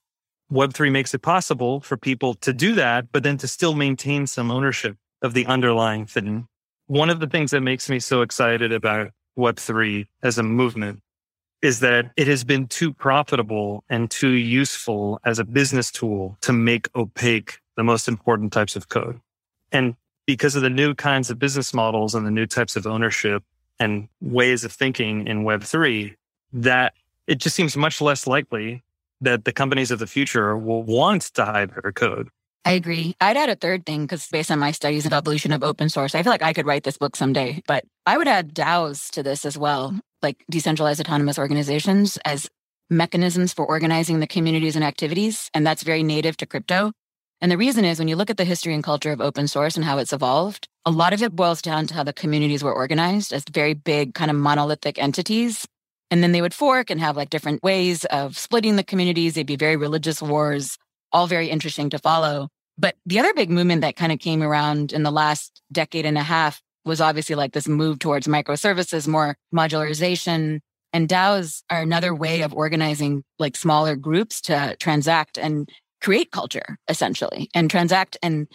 Web3 0.52 0.92
makes 0.92 1.14
it 1.14 1.22
possible 1.22 1.80
for 1.80 1.96
people 1.96 2.34
to 2.36 2.54
do 2.54 2.74
that, 2.74 3.12
but 3.12 3.24
then 3.24 3.38
to 3.38 3.48
still 3.48 3.76
maintain 3.76 4.26
some 4.26 4.50
ownership 4.50 4.98
of 5.22 5.34
the 5.34 5.46
underlying 5.46 6.06
thing. 6.06 6.48
One 6.88 7.10
of 7.10 7.20
the 7.20 7.28
things 7.28 7.52
that 7.52 7.62
makes 7.62 7.90
me 7.90 8.00
so 8.00 8.22
excited 8.22 8.72
about 8.72 9.12
Web3 9.38 10.08
as 10.24 10.38
a 10.40 10.44
movement 10.44 11.02
is 11.62 11.82
that 11.82 12.12
it 12.16 12.28
has 12.28 12.44
been 12.44 12.68
too 12.68 12.94
profitable 12.94 13.84
and 13.90 14.10
too 14.10 14.30
useful 14.30 15.20
as 15.26 15.40
a 15.40 15.44
business 15.44 15.92
tool 15.92 16.38
to 16.42 16.54
make 16.54 16.88
opaque 16.96 17.60
the 17.76 17.84
most 17.84 18.08
important 18.08 18.54
types 18.54 18.76
of 18.76 18.90
code. 18.90 19.20
And 19.72 19.96
because 20.30 20.56
of 20.56 20.62
the 20.62 20.70
new 20.70 20.94
kinds 20.94 21.32
of 21.32 21.40
business 21.40 21.74
models 21.74 22.14
and 22.14 22.24
the 22.24 22.30
new 22.30 22.46
types 22.46 22.76
of 22.76 22.86
ownership 22.86 23.44
and 23.80 24.08
ways 24.22 24.64
of 24.64 24.72
thinking 24.72 25.26
in 25.26 25.44
Web3, 25.44 26.14
that 26.54 26.94
it 27.26 27.40
just 27.40 27.56
seems 27.56 27.76
much 27.76 28.00
less 28.00 28.28
likely 28.28 28.84
that 29.22 29.44
the 29.44 29.52
companies 29.52 29.90
of 29.90 29.98
the 29.98 30.06
future 30.06 30.56
will 30.56 30.84
want 30.84 31.24
to 31.34 31.44
hide 31.44 31.72
their 31.72 31.92
code. 31.92 32.30
I 32.64 32.74
agree. 32.74 33.16
I'd 33.20 33.38
add 33.38 33.50
a 33.50 33.56
third 33.56 33.88
thing 33.88 34.04
because 34.04 34.28
based 34.28 34.52
on 34.52 34.60
my 34.60 34.70
studies 34.70 35.08
of 35.08 35.14
evolution 35.14 35.52
of 35.52 35.64
open 35.64 35.90
source, 35.90 36.14
I 36.14 36.22
feel 36.22 36.32
like 36.32 36.44
I 36.44 36.54
could 36.54 36.68
write 36.68 36.84
this 36.84 37.00
book 37.00 37.16
someday, 37.16 37.64
but 37.66 37.84
I 38.06 38.16
would 38.16 38.28
add 38.28 38.54
DAOs 38.54 39.10
to 39.14 39.24
this 39.24 39.46
as 39.46 39.58
well, 39.58 40.00
like 40.22 40.46
decentralized 40.48 41.02
autonomous 41.02 41.40
organizations 41.40 42.20
as 42.24 42.48
mechanisms 42.88 43.52
for 43.52 43.66
organizing 43.66 44.20
the 44.20 44.28
communities 44.28 44.76
and 44.76 44.86
activities. 44.86 45.50
And 45.56 45.66
that's 45.66 45.82
very 45.82 46.04
native 46.04 46.38
to 46.38 46.46
crypto. 46.46 46.92
And 47.42 47.52
the 47.52 47.58
reason 47.58 47.86
is 47.86 48.00
when 48.00 48.10
you 48.10 48.16
look 48.16 48.30
at 48.30 48.38
the 48.38 48.44
history 48.44 48.74
and 48.74 48.84
culture 48.84 49.12
of 49.12 49.22
open 49.22 49.48
source 49.48 49.76
and 49.76 49.86
how 49.86 49.98
it's 49.98 50.12
evolved, 50.12 50.68
a 50.86 50.92
lot 50.92 51.14
of 51.14 51.22
it 51.24 51.36
boils 51.36 51.62
down 51.62 51.88
to 51.88 51.94
how 51.94 52.04
the 52.04 52.14
communities 52.14 52.64
were 52.64 52.74
organized 52.74 53.32
as 53.32 53.44
very 53.50 53.74
big, 53.74 54.14
kind 54.14 54.30
of 54.30 54.36
monolithic 54.38 55.02
entities. 55.02 55.66
And 56.12 56.22
then 56.22 56.32
they 56.32 56.42
would 56.42 56.54
fork 56.54 56.90
and 56.90 57.00
have 57.00 57.16
like 57.16 57.30
different 57.30 57.64
ways 57.64 58.04
of 58.06 58.38
splitting 58.38 58.76
the 58.76 58.84
communities. 58.84 59.36
They'd 59.36 59.46
be 59.46 59.56
very 59.56 59.78
religious 59.78 60.22
wars, 60.22 60.78
all 61.12 61.28
very 61.28 61.50
interesting 61.50 61.90
to 61.92 62.00
follow. 62.00 62.50
But 62.78 62.96
the 63.06 63.20
other 63.20 63.34
big 63.34 63.50
movement 63.50 63.82
that 63.82 63.96
kind 63.96 64.12
of 64.12 64.20
came 64.20 64.42
around 64.42 64.92
in 64.92 65.04
the 65.04 65.12
last 65.12 65.62
decade 65.72 66.06
and 66.06 66.18
a 66.18 66.24
half 66.24 66.62
was 66.86 67.02
obviously 67.02 67.36
like 67.36 67.54
this 67.54 67.68
move 67.68 68.00
towards 68.00 68.28
microservices, 68.28 69.08
more 69.08 69.38
modularization. 69.54 70.60
And 70.92 71.08
DAOs 71.08 71.62
are 71.70 71.82
another 71.82 72.16
way 72.16 72.42
of 72.42 72.54
organizing 72.54 73.24
like 73.38 73.56
smaller 73.56 73.96
groups 73.96 74.42
to 74.42 74.76
transact 74.80 75.38
and 75.38 75.70
create 76.02 76.32
culture 76.32 76.78
essentially 76.88 77.50
and 77.54 77.70
transact 77.70 78.18
and 78.22 78.48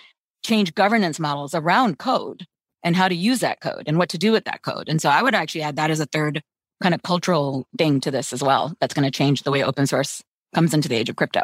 change 0.44 0.74
governance 0.74 1.18
models 1.18 1.54
around 1.54 1.98
code 1.98 2.46
and 2.83 2.94
how 2.94 3.09
to 3.09 3.14
use 3.14 3.40
that 3.40 3.61
code 3.61 3.85
and 3.87 3.98
what 3.98 4.11
to 4.11 4.18
do 4.18 4.30
with 4.30 4.44
that 4.44 4.62
code. 4.62 4.88
And 4.88 5.00
so 5.00 5.09
I 5.09 5.22
would 5.22 5.35
actually 5.35 5.62
add 5.62 5.76
that 5.76 5.90
as 5.90 6.00
a 6.00 6.07
third 6.07 6.42
kind 6.83 6.94
of 6.94 7.02
cultural 7.02 7.66
thing 7.78 8.00
to 8.00 8.11
this 8.11 8.33
as 8.33 8.42
well. 8.42 8.74
That's 8.80 8.94
going 8.94 9.11
to 9.11 9.11
change 9.11 9.42
the 9.42 9.50
way 9.50 9.62
open 9.62 9.87
source 9.87 10.22
comes 10.54 10.74
into 10.74 10.88
the 10.88 10.96
age 10.96 11.09
of 11.09 11.16
crypto. 11.16 11.42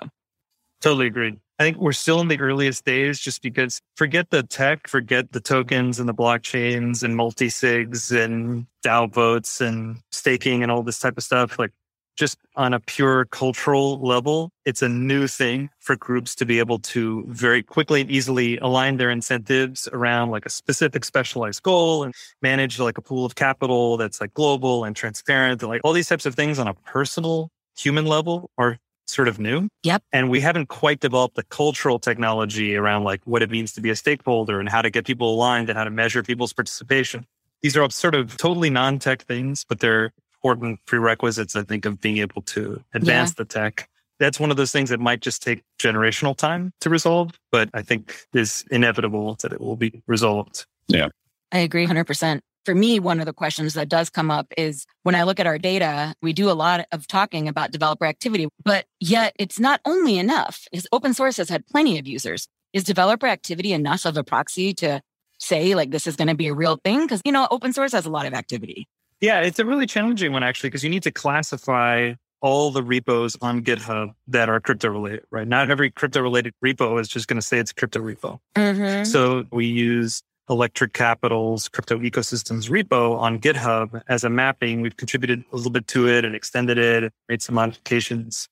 Totally 0.80 1.06
agreed. 1.06 1.38
I 1.58 1.62
think 1.62 1.76
we're 1.76 1.92
still 1.92 2.20
in 2.20 2.28
the 2.28 2.40
earliest 2.40 2.86
days 2.86 3.20
just 3.20 3.42
because 3.42 3.82
forget 3.96 4.30
the 4.30 4.42
tech, 4.42 4.88
forget 4.88 5.32
the 5.32 5.40
tokens 5.40 6.00
and 6.00 6.08
the 6.08 6.14
blockchains 6.14 7.02
and 7.02 7.16
multi 7.16 7.48
sigs 7.48 8.10
and 8.16 8.66
DAO 8.82 9.12
votes 9.12 9.60
and 9.60 9.98
staking 10.10 10.62
and 10.62 10.72
all 10.72 10.82
this 10.82 10.98
type 10.98 11.18
of 11.18 11.22
stuff. 11.22 11.58
Like 11.58 11.72
just 12.20 12.36
on 12.54 12.74
a 12.74 12.80
pure 12.80 13.24
cultural 13.24 13.98
level, 13.98 14.52
it's 14.66 14.82
a 14.82 14.88
new 14.90 15.26
thing 15.26 15.70
for 15.78 15.96
groups 15.96 16.34
to 16.34 16.44
be 16.44 16.58
able 16.58 16.78
to 16.78 17.24
very 17.28 17.62
quickly 17.62 18.02
and 18.02 18.10
easily 18.10 18.58
align 18.58 18.98
their 18.98 19.10
incentives 19.10 19.88
around 19.90 20.28
like 20.28 20.44
a 20.44 20.50
specific 20.50 21.06
specialized 21.06 21.62
goal 21.62 22.04
and 22.04 22.14
manage 22.42 22.78
like 22.78 22.98
a 22.98 23.00
pool 23.00 23.24
of 23.24 23.36
capital 23.36 23.96
that's 23.96 24.20
like 24.20 24.34
global 24.34 24.84
and 24.84 24.94
transparent. 24.94 25.62
And 25.62 25.70
like 25.70 25.80
all 25.82 25.94
these 25.94 26.08
types 26.08 26.26
of 26.26 26.34
things 26.34 26.58
on 26.58 26.68
a 26.68 26.74
personal 26.74 27.50
human 27.74 28.04
level 28.04 28.50
are 28.58 28.76
sort 29.06 29.26
of 29.26 29.38
new. 29.38 29.68
Yep. 29.82 30.02
And 30.12 30.28
we 30.28 30.40
haven't 30.40 30.66
quite 30.66 31.00
developed 31.00 31.36
the 31.36 31.44
cultural 31.44 31.98
technology 31.98 32.76
around 32.76 33.04
like 33.04 33.22
what 33.24 33.40
it 33.42 33.50
means 33.50 33.72
to 33.72 33.80
be 33.80 33.88
a 33.88 33.96
stakeholder 33.96 34.60
and 34.60 34.68
how 34.68 34.82
to 34.82 34.90
get 34.90 35.06
people 35.06 35.32
aligned 35.32 35.70
and 35.70 35.78
how 35.78 35.84
to 35.84 35.90
measure 35.90 36.22
people's 36.22 36.52
participation. 36.52 37.24
These 37.62 37.78
are 37.78 37.82
all 37.82 37.88
sort 37.88 38.14
of 38.14 38.36
totally 38.36 38.68
non-tech 38.68 39.22
things, 39.22 39.64
but 39.64 39.80
they're 39.80 40.12
important 40.42 40.80
prerequisites, 40.86 41.56
I 41.56 41.62
think, 41.62 41.84
of 41.84 42.00
being 42.00 42.18
able 42.18 42.42
to 42.42 42.82
advance 42.94 43.30
yeah. 43.30 43.34
the 43.38 43.44
tech. 43.44 43.88
That's 44.18 44.38
one 44.38 44.50
of 44.50 44.56
those 44.56 44.72
things 44.72 44.90
that 44.90 45.00
might 45.00 45.20
just 45.20 45.42
take 45.42 45.62
generational 45.78 46.36
time 46.36 46.72
to 46.80 46.90
resolve, 46.90 47.32
but 47.50 47.70
I 47.72 47.82
think 47.82 48.26
is 48.34 48.64
inevitable 48.70 49.36
that 49.42 49.52
it 49.52 49.60
will 49.60 49.76
be 49.76 50.02
resolved. 50.06 50.66
Yeah. 50.88 51.08
I 51.52 51.58
agree 51.58 51.86
100% 51.86 52.40
for 52.64 52.74
me, 52.74 53.00
one 53.00 53.20
of 53.20 53.26
the 53.26 53.32
questions 53.32 53.74
that 53.74 53.88
does 53.88 54.10
come 54.10 54.30
up 54.30 54.46
is 54.56 54.86
when 55.02 55.14
I 55.14 55.22
look 55.22 55.40
at 55.40 55.46
our 55.46 55.58
data, 55.58 56.14
we 56.20 56.32
do 56.32 56.50
a 56.50 56.52
lot 56.52 56.86
of 56.92 57.06
talking 57.06 57.48
about 57.48 57.72
developer 57.72 58.04
activity, 58.04 58.48
but 58.64 58.86
yet 59.00 59.34
it's 59.38 59.58
not 59.58 59.80
only 59.84 60.18
enough. 60.18 60.66
Is 60.72 60.86
open 60.92 61.14
source 61.14 61.38
has 61.38 61.48
had 61.48 61.66
plenty 61.66 61.98
of 61.98 62.06
users. 62.06 62.48
Is 62.72 62.84
developer 62.84 63.26
activity 63.26 63.72
enough 63.72 64.04
of 64.04 64.16
a 64.16 64.24
proxy 64.24 64.74
to 64.74 65.00
say 65.38 65.74
like 65.74 65.90
this 65.90 66.06
is 66.06 66.16
going 66.16 66.28
to 66.28 66.34
be 66.34 66.48
a 66.48 66.54
real 66.54 66.78
thing? 66.84 67.06
Because 67.06 67.22
you 67.24 67.32
know, 67.32 67.48
open 67.50 67.72
source 67.72 67.92
has 67.92 68.06
a 68.06 68.10
lot 68.10 68.26
of 68.26 68.34
activity. 68.34 68.86
Yeah, 69.20 69.40
it's 69.40 69.58
a 69.58 69.64
really 69.64 69.86
challenging 69.86 70.32
one 70.32 70.42
actually, 70.42 70.70
because 70.70 70.84
you 70.84 70.90
need 70.90 71.02
to 71.04 71.10
classify 71.10 72.14
all 72.40 72.70
the 72.70 72.82
repos 72.82 73.36
on 73.42 73.62
GitHub 73.62 74.14
that 74.28 74.48
are 74.48 74.60
crypto 74.60 74.88
related, 74.88 75.24
right? 75.30 75.46
Not 75.46 75.70
every 75.70 75.90
crypto 75.90 76.22
related 76.22 76.54
repo 76.64 76.98
is 76.98 77.08
just 77.08 77.28
going 77.28 77.38
to 77.38 77.46
say 77.46 77.58
it's 77.58 77.70
a 77.70 77.74
crypto 77.74 78.00
repo. 78.00 78.40
Mm-hmm. 78.56 79.04
So 79.04 79.44
we 79.50 79.66
use 79.66 80.22
Electric 80.48 80.94
Capital's 80.94 81.68
crypto 81.68 81.98
ecosystems 81.98 82.70
repo 82.70 83.18
on 83.18 83.38
GitHub 83.38 84.02
as 84.08 84.24
a 84.24 84.30
mapping. 84.30 84.80
We've 84.80 84.96
contributed 84.96 85.44
a 85.52 85.56
little 85.56 85.70
bit 85.70 85.86
to 85.88 86.08
it 86.08 86.24
and 86.24 86.34
extended 86.34 86.78
it, 86.78 87.12
made 87.28 87.42
some 87.42 87.56
modifications, 87.56 88.48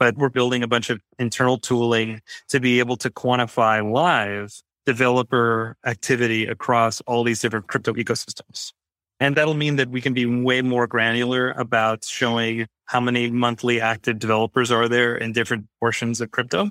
but 0.00 0.16
we're 0.16 0.28
building 0.30 0.64
a 0.64 0.66
bunch 0.66 0.90
of 0.90 1.00
internal 1.18 1.58
tooling 1.58 2.20
to 2.48 2.58
be 2.58 2.80
able 2.80 2.96
to 2.96 3.08
quantify 3.08 3.88
live 3.88 4.52
developer 4.84 5.76
activity 5.86 6.46
across 6.46 7.00
all 7.02 7.22
these 7.22 7.40
different 7.40 7.68
crypto 7.68 7.92
ecosystems. 7.92 8.72
And 9.20 9.36
that'll 9.36 9.54
mean 9.54 9.76
that 9.76 9.90
we 9.90 10.00
can 10.00 10.14
be 10.14 10.26
way 10.26 10.62
more 10.62 10.86
granular 10.86 11.50
about 11.52 12.04
showing 12.04 12.66
how 12.84 13.00
many 13.00 13.30
monthly 13.30 13.80
active 13.80 14.18
developers 14.18 14.70
are 14.70 14.88
there 14.88 15.16
in 15.16 15.32
different 15.32 15.66
portions 15.80 16.20
of 16.20 16.30
crypto. 16.30 16.70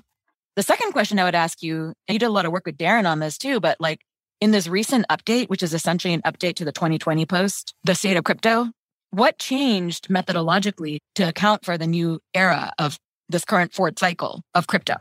The 0.56 0.62
second 0.62 0.92
question 0.92 1.18
I 1.18 1.24
would 1.24 1.34
ask 1.34 1.62
you, 1.62 1.92
and 2.08 2.14
you 2.14 2.18
did 2.18 2.26
a 2.26 2.30
lot 2.30 2.46
of 2.46 2.52
work 2.52 2.66
with 2.66 2.76
Daren 2.76 3.08
on 3.08 3.20
this 3.20 3.38
too, 3.38 3.60
but 3.60 3.76
like 3.80 4.00
in 4.40 4.50
this 4.50 4.66
recent 4.66 5.06
update, 5.08 5.48
which 5.48 5.62
is 5.62 5.74
essentially 5.74 6.14
an 6.14 6.22
update 6.22 6.56
to 6.56 6.64
the 6.64 6.72
2020 6.72 7.26
post, 7.26 7.74
the 7.84 7.94
state 7.94 8.16
of 8.16 8.24
crypto, 8.24 8.70
what 9.10 9.38
changed 9.38 10.08
methodologically 10.08 10.98
to 11.14 11.28
account 11.28 11.64
for 11.64 11.78
the 11.78 11.86
new 11.86 12.20
era 12.34 12.72
of 12.78 12.98
this 13.28 13.44
current 13.44 13.72
forward 13.72 13.98
cycle 13.98 14.42
of 14.54 14.66
crypto? 14.66 14.96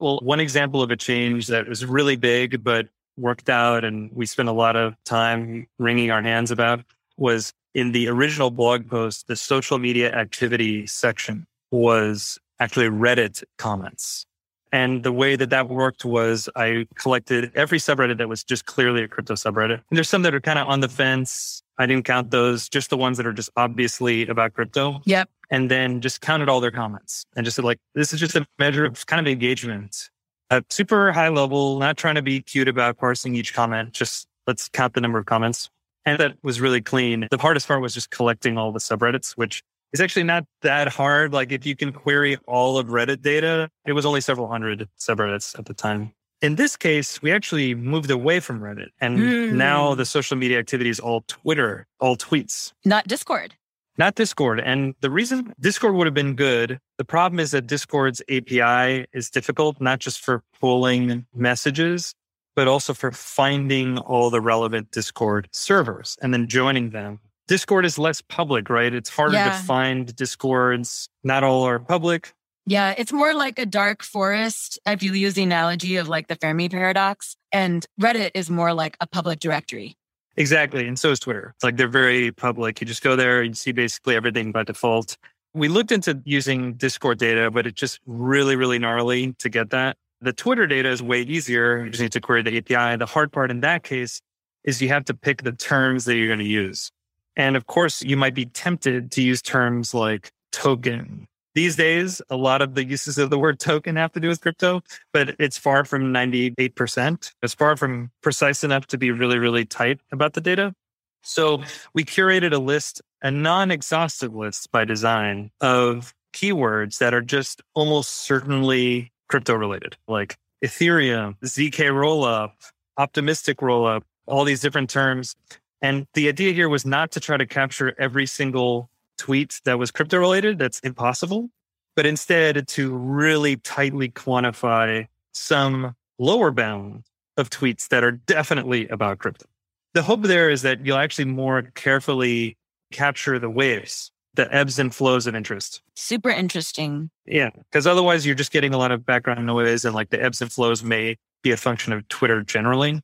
Well, 0.00 0.20
one 0.22 0.40
example 0.40 0.82
of 0.82 0.90
a 0.90 0.96
change 0.96 1.48
that 1.48 1.68
was 1.68 1.84
really 1.84 2.16
big, 2.16 2.62
but 2.62 2.88
worked 3.18 3.48
out 3.48 3.84
and 3.84 4.10
we 4.12 4.26
spent 4.26 4.48
a 4.48 4.52
lot 4.52 4.76
of 4.76 4.94
time 5.04 5.66
wringing 5.78 6.10
our 6.10 6.22
hands 6.22 6.50
about 6.50 6.84
was 7.16 7.52
in 7.74 7.92
the 7.92 8.08
original 8.08 8.50
blog 8.50 8.88
post, 8.88 9.26
the 9.26 9.36
social 9.36 9.78
media 9.78 10.12
activity 10.12 10.86
section 10.86 11.46
was 11.70 12.38
actually 12.60 12.86
Reddit 12.86 13.42
comments. 13.58 14.24
And 14.72 15.02
the 15.02 15.12
way 15.12 15.36
that 15.36 15.50
that 15.50 15.68
worked 15.68 16.04
was 16.04 16.48
I 16.54 16.86
collected 16.94 17.50
every 17.54 17.78
subreddit 17.78 18.18
that 18.18 18.28
was 18.28 18.44
just 18.44 18.66
clearly 18.66 19.02
a 19.02 19.08
crypto 19.08 19.34
subreddit. 19.34 19.80
And 19.90 19.96
there's 19.96 20.08
some 20.08 20.22
that 20.22 20.34
are 20.34 20.40
kind 20.40 20.58
of 20.58 20.68
on 20.68 20.80
the 20.80 20.88
fence. 20.88 21.62
I 21.78 21.86
didn't 21.86 22.04
count 22.04 22.30
those, 22.30 22.68
just 22.68 22.90
the 22.90 22.96
ones 22.96 23.16
that 23.16 23.26
are 23.26 23.32
just 23.32 23.50
obviously 23.56 24.26
about 24.26 24.52
crypto. 24.52 25.00
Yep. 25.04 25.30
And 25.50 25.70
then 25.70 26.02
just 26.02 26.20
counted 26.20 26.50
all 26.50 26.60
their 26.60 26.70
comments 26.70 27.24
and 27.34 27.44
just 27.44 27.56
said, 27.56 27.64
like, 27.64 27.78
this 27.94 28.12
is 28.12 28.20
just 28.20 28.36
a 28.36 28.46
measure 28.58 28.84
of 28.84 29.06
kind 29.06 29.26
of 29.26 29.30
engagement 29.30 30.10
at 30.50 30.72
super 30.72 31.12
high 31.12 31.28
level, 31.28 31.78
not 31.78 31.96
trying 31.96 32.14
to 32.16 32.22
be 32.22 32.40
cute 32.40 32.68
about 32.68 32.98
parsing 32.98 33.34
each 33.34 33.54
comment. 33.54 33.92
Just 33.92 34.26
let's 34.46 34.68
count 34.68 34.94
the 34.94 35.00
number 35.00 35.18
of 35.18 35.26
comments. 35.26 35.70
And 36.04 36.18
that 36.18 36.36
was 36.42 36.60
really 36.60 36.80
clean. 36.80 37.28
The 37.30 37.38
hardest 37.38 37.68
part 37.68 37.82
was 37.82 37.92
just 37.92 38.10
collecting 38.10 38.56
all 38.56 38.72
the 38.72 38.78
subreddits, 38.78 39.32
which 39.32 39.62
is 39.92 40.00
actually 40.00 40.22
not 40.22 40.44
that 40.62 40.88
hard. 40.88 41.32
Like 41.32 41.52
if 41.52 41.66
you 41.66 41.76
can 41.76 41.92
query 41.92 42.38
all 42.46 42.78
of 42.78 42.88
Reddit 42.88 43.20
data, 43.20 43.68
it 43.86 43.92
was 43.92 44.06
only 44.06 44.20
several 44.20 44.48
hundred 44.48 44.88
subreddits 44.98 45.58
at 45.58 45.66
the 45.66 45.74
time. 45.74 46.12
In 46.40 46.54
this 46.54 46.76
case, 46.76 47.20
we 47.20 47.32
actually 47.32 47.74
moved 47.74 48.10
away 48.10 48.38
from 48.40 48.60
Reddit 48.60 48.88
and 49.00 49.18
mm. 49.18 49.52
now 49.52 49.94
the 49.94 50.06
social 50.06 50.36
media 50.36 50.58
activity 50.58 50.88
is 50.88 51.00
all 51.00 51.24
Twitter, 51.26 51.86
all 52.00 52.16
tweets. 52.16 52.72
Not 52.84 53.08
Discord. 53.08 53.54
Not 53.98 54.14
Discord. 54.14 54.60
And 54.60 54.94
the 55.00 55.10
reason 55.10 55.52
Discord 55.60 55.94
would 55.94 56.06
have 56.06 56.14
been 56.14 56.36
good, 56.36 56.78
the 56.96 57.04
problem 57.04 57.40
is 57.40 57.50
that 57.50 57.66
Discord's 57.66 58.22
API 58.30 59.06
is 59.12 59.28
difficult, 59.28 59.80
not 59.80 59.98
just 59.98 60.20
for 60.20 60.42
pulling 60.60 61.26
messages, 61.34 62.14
but 62.54 62.68
also 62.68 62.94
for 62.94 63.10
finding 63.10 63.98
all 63.98 64.30
the 64.30 64.40
relevant 64.40 64.92
Discord 64.92 65.48
servers 65.52 66.16
and 66.22 66.32
then 66.32 66.48
joining 66.48 66.90
them 66.90 67.20
Discord 67.48 67.86
is 67.86 67.98
less 67.98 68.20
public, 68.20 68.68
right? 68.68 68.94
It's 68.94 69.08
harder 69.08 69.34
yeah. 69.34 69.50
to 69.50 69.64
find 69.64 70.14
Discords. 70.14 71.08
Not 71.24 71.42
all 71.42 71.62
are 71.62 71.78
public. 71.78 72.34
Yeah, 72.66 72.94
it's 72.96 73.12
more 73.12 73.32
like 73.32 73.58
a 73.58 73.64
dark 73.64 74.02
forest. 74.02 74.78
If 74.86 75.02
you 75.02 75.14
use 75.14 75.34
the 75.34 75.42
analogy 75.42 75.96
of 75.96 76.08
like 76.08 76.28
the 76.28 76.36
Fermi 76.36 76.68
paradox, 76.68 77.34
and 77.50 77.84
Reddit 77.98 78.32
is 78.34 78.50
more 78.50 78.74
like 78.74 78.98
a 79.00 79.06
public 79.06 79.40
directory. 79.40 79.96
Exactly. 80.38 80.86
And 80.86 80.96
so 80.96 81.10
is 81.10 81.18
Twitter. 81.18 81.52
It's 81.56 81.64
like 81.64 81.76
they're 81.76 81.88
very 81.88 82.30
public. 82.30 82.80
You 82.80 82.86
just 82.86 83.02
go 83.02 83.16
there, 83.16 83.42
and 83.42 83.58
see 83.58 83.72
basically 83.72 84.14
everything 84.14 84.52
by 84.52 84.62
default. 84.62 85.16
We 85.52 85.66
looked 85.66 85.90
into 85.90 86.22
using 86.24 86.74
Discord 86.74 87.18
data, 87.18 87.50
but 87.50 87.66
it's 87.66 87.78
just 87.78 87.98
really, 88.06 88.54
really 88.54 88.78
gnarly 88.78 89.32
to 89.40 89.48
get 89.48 89.70
that. 89.70 89.96
The 90.20 90.32
Twitter 90.32 90.68
data 90.68 90.90
is 90.90 91.02
way 91.02 91.22
easier. 91.22 91.84
You 91.84 91.90
just 91.90 92.00
need 92.00 92.12
to 92.12 92.20
query 92.20 92.42
the 92.42 92.56
API. 92.56 92.96
The 92.96 93.06
hard 93.06 93.32
part 93.32 93.50
in 93.50 93.60
that 93.60 93.82
case 93.82 94.20
is 94.62 94.80
you 94.80 94.88
have 94.88 95.04
to 95.06 95.14
pick 95.14 95.42
the 95.42 95.52
terms 95.52 96.04
that 96.04 96.14
you're 96.16 96.28
going 96.28 96.38
to 96.38 96.44
use. 96.44 96.92
And 97.34 97.56
of 97.56 97.66
course, 97.66 98.00
you 98.02 98.16
might 98.16 98.34
be 98.34 98.46
tempted 98.46 99.10
to 99.12 99.22
use 99.22 99.42
terms 99.42 99.92
like 99.92 100.30
token. 100.52 101.26
These 101.54 101.76
days, 101.76 102.22
a 102.30 102.36
lot 102.36 102.62
of 102.62 102.74
the 102.74 102.84
uses 102.84 103.18
of 103.18 103.30
the 103.30 103.38
word 103.38 103.58
token 103.58 103.96
have 103.96 104.12
to 104.12 104.20
do 104.20 104.28
with 104.28 104.40
crypto, 104.40 104.82
but 105.12 105.36
it's 105.38 105.58
far 105.58 105.84
from 105.84 106.12
98%. 106.12 107.32
It's 107.42 107.54
far 107.54 107.76
from 107.76 108.10
precise 108.22 108.62
enough 108.62 108.86
to 108.88 108.98
be 108.98 109.10
really, 109.10 109.38
really 109.38 109.64
tight 109.64 110.00
about 110.12 110.34
the 110.34 110.40
data. 110.40 110.74
So 111.22 111.62
we 111.94 112.04
curated 112.04 112.52
a 112.52 112.58
list, 112.58 113.02
a 113.22 113.30
non 113.30 113.70
exhaustive 113.70 114.34
list 114.34 114.70
by 114.70 114.84
design 114.84 115.50
of 115.60 116.14
keywords 116.32 116.98
that 116.98 117.14
are 117.14 117.22
just 117.22 117.62
almost 117.74 118.10
certainly 118.10 119.12
crypto 119.28 119.54
related, 119.54 119.96
like 120.06 120.36
Ethereum, 120.64 121.36
ZK 121.44 121.90
rollup, 121.90 122.52
optimistic 122.96 123.58
rollup, 123.58 124.02
all 124.26 124.44
these 124.44 124.60
different 124.60 124.90
terms. 124.90 125.34
And 125.80 126.06
the 126.14 126.28
idea 126.28 126.52
here 126.52 126.68
was 126.68 126.84
not 126.84 127.12
to 127.12 127.20
try 127.20 127.36
to 127.36 127.46
capture 127.46 127.94
every 127.98 128.26
single 128.26 128.90
tweet 129.18 129.60
that 129.64 129.78
was 129.78 129.90
crypto 129.90 130.18
related. 130.18 130.58
That's 130.58 130.80
impossible. 130.80 131.50
But 131.96 132.06
instead 132.06 132.68
to 132.68 132.96
really 132.96 133.56
tightly 133.56 134.08
quantify 134.08 135.08
some 135.32 135.94
lower 136.18 136.50
bound 136.50 137.04
of 137.36 137.50
tweets 137.50 137.88
that 137.88 138.04
are 138.04 138.12
definitely 138.12 138.88
about 138.88 139.18
crypto. 139.18 139.46
The 139.94 140.02
hope 140.02 140.22
there 140.22 140.50
is 140.50 140.62
that 140.62 140.84
you'll 140.84 140.98
actually 140.98 141.26
more 141.26 141.62
carefully 141.74 142.56
capture 142.92 143.38
the 143.38 143.50
waves, 143.50 144.10
the 144.34 144.52
ebbs 144.54 144.78
and 144.78 144.94
flows 144.94 145.26
of 145.26 145.34
interest. 145.34 145.82
Super 145.94 146.30
interesting. 146.30 147.10
Yeah. 147.26 147.50
Because 147.54 147.86
otherwise 147.86 148.26
you're 148.26 148.34
just 148.34 148.52
getting 148.52 148.74
a 148.74 148.78
lot 148.78 148.92
of 148.92 149.04
background 149.04 149.46
noise 149.46 149.84
and 149.84 149.94
like 149.94 150.10
the 150.10 150.22
ebbs 150.22 150.40
and 150.40 150.52
flows 150.52 150.82
may 150.82 151.16
be 151.42 151.50
a 151.50 151.56
function 151.56 151.92
of 151.92 152.06
Twitter 152.08 152.42
generally. 152.42 153.00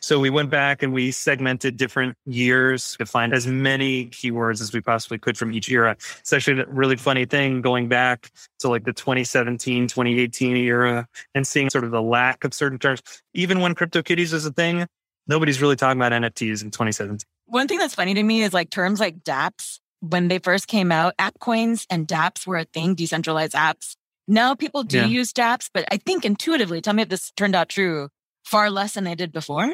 So 0.00 0.18
we 0.18 0.30
went 0.30 0.50
back 0.50 0.82
and 0.82 0.92
we 0.92 1.10
segmented 1.10 1.76
different 1.76 2.16
years 2.26 2.96
to 2.98 3.06
find 3.06 3.32
as 3.32 3.46
many 3.46 4.06
keywords 4.06 4.60
as 4.60 4.72
we 4.72 4.80
possibly 4.80 5.18
could 5.18 5.36
from 5.36 5.52
each 5.52 5.70
era. 5.70 5.96
It's 6.20 6.32
actually 6.32 6.60
a 6.60 6.66
really 6.66 6.96
funny 6.96 7.24
thing 7.24 7.62
going 7.62 7.88
back 7.88 8.30
to 8.60 8.68
like 8.68 8.84
the 8.84 8.92
2017, 8.92 9.88
2018 9.88 10.56
era 10.56 11.06
and 11.34 11.46
seeing 11.46 11.70
sort 11.70 11.84
of 11.84 11.90
the 11.90 12.02
lack 12.02 12.44
of 12.44 12.54
certain 12.54 12.78
terms. 12.78 13.02
Even 13.34 13.60
when 13.60 13.74
CryptoKitties 13.74 14.32
was 14.32 14.46
a 14.46 14.52
thing, 14.52 14.86
nobody's 15.26 15.60
really 15.60 15.76
talking 15.76 16.00
about 16.00 16.12
NFTs 16.12 16.62
in 16.62 16.70
2017. 16.70 17.20
One 17.46 17.66
thing 17.68 17.78
that's 17.78 17.94
funny 17.94 18.14
to 18.14 18.22
me 18.22 18.42
is 18.42 18.52
like 18.52 18.70
terms 18.70 19.00
like 19.00 19.24
dApps. 19.24 19.80
When 20.00 20.28
they 20.28 20.38
first 20.38 20.68
came 20.68 20.92
out, 20.92 21.14
app 21.18 21.40
coins 21.40 21.86
and 21.90 22.06
dApps 22.06 22.46
were 22.46 22.58
a 22.58 22.64
thing, 22.64 22.94
decentralized 22.94 23.54
apps. 23.54 23.96
Now 24.28 24.54
people 24.54 24.82
do 24.84 24.98
yeah. 24.98 25.06
use 25.06 25.32
dApps, 25.32 25.70
but 25.72 25.86
I 25.90 25.96
think 25.96 26.24
intuitively, 26.24 26.82
tell 26.82 26.92
me 26.92 27.02
if 27.02 27.08
this 27.08 27.32
turned 27.32 27.56
out 27.56 27.70
true 27.70 28.10
far 28.48 28.70
less 28.70 28.94
than 28.94 29.04
they 29.04 29.14
did 29.14 29.32
before? 29.32 29.72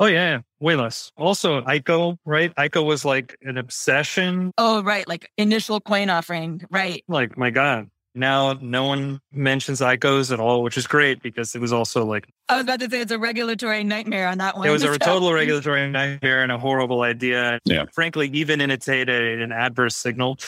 Oh 0.00 0.06
yeah, 0.06 0.40
way 0.58 0.74
less. 0.74 1.12
Also, 1.16 1.60
ICO, 1.60 2.16
right? 2.24 2.52
ICO 2.56 2.84
was 2.84 3.04
like 3.04 3.36
an 3.42 3.56
obsession. 3.56 4.50
Oh 4.58 4.82
right, 4.82 5.06
like 5.06 5.30
initial 5.36 5.80
coin 5.80 6.10
offering, 6.10 6.62
right? 6.70 7.04
Like 7.06 7.38
my 7.38 7.50
god, 7.50 7.90
now 8.14 8.54
no 8.60 8.84
one 8.84 9.20
mentions 9.32 9.80
ICOs 9.80 10.32
at 10.32 10.40
all, 10.40 10.62
which 10.62 10.76
is 10.76 10.86
great 10.86 11.22
because 11.22 11.54
it 11.54 11.60
was 11.60 11.72
also 11.72 12.04
like 12.04 12.26
I 12.48 12.56
was 12.56 12.64
about 12.64 12.80
to 12.80 12.90
say 12.90 13.02
it's 13.02 13.12
a 13.12 13.18
regulatory 13.18 13.84
nightmare 13.84 14.26
on 14.26 14.38
that 14.38 14.56
one. 14.56 14.66
It 14.66 14.70
was 14.70 14.82
a 14.82 14.98
total 14.98 15.32
regulatory 15.32 15.88
nightmare 15.88 16.42
and 16.42 16.50
a 16.50 16.58
horrible 16.58 17.02
idea. 17.02 17.60
Yeah. 17.64 17.84
Frankly, 17.92 18.28
even 18.32 18.60
in 18.60 18.72
its 18.72 18.86
heyday, 18.86 19.40
an 19.40 19.52
adverse 19.52 19.94
signal. 19.94 20.38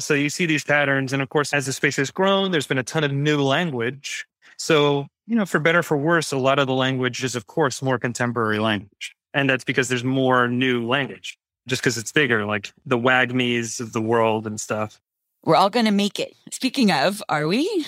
So 0.00 0.14
you 0.14 0.30
see 0.30 0.46
these 0.46 0.64
patterns, 0.64 1.12
and 1.12 1.22
of 1.22 1.28
course, 1.28 1.52
as 1.54 1.66
the 1.66 1.72
space 1.72 1.96
has 1.96 2.10
grown, 2.10 2.50
there's 2.50 2.66
been 2.66 2.78
a 2.78 2.82
ton 2.82 3.04
of 3.04 3.12
new 3.12 3.40
language. 3.40 4.26
So 4.58 5.06
you 5.26 5.36
know, 5.36 5.46
for 5.46 5.58
better 5.58 5.82
for 5.82 5.96
worse, 5.96 6.32
a 6.32 6.38
lot 6.38 6.58
of 6.58 6.66
the 6.66 6.74
language 6.74 7.24
is, 7.24 7.34
of 7.34 7.46
course, 7.46 7.82
more 7.82 7.98
contemporary 7.98 8.58
language. 8.58 9.14
And 9.34 9.50
that's 9.50 9.64
because 9.64 9.88
there's 9.88 10.04
more 10.04 10.48
new 10.48 10.86
language, 10.86 11.36
just 11.66 11.82
because 11.82 11.98
it's 11.98 12.12
bigger, 12.12 12.46
like 12.46 12.72
the 12.86 12.98
WAGMIs 12.98 13.80
of 13.80 13.92
the 13.92 14.00
world 14.00 14.46
and 14.46 14.60
stuff. 14.60 15.00
We're 15.44 15.56
all 15.56 15.70
going 15.70 15.86
to 15.86 15.92
make 15.92 16.18
it. 16.18 16.34
Speaking 16.52 16.90
of, 16.90 17.22
are 17.28 17.46
we? 17.46 17.86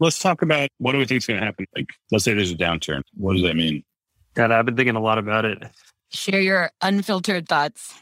Let's 0.00 0.18
talk 0.18 0.42
about 0.42 0.68
what 0.78 0.92
do 0.92 0.98
we 0.98 1.04
think 1.04 1.18
is 1.18 1.26
going 1.26 1.40
to 1.40 1.46
happen? 1.46 1.66
Like, 1.74 1.88
let's 2.10 2.24
say 2.24 2.34
there's 2.34 2.50
a 2.50 2.56
downturn. 2.56 3.02
What 3.14 3.34
does 3.34 3.42
that 3.42 3.56
mean? 3.56 3.84
God, 4.34 4.50
I've 4.50 4.66
been 4.66 4.76
thinking 4.76 4.96
a 4.96 5.00
lot 5.00 5.18
about 5.18 5.44
it. 5.44 5.62
Share 6.10 6.40
your 6.40 6.70
unfiltered 6.80 7.48
thoughts. 7.48 7.94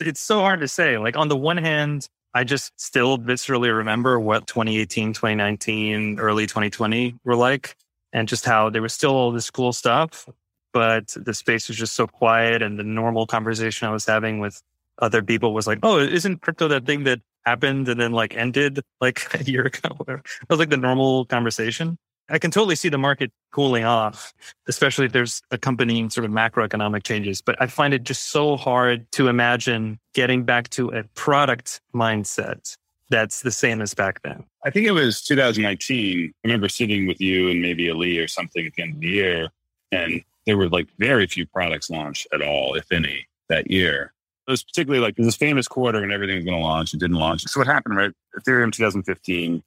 It's 0.00 0.20
so 0.20 0.40
hard 0.40 0.60
to 0.60 0.68
say. 0.68 0.98
Like, 0.98 1.16
on 1.16 1.28
the 1.28 1.36
one 1.36 1.56
hand, 1.56 2.08
I 2.34 2.44
just 2.44 2.72
still 2.80 3.18
viscerally 3.18 3.76
remember 3.76 4.18
what 4.18 4.46
2018, 4.46 5.12
2019, 5.12 6.18
early 6.18 6.46
2020 6.46 7.16
were 7.24 7.36
like 7.36 7.76
and 8.12 8.28
just 8.28 8.44
how 8.44 8.70
there 8.70 8.82
was 8.82 8.92
still 8.92 9.12
all 9.12 9.32
this 9.32 9.50
cool 9.50 9.72
stuff, 9.72 10.28
but 10.72 11.14
the 11.16 11.34
space 11.34 11.68
was 11.68 11.76
just 11.76 11.94
so 11.94 12.06
quiet. 12.06 12.62
And 12.62 12.78
the 12.78 12.84
normal 12.84 13.26
conversation 13.26 13.88
I 13.88 13.90
was 13.90 14.06
having 14.06 14.38
with 14.38 14.62
other 14.98 15.22
people 15.22 15.54
was 15.54 15.66
like, 15.66 15.78
oh, 15.82 15.98
isn't 15.98 16.42
crypto 16.42 16.68
that 16.68 16.86
thing 16.86 17.04
that 17.04 17.20
happened 17.44 17.88
and 17.88 18.00
then 18.00 18.12
like 18.12 18.36
ended 18.36 18.80
like 19.00 19.34
a 19.40 19.44
year 19.44 19.66
ago? 19.66 19.96
It 20.08 20.20
was 20.48 20.58
like 20.58 20.70
the 20.70 20.76
normal 20.76 21.24
conversation. 21.26 21.98
I 22.28 22.38
can 22.38 22.50
totally 22.50 22.76
see 22.76 22.88
the 22.88 22.98
market 22.98 23.32
cooling 23.52 23.84
off, 23.84 24.32
especially 24.68 25.06
if 25.06 25.12
there's 25.12 25.42
accompanying 25.50 26.08
sort 26.08 26.24
of 26.24 26.30
macroeconomic 26.30 27.02
changes. 27.02 27.42
But 27.42 27.60
I 27.60 27.66
find 27.66 27.92
it 27.92 28.04
just 28.04 28.30
so 28.30 28.56
hard 28.56 29.10
to 29.12 29.28
imagine 29.28 29.98
getting 30.14 30.44
back 30.44 30.70
to 30.70 30.88
a 30.90 31.02
product 31.14 31.80
mindset 31.94 32.76
that's 33.12 33.42
the 33.42 33.50
same 33.50 33.82
as 33.82 33.92
back 33.92 34.22
then? 34.22 34.42
I 34.64 34.70
think 34.70 34.86
it 34.86 34.92
was 34.92 35.20
2019. 35.22 36.32
I 36.34 36.48
remember 36.48 36.68
sitting 36.68 37.06
with 37.06 37.20
you 37.20 37.50
and 37.50 37.60
maybe 37.60 37.90
Ali 37.90 38.18
or 38.18 38.26
something 38.26 38.66
at 38.66 38.72
the 38.74 38.82
end 38.82 38.94
of 38.94 39.00
the 39.00 39.08
year, 39.08 39.48
and 39.92 40.24
there 40.46 40.56
were 40.56 40.70
like 40.70 40.88
very 40.98 41.26
few 41.26 41.46
products 41.46 41.90
launched 41.90 42.26
at 42.32 42.40
all, 42.40 42.74
if 42.74 42.90
any, 42.90 43.26
that 43.48 43.70
year. 43.70 44.12
It 44.48 44.50
was 44.50 44.64
particularly 44.64 45.04
like 45.04 45.14
this 45.16 45.36
famous 45.36 45.68
quarter 45.68 46.02
and 46.02 46.10
everything 46.10 46.36
was 46.36 46.44
going 46.46 46.56
to 46.56 46.64
launch. 46.64 46.94
It 46.94 47.00
didn't 47.00 47.18
launch. 47.18 47.42
So 47.42 47.60
what 47.60 47.66
happened, 47.66 47.96
right? 47.96 48.12
Ethereum 48.36 48.72
2015, 48.72 49.62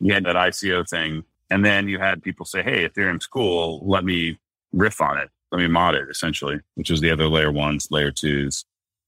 you 0.00 0.14
had 0.14 0.24
that 0.24 0.36
ICO 0.36 0.88
thing, 0.88 1.24
and 1.48 1.64
then 1.64 1.88
you 1.88 1.98
had 1.98 2.22
people 2.22 2.44
say, 2.44 2.62
"Hey, 2.62 2.86
Ethereum's 2.86 3.26
cool. 3.26 3.82
Let 3.84 4.04
me 4.04 4.38
riff 4.72 5.00
on 5.00 5.16
it. 5.18 5.30
Let 5.50 5.58
me 5.58 5.68
mod 5.68 5.94
it." 5.94 6.08
Essentially, 6.10 6.60
which 6.74 6.90
was 6.90 7.00
the 7.00 7.10
other 7.10 7.26
layer 7.26 7.50
ones, 7.50 7.88
layer 7.90 8.12
twos. 8.12 8.66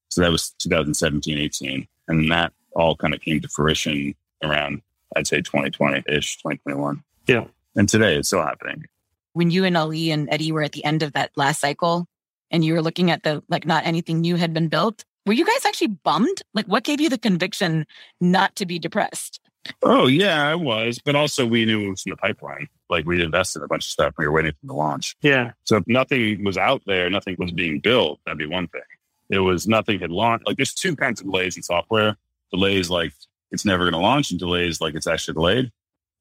So 0.09 0.21
that 0.21 0.31
was 0.31 0.49
2017, 0.59 1.37
18, 1.37 1.87
and 2.07 2.31
that 2.31 2.53
all 2.75 2.95
kind 2.95 3.13
of 3.13 3.21
came 3.21 3.39
to 3.41 3.47
fruition 3.47 4.15
around, 4.43 4.81
I'd 5.15 5.27
say 5.27 5.37
2020 5.37 6.03
ish, 6.07 6.37
2021. 6.37 7.03
Yeah. 7.27 7.45
And 7.75 7.87
today 7.89 8.15
it's 8.15 8.27
still 8.29 8.43
happening. 8.43 8.85
When 9.33 9.49
you 9.49 9.65
and 9.65 9.75
Ali 9.75 10.11
and 10.11 10.27
Eddy 10.31 10.51
were 10.51 10.63
at 10.63 10.73
the 10.73 10.85
end 10.85 11.01
of 11.01 11.13
that 11.13 11.31
last 11.35 11.59
cycle 11.59 12.07
and 12.51 12.63
you 12.63 12.73
were 12.73 12.81
looking 12.81 13.09
at 13.09 13.23
the, 13.23 13.43
like, 13.49 13.65
not 13.65 13.85
anything 13.85 14.21
new 14.21 14.35
had 14.35 14.53
been 14.53 14.67
built, 14.67 15.05
were 15.25 15.33
you 15.33 15.45
guys 15.45 15.65
actually 15.65 15.87
bummed? 15.87 16.41
Like, 16.53 16.67
what 16.67 16.83
gave 16.83 17.01
you 17.01 17.09
the 17.09 17.17
conviction 17.17 17.87
not 18.21 18.55
to 18.57 18.65
be 18.65 18.77
depressed? 18.77 19.39
Oh, 19.81 20.07
yeah, 20.07 20.45
I 20.45 20.55
was. 20.55 20.99
But 20.99 21.15
also, 21.15 21.45
we 21.45 21.65
knew 21.65 21.87
it 21.87 21.89
was 21.89 22.05
in 22.05 22.09
the 22.09 22.17
pipeline. 22.17 22.67
Like, 22.89 23.05
we'd 23.05 23.21
invested 23.21 23.63
a 23.63 23.67
bunch 23.67 23.85
of 23.85 23.89
stuff. 23.89 24.13
We 24.17 24.25
were 24.25 24.33
waiting 24.33 24.51
for 24.51 24.67
the 24.67 24.73
launch. 24.73 25.15
Yeah. 25.21 25.53
So 25.63 25.77
if 25.77 25.87
nothing 25.87 26.43
was 26.43 26.57
out 26.57 26.83
there, 26.85 27.09
nothing 27.09 27.37
was 27.39 27.51
being 27.51 27.79
built, 27.79 28.19
that'd 28.25 28.37
be 28.37 28.45
one 28.45 28.67
thing. 28.67 28.81
It 29.29 29.39
was 29.39 29.67
nothing 29.67 29.99
had 29.99 30.11
launched. 30.11 30.45
Like, 30.45 30.57
there's 30.57 30.73
two 30.73 30.95
kinds 30.95 31.21
of 31.21 31.27
delays 31.27 31.55
in 31.55 31.63
software 31.63 32.17
delays 32.53 32.89
like 32.89 33.13
it's 33.51 33.65
never 33.65 33.83
going 33.83 33.93
to 33.93 33.99
launch 33.99 34.31
and 34.31 34.39
delays 34.39 34.79
like 34.79 34.95
it's 34.95 35.07
actually 35.07 35.33
delayed. 35.33 35.71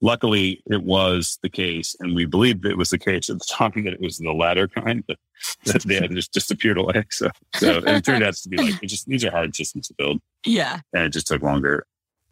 Luckily, 0.00 0.60
it 0.66 0.82
was 0.82 1.38
the 1.42 1.48
case, 1.48 1.94
and 2.00 2.16
we 2.16 2.24
believed 2.24 2.66
it 2.66 2.76
was 2.76 2.90
the 2.90 2.98
case 2.98 3.30
at 3.30 3.38
the 3.38 3.46
time 3.48 3.84
that 3.84 3.92
it 3.92 4.00
was 4.00 4.18
the 4.18 4.32
latter 4.32 4.66
kind 4.66 5.04
that, 5.06 5.18
that 5.64 5.82
they 5.82 5.94
had 5.94 6.10
just 6.10 6.32
disappeared 6.32 6.78
away. 6.78 7.04
So, 7.10 7.30
so 7.54 7.78
it 7.78 8.04
turned 8.04 8.24
out 8.24 8.34
to 8.34 8.48
be 8.48 8.56
like 8.56 8.82
it 8.82 8.86
just 8.88 9.06
these 9.06 9.24
are 9.24 9.30
hard 9.30 9.54
systems 9.54 9.88
to 9.88 9.94
build. 9.94 10.20
Yeah, 10.44 10.80
and 10.92 11.04
it 11.04 11.10
just 11.10 11.28
took 11.28 11.42
longer. 11.42 11.86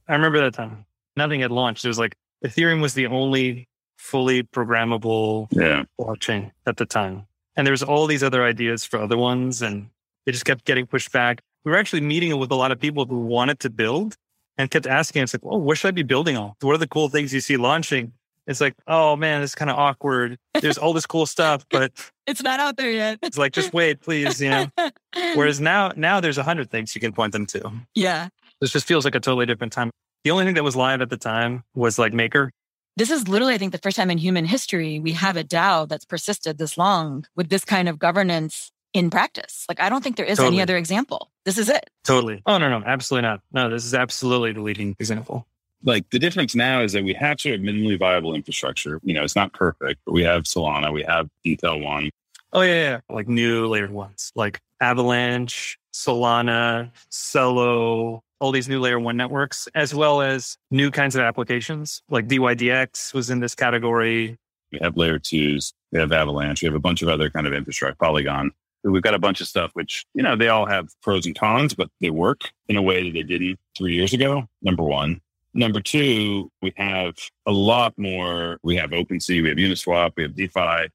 I 0.09 0.15
remember 0.15 0.41
that 0.41 0.55
time. 0.55 0.85
Nothing 1.17 1.41
had 1.41 1.53
launched. 1.53 1.85
It 1.85 1.89
was 1.89 1.99
like 1.99 2.17
Ethereum 2.45 2.81
was 2.81 2.95
the 2.95 3.07
only 3.07 3.69
fully 3.99 4.43
programmable 4.43 5.47
yeah. 5.53 5.85
blockchain 6.01 6.51
at 6.67 6.77
the 6.77 6.87
time, 6.87 7.27
and 7.57 7.65
there 7.65 7.73
was 7.73 7.85
all 7.85 8.09
these 8.09 8.25
other 8.25 8.45
ideas 8.45 8.85
for 8.85 9.01
other 9.01 9.17
ones, 9.17 9.63
and 9.63 9.91
it 10.27 10.33
just 10.33 10.45
kept 10.45 10.65
getting 10.65 10.87
pushed 10.87 11.13
back 11.13 11.41
we 11.65 11.73
were 11.73 11.79
actually 11.79 12.01
meeting 12.01 12.37
with 12.39 12.51
a 12.51 12.55
lot 12.55 12.73
of 12.73 12.81
people 12.81 13.05
who 13.05 13.21
wanted 13.21 13.61
to 13.61 13.71
build 13.71 14.17
and 14.57 14.71
kept 14.71 14.87
asking 14.87 15.23
us 15.23 15.35
like, 15.35 15.43
"Oh, 15.45 15.59
what 15.59 15.79
should 15.79 15.89
I 15.89 15.93
be 15.93 16.03
building 16.03 16.37
on? 16.37 16.53
What 16.61 16.75
are 16.75 16.79
the 16.79 16.89
cool 16.89 17.09
things 17.09 17.33
you 17.33 17.41
see 17.41 17.57
launching?" 17.57 18.13
It's 18.47 18.61
like, 18.61 18.75
"Oh 18.87 19.17
man, 19.17 19.43
it's 19.43 19.55
kind 19.55 19.71
of 19.71 19.79
awkward. 19.79 20.39
There's 20.61 20.79
all 20.79 20.93
this 20.93 21.07
cool 21.07 21.27
stuff, 21.27 21.65
but 21.71 21.93
it's 22.27 22.43
not 22.43 22.61
out 22.61 22.77
there 22.77 22.91
yet." 22.91 23.19
it's 23.23 23.39
like, 23.39 23.53
just 23.53 23.73
wait, 23.73 24.01
please, 24.01 24.41
you 24.41 24.51
know. 24.51 24.67
Whereas 25.35 25.61
now, 25.61 25.93
now 25.97 26.21
there's 26.21 26.39
a 26.39 26.43
hundred 26.43 26.71
things 26.71 26.95
you 26.95 27.01
can 27.01 27.13
point 27.13 27.33
them 27.33 27.47
to. 27.47 27.71
Yeah, 27.95 28.29
this 28.61 28.71
just 28.71 28.87
feels 28.87 29.05
like 29.05 29.15
a 29.15 29.21
totally 29.21 29.47
different 29.47 29.73
time. 29.73 29.91
The 30.25 30.31
only 30.31 30.45
thing 30.45 30.55
that 30.55 30.65
was 30.65 30.77
live 30.77 31.01
at 31.01 31.11
the 31.11 31.17
time 31.17 31.65
was 31.75 31.99
like 31.99 32.13
Maker. 32.13 32.51
This 32.97 33.11
is 33.11 33.29
literally, 33.29 33.55
I 33.55 33.59
think, 33.59 33.73
the 33.73 33.79
first 33.79 33.97
time 33.97 34.11
in 34.11 34.19
human 34.19 34.45
history 34.45 35.01
we 35.01 35.13
have 35.13 35.37
a 35.37 35.45
DAO 35.45 35.89
that's 35.89 36.05
persisted 36.05 36.59
this 36.59 36.77
long 36.77 37.25
with 37.37 37.49
this 37.49 37.65
kind 37.65 37.89
of 37.89 37.99
governance 37.99 38.73
in 38.93 39.11
practice. 39.11 39.65
Like, 39.69 39.81
I 39.81 39.89
don't 39.89 40.03
think 40.03 40.17
there 40.17 40.27
is 40.27 40.39
totally. 40.39 40.57
any 40.57 40.63
other 40.63 40.77
example. 40.77 41.30
This 41.45 41.59
is 41.59 41.69
it. 41.69 41.91
Totally. 42.05 42.43
Oh, 42.47 42.59
no, 42.59 42.69
no, 42.69 42.85
absolutely 42.85 43.29
not. 43.29 43.41
No, 43.53 43.71
this 43.71 43.85
is 43.85 43.95
absolutely 43.95 44.53
the 44.53 44.61
leading 44.61 44.95
example. 44.99 45.47
Like 45.83 46.11
the 46.11 46.19
difference 46.19 46.55
now 46.55 46.83
is 46.83 46.93
that 46.93 47.05
we 47.05 47.15
have 47.15 47.41
sort 47.41 47.55
of 47.55 47.63
minimally 47.63 47.99
viable 47.99 48.35
infrastructure. 48.35 49.01
You 49.03 49.15
know, 49.15 49.25
it's 49.25 49.37
not 49.37 49.53
perfect, 49.55 50.01
but 50.05 50.13
we 50.13 50.23
have 50.23 50.43
Solana, 50.43 50.93
we 50.93 51.03
have 51.05 51.29
Detail 51.43 51.81
One. 51.81 52.11
Oh, 52.53 52.61
yeah, 52.61 52.75
yeah. 52.75 53.01
Like 53.09 53.29
new 53.29 53.67
layered 53.67 53.93
ones, 53.93 54.33
like 54.35 54.61
Avalanche, 54.81 55.79
Solana, 55.95 56.91
Celo, 57.11 58.21
all 58.41 58.53
these 58.53 58.69
new 58.69 58.81
layer 58.81 58.99
one 58.99 59.17
networks, 59.17 59.69
as 59.75 59.95
well 59.95 60.23
as 60.23 60.57
new 60.71 60.91
kinds 60.91 61.15
of 61.15 61.23
applications 61.23 62.03
like 62.09 62.27
DYDX 62.27 63.15
was 63.15 63.31
in 63.31 63.41
this 63.41 63.55
category. 63.55 64.37
We 64.73 64.79
have 64.83 64.97
layer 64.97 65.19
twos, 65.19 65.73
we 65.93 65.99
have 65.99 66.13
Avalanche, 66.13 66.63
we 66.63 66.67
have 66.67 66.75
a 66.75 66.81
bunch 66.81 67.03
of 67.03 67.09
other 67.09 67.31
kind 67.31 67.47
of 67.47 67.53
infrastructure, 67.53 67.97
Polygon. 68.01 68.53
We've 68.83 69.03
got 69.03 69.15
a 69.15 69.19
bunch 69.19 69.41
of 69.41 69.47
stuff 69.47 69.71
which, 69.75 70.07
you 70.15 70.23
know, 70.23 70.37
they 70.37 70.49
all 70.49 70.67
have 70.67 70.89
pros 71.03 71.27
and 71.27 71.39
cons, 71.39 71.75
but 71.75 71.91
they 72.01 72.11
work 72.11 72.51
in 72.69 72.77
a 72.77 72.83
way 72.83 73.05
that 73.05 73.13
they 73.13 73.23
didn't 73.23 73.59
three 73.77 73.95
years 73.95 74.13
ago. 74.13 74.49
Number 74.63 74.83
one. 74.83 75.21
Number 75.53 75.81
two, 75.81 76.51
we 76.63 76.73
have 76.77 77.17
a 77.45 77.53
lot 77.53 77.95
more. 77.99 78.59
We 78.63 78.77
have 78.77 78.91
OpenSea, 78.91 79.43
we 79.43 79.49
have 79.49 79.59
Uniswap, 79.59 80.13
we 80.17 80.23
have 80.23 80.37
DeFi, 80.37 80.89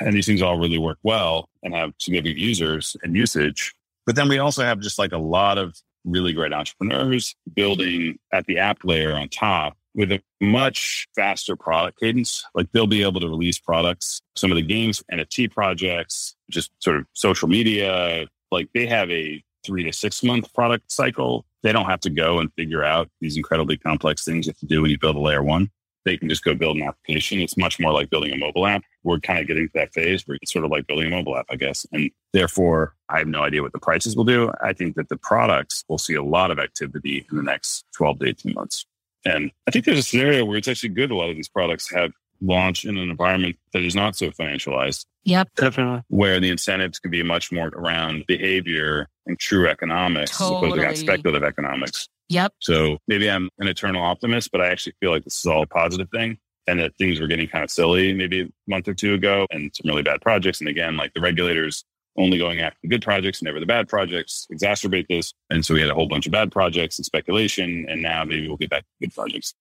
and 0.00 0.14
these 0.14 0.26
things 0.26 0.42
all 0.42 0.58
really 0.58 0.78
work 0.78 0.98
well 1.02 1.48
and 1.62 1.74
have 1.74 1.92
significant 1.98 2.38
users 2.38 2.96
and 3.02 3.14
usage. 3.14 3.72
But 4.06 4.16
then 4.16 4.28
we 4.28 4.38
also 4.38 4.64
have 4.64 4.80
just 4.80 4.98
like 4.98 5.12
a 5.12 5.18
lot 5.18 5.58
of 5.58 5.76
really 6.04 6.32
great 6.32 6.52
entrepreneurs 6.52 7.36
building 7.54 8.18
at 8.32 8.46
the 8.46 8.58
app 8.58 8.78
layer 8.84 9.12
on 9.12 9.28
top 9.28 9.76
with 9.94 10.12
a 10.12 10.22
much 10.40 11.08
faster 11.14 11.56
product 11.56 11.98
cadence. 12.00 12.44
Like 12.54 12.70
they'll 12.72 12.86
be 12.86 13.02
able 13.02 13.20
to 13.20 13.28
release 13.28 13.58
products, 13.58 14.22
some 14.36 14.50
of 14.50 14.56
the 14.56 14.62
games, 14.62 15.02
NFT 15.12 15.50
projects, 15.50 16.34
just 16.50 16.70
sort 16.78 16.96
of 16.96 17.06
social 17.12 17.48
media. 17.48 18.26
Like 18.50 18.68
they 18.74 18.86
have 18.86 19.10
a 19.10 19.42
three 19.64 19.84
to 19.84 19.92
six 19.92 20.22
month 20.22 20.52
product 20.54 20.90
cycle. 20.90 21.44
They 21.62 21.72
don't 21.72 21.86
have 21.86 22.00
to 22.00 22.10
go 22.10 22.38
and 22.38 22.52
figure 22.54 22.84
out 22.84 23.08
these 23.20 23.36
incredibly 23.36 23.76
complex 23.76 24.24
things 24.24 24.46
you 24.46 24.50
have 24.50 24.58
to 24.58 24.66
do 24.66 24.82
when 24.82 24.90
you 24.90 24.98
build 24.98 25.16
a 25.16 25.20
layer 25.20 25.42
one. 25.42 25.70
They 26.06 26.16
can 26.16 26.30
just 26.30 26.42
go 26.42 26.54
build 26.54 26.78
an 26.78 26.84
application. 26.84 27.40
It's 27.40 27.58
much 27.58 27.78
more 27.78 27.92
like 27.92 28.08
building 28.08 28.32
a 28.32 28.36
mobile 28.36 28.66
app. 28.66 28.82
We're 29.02 29.20
kind 29.20 29.38
of 29.38 29.46
getting 29.46 29.66
to 29.66 29.72
that 29.74 29.92
phase 29.92 30.26
where 30.26 30.38
it's 30.40 30.50
sort 30.50 30.64
of 30.64 30.70
like 30.70 30.86
building 30.86 31.08
a 31.12 31.16
mobile 31.16 31.36
app, 31.36 31.46
I 31.50 31.56
guess. 31.56 31.84
And 31.92 32.10
therefore, 32.32 32.94
I 33.10 33.18
have 33.18 33.28
no 33.28 33.42
idea 33.42 33.62
what 33.62 33.72
the 33.72 33.78
prices 33.78 34.16
will 34.16 34.24
do. 34.24 34.50
I 34.62 34.72
think 34.72 34.96
that 34.96 35.10
the 35.10 35.18
products 35.18 35.84
will 35.88 35.98
see 35.98 36.14
a 36.14 36.22
lot 36.22 36.50
of 36.50 36.58
activity 36.58 37.26
in 37.30 37.36
the 37.36 37.42
next 37.42 37.84
12 37.96 38.20
to 38.20 38.28
18 38.28 38.54
months. 38.54 38.86
And 39.26 39.50
I 39.66 39.70
think 39.70 39.84
there's 39.84 39.98
a 39.98 40.02
scenario 40.02 40.46
where 40.46 40.56
it's 40.56 40.68
actually 40.68 40.90
good. 40.90 41.10
A 41.10 41.16
lot 41.16 41.28
of 41.28 41.36
these 41.36 41.48
products 41.48 41.92
have 41.92 42.12
launched 42.40 42.86
in 42.86 42.96
an 42.96 43.10
environment 43.10 43.56
that 43.72 43.82
is 43.82 43.94
not 43.94 44.16
so 44.16 44.30
financialized. 44.30 45.04
Yep. 45.24 45.48
Definitely. 45.56 46.02
Where 46.08 46.40
the 46.40 46.50
incentives 46.50 46.98
could 46.98 47.10
be 47.10 47.22
much 47.22 47.52
more 47.52 47.68
around 47.68 48.24
behavior 48.26 49.06
and 49.26 49.38
true 49.38 49.68
economics 49.68 50.36
totally. 50.36 50.72
as 50.72 50.78
opposed 50.78 50.96
to 50.96 51.02
speculative 51.02 51.44
economics. 51.44 52.08
Yep. 52.28 52.52
So 52.60 52.98
maybe 53.08 53.30
I'm 53.30 53.48
an 53.58 53.68
eternal 53.68 54.02
optimist, 54.02 54.52
but 54.52 54.60
I 54.60 54.68
actually 54.68 54.94
feel 55.00 55.10
like 55.10 55.24
this 55.24 55.38
is 55.38 55.46
all 55.46 55.62
a 55.62 55.66
positive 55.66 56.08
thing 56.12 56.38
and 56.66 56.78
that 56.78 56.96
things 56.96 57.20
were 57.20 57.26
getting 57.26 57.48
kind 57.48 57.64
of 57.64 57.70
silly 57.70 58.12
maybe 58.12 58.42
a 58.42 58.48
month 58.68 58.86
or 58.86 58.94
two 58.94 59.14
ago 59.14 59.46
and 59.50 59.70
some 59.74 59.88
really 59.90 60.02
bad 60.02 60.20
projects. 60.20 60.60
And 60.60 60.68
again, 60.68 60.96
like 60.96 61.12
the 61.14 61.20
regulators 61.20 61.84
only 62.16 62.38
going 62.38 62.60
after 62.60 62.78
the 62.82 62.88
good 62.88 63.02
projects, 63.02 63.42
never 63.42 63.60
the 63.60 63.66
bad 63.66 63.88
projects, 63.88 64.46
exacerbate 64.52 65.06
this. 65.08 65.32
And 65.48 65.64
so 65.64 65.74
we 65.74 65.80
had 65.80 65.90
a 65.90 65.94
whole 65.94 66.08
bunch 66.08 66.26
of 66.26 66.32
bad 66.32 66.52
projects 66.52 66.98
and 66.98 67.06
speculation. 67.06 67.86
And 67.88 68.02
now 68.02 68.24
maybe 68.24 68.46
we'll 68.46 68.56
get 68.56 68.70
back 68.70 68.82
to 68.82 68.88
good 69.00 69.14
projects. 69.14 69.54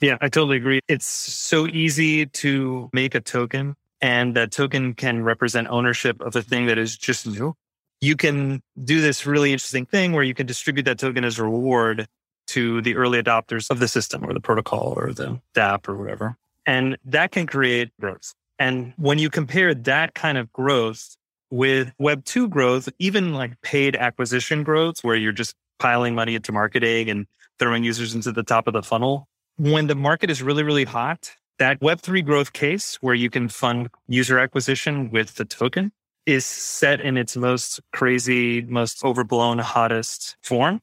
Yeah, 0.00 0.16
I 0.20 0.28
totally 0.28 0.56
agree. 0.56 0.80
It's 0.88 1.06
so 1.06 1.66
easy 1.66 2.26
to 2.26 2.90
make 2.92 3.14
a 3.14 3.20
token, 3.20 3.76
and 4.04 4.36
that 4.36 4.52
token 4.52 4.92
can 4.92 5.24
represent 5.24 5.66
ownership 5.68 6.20
of 6.20 6.36
a 6.36 6.42
thing 6.42 6.66
that 6.66 6.76
is 6.76 6.94
just 6.94 7.26
new. 7.26 7.54
You 8.02 8.16
can 8.16 8.62
do 8.84 9.00
this 9.00 9.24
really 9.24 9.50
interesting 9.50 9.86
thing 9.86 10.12
where 10.12 10.22
you 10.22 10.34
can 10.34 10.44
distribute 10.44 10.82
that 10.82 10.98
token 10.98 11.24
as 11.24 11.38
a 11.38 11.42
reward 11.42 12.06
to 12.48 12.82
the 12.82 12.96
early 12.96 13.22
adopters 13.22 13.70
of 13.70 13.78
the 13.78 13.88
system 13.88 14.22
or 14.22 14.34
the 14.34 14.40
protocol 14.40 14.92
or 14.94 15.14
the 15.14 15.40
dApp 15.54 15.88
or 15.88 15.96
whatever. 15.96 16.36
And 16.66 16.98
that 17.06 17.32
can 17.32 17.46
create 17.46 17.92
growth. 17.98 18.34
And 18.58 18.92
when 18.98 19.18
you 19.18 19.30
compare 19.30 19.74
that 19.74 20.12
kind 20.12 20.36
of 20.36 20.52
growth 20.52 21.16
with 21.50 21.90
Web 21.98 22.26
2 22.26 22.48
growth, 22.48 22.90
even 22.98 23.32
like 23.32 23.58
paid 23.62 23.96
acquisition 23.96 24.64
growth, 24.64 25.02
where 25.02 25.16
you're 25.16 25.32
just 25.32 25.54
piling 25.78 26.14
money 26.14 26.34
into 26.34 26.52
marketing 26.52 27.08
and 27.08 27.26
throwing 27.58 27.84
users 27.84 28.14
into 28.14 28.32
the 28.32 28.42
top 28.42 28.66
of 28.66 28.74
the 28.74 28.82
funnel, 28.82 29.28
when 29.56 29.86
the 29.86 29.94
market 29.94 30.28
is 30.28 30.42
really, 30.42 30.62
really 30.62 30.84
hot, 30.84 31.30
that 31.58 31.80
Web3 31.80 32.24
growth 32.24 32.52
case 32.52 32.96
where 33.00 33.14
you 33.14 33.30
can 33.30 33.48
fund 33.48 33.88
user 34.08 34.38
acquisition 34.38 35.10
with 35.10 35.34
the 35.36 35.44
token 35.44 35.92
is 36.26 36.46
set 36.46 37.00
in 37.00 37.16
its 37.16 37.36
most 37.36 37.80
crazy, 37.92 38.62
most 38.62 39.04
overblown, 39.04 39.58
hottest 39.58 40.36
form, 40.42 40.80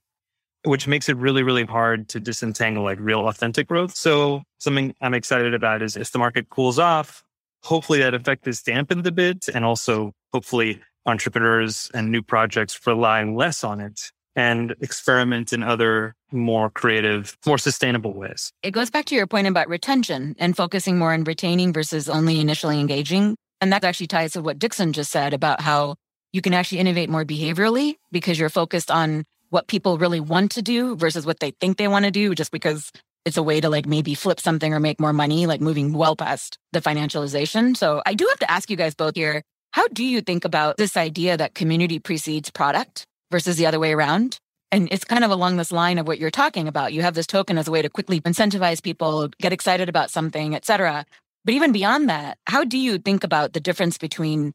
which 0.64 0.88
makes 0.88 1.10
it 1.10 1.18
really, 1.18 1.44
really 1.44 1.66
hard 1.66 2.08
to 2.10 2.20
disentangle 2.20 2.84
like 2.84 3.00
real 3.00 3.28
authentic 3.28 3.68
growth. 3.68 3.96
So 3.96 4.44
something 4.60 4.94
I'm 5.02 5.14
excited 5.14 5.54
about 5.54 5.82
is 5.82 5.98
if 5.98 6.12
the 6.12 6.20
market 6.20 6.50
cools 6.50 6.78
off, 6.78 7.24
hopefully 7.64 8.00
that 8.00 8.14
effect 8.14 8.48
is 8.48 8.62
dampened 8.62 9.06
a 9.08 9.12
bit 9.12 9.48
and 9.54 9.66
also 9.66 10.14
hopefully 10.32 10.82
entrepreneurs 11.06 11.90
and 11.94 12.12
new 12.12 12.22
projects 12.22 12.80
rely 12.86 13.24
less 13.24 13.64
on 13.64 13.82
it 13.82 14.12
and 14.36 14.76
experiment 14.82 15.54
in 15.54 15.64
other 15.64 16.16
more 16.32 16.70
creative, 16.70 17.38
more 17.46 17.58
sustainable 17.58 18.14
ways. 18.14 18.52
It 18.64 18.72
goes 18.72 18.90
back 18.90 19.06
to 19.06 19.16
your 19.16 19.28
point 19.28 19.48
about 19.48 19.68
retention 19.68 20.36
and 20.40 20.56
focusing 20.56 20.98
more 20.98 21.14
on 21.14 21.24
retaining 21.24 21.74
versus 21.74 22.08
only 22.08 22.40
initially 22.40 22.80
engaging. 22.80 23.36
And 23.60 23.74
that 23.74 23.84
actually 23.84 24.08
ties 24.08 24.34
to 24.34 24.42
what 24.42 24.60
Dixon 24.60 24.94
just 24.94 25.12
said 25.12 25.34
about 25.34 25.62
how 25.62 25.96
you 26.34 26.42
can 26.42 26.54
actually 26.54 26.80
innovate 26.80 27.10
more 27.10 27.26
behaviorally 27.26 27.96
because 28.12 28.40
you're 28.40 28.50
focused 28.50 28.90
on 28.90 29.26
what 29.50 29.68
people 29.68 29.98
really 29.98 30.22
want 30.22 30.52
to 30.52 30.62
do 30.62 30.96
versus 30.96 31.26
what 31.26 31.40
they 31.42 31.52
think 31.60 31.78
they 31.78 31.90
want 31.90 32.06
to 32.06 32.12
do 32.12 32.34
just 32.34 32.52
because 32.52 32.90
it's 33.26 33.38
a 33.38 33.44
way 33.44 33.62
to 33.62 33.70
like 33.70 33.86
maybe 33.86 34.16
flip 34.16 34.40
something 34.40 34.74
or 34.74 34.80
make 34.80 35.00
more 35.00 35.14
money, 35.14 35.46
like 35.46 35.62
moving 35.62 35.94
well 35.94 36.16
past 36.16 36.58
the 36.72 36.82
financialization. 36.82 37.76
So 37.76 38.02
I 38.06 38.14
do 38.14 38.26
have 38.30 38.40
to 38.40 38.50
ask 38.50 38.70
you 38.70 38.78
guys 38.78 38.96
both 38.96 39.16
here 39.16 39.44
how 39.72 39.88
do 39.88 40.04
you 40.04 40.22
think 40.22 40.44
about 40.44 40.78
this 40.78 40.98
idea 40.98 41.38
that 41.38 41.54
community 41.54 42.00
precedes 42.00 42.50
product 42.50 43.06
versus 43.32 43.58
the 43.58 43.66
other 43.66 43.80
way 43.80 43.94
around? 43.94 44.38
And 44.72 44.88
it's 44.92 45.04
kind 45.04 45.24
of 45.24 45.32
along 45.32 45.58
this 45.58 45.72
line 45.72 45.98
of 45.98 46.08
what 46.08 46.20
you're 46.20 46.30
talking 46.30 46.68
about. 46.68 46.94
You 46.94 47.02
have 47.02 47.16
this 47.16 47.28
token 47.28 47.58
as 47.58 47.68
a 47.68 47.72
way 47.72 47.82
to 47.82 47.90
quickly 47.90 48.22
incentivize 48.22 48.82
people, 48.82 49.30
get 49.40 49.52
excited 49.52 49.90
about 49.90 50.12
something, 50.12 50.56
et 50.56 50.66
cetera. 50.66 51.06
But 51.44 51.56
even 51.56 51.72
beyond 51.72 52.10
that, 52.10 52.38
how 52.46 52.64
do 52.64 52.78
you 52.78 52.98
think 52.98 53.24
about 53.24 53.54
the 53.54 53.60
difference 53.60 53.98
between 53.98 54.54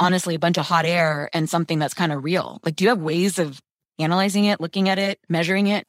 honestly 0.00 0.34
a 0.34 0.38
bunch 0.38 0.58
of 0.58 0.66
hot 0.66 0.84
air 0.84 1.28
and 1.32 1.48
something 1.48 1.78
that's 1.78 1.94
kind 1.94 2.12
of 2.12 2.24
real? 2.24 2.58
Like, 2.64 2.74
do 2.74 2.84
you 2.84 2.88
have 2.88 2.98
ways 2.98 3.38
of 3.38 3.60
analyzing 3.98 4.46
it, 4.46 4.60
looking 4.60 4.88
at 4.88 4.98
it, 4.98 5.20
measuring 5.28 5.66
it? 5.68 5.86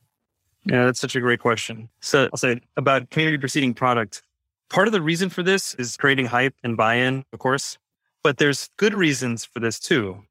Yeah, 0.65 0.86
that's 0.86 0.99
such 0.99 1.15
a 1.15 1.19
great 1.19 1.39
question. 1.39 1.89
So 1.99 2.29
I'll 2.31 2.38
say 2.38 2.61
about 2.77 3.09
community 3.09 3.38
preceding 3.38 3.73
product. 3.73 4.21
Part 4.69 4.88
of 4.88 4.91
the 4.91 5.01
reason 5.01 5.29
for 5.29 5.43
this 5.43 5.73
is 5.75 5.97
creating 5.97 6.27
hype 6.27 6.55
and 6.63 6.77
buy 6.77 6.95
in, 6.95 7.25
of 7.34 7.39
course. 7.39 7.77
But 8.23 8.38
there's 8.38 8.69
good 8.77 8.93
reasons 8.93 9.45
for 9.45 9.59
this 9.59 9.79
too. 9.79 10.23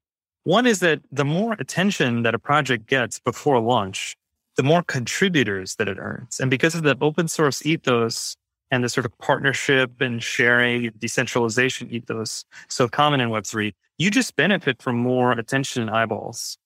One 0.43 0.65
is 0.65 0.81
that 0.81 0.99
the 1.09 1.23
more 1.23 1.53
attention 1.53 2.23
that 2.23 2.35
a 2.35 2.39
project 2.39 2.87
gets 2.87 3.17
before 3.17 3.61
launch, 3.61 4.17
the 4.57 4.63
more 4.63 4.83
contributors 4.83 5.75
that 5.75 5.87
it 5.87 5.97
earns. 5.97 6.39
And 6.39 6.51
because 6.51 6.75
of 6.75 6.83
the 6.83 6.97
open 6.99 7.29
source 7.29 7.65
ethos 7.65 8.35
and 8.69 8.83
the 8.83 8.89
sort 8.89 9.05
of 9.05 9.17
partnership 9.19 10.01
and 10.01 10.21
sharing, 10.21 10.91
decentralization 10.99 11.89
ethos 11.91 12.43
so 12.67 12.89
common 12.89 13.21
in 13.21 13.29
Web3, 13.29 13.73
you 13.97 14.11
just 14.11 14.35
benefit 14.35 14.81
from 14.81 14.97
more 14.97 15.31
attention 15.31 15.83
and 15.83 15.91
eyeballs. 15.91 16.57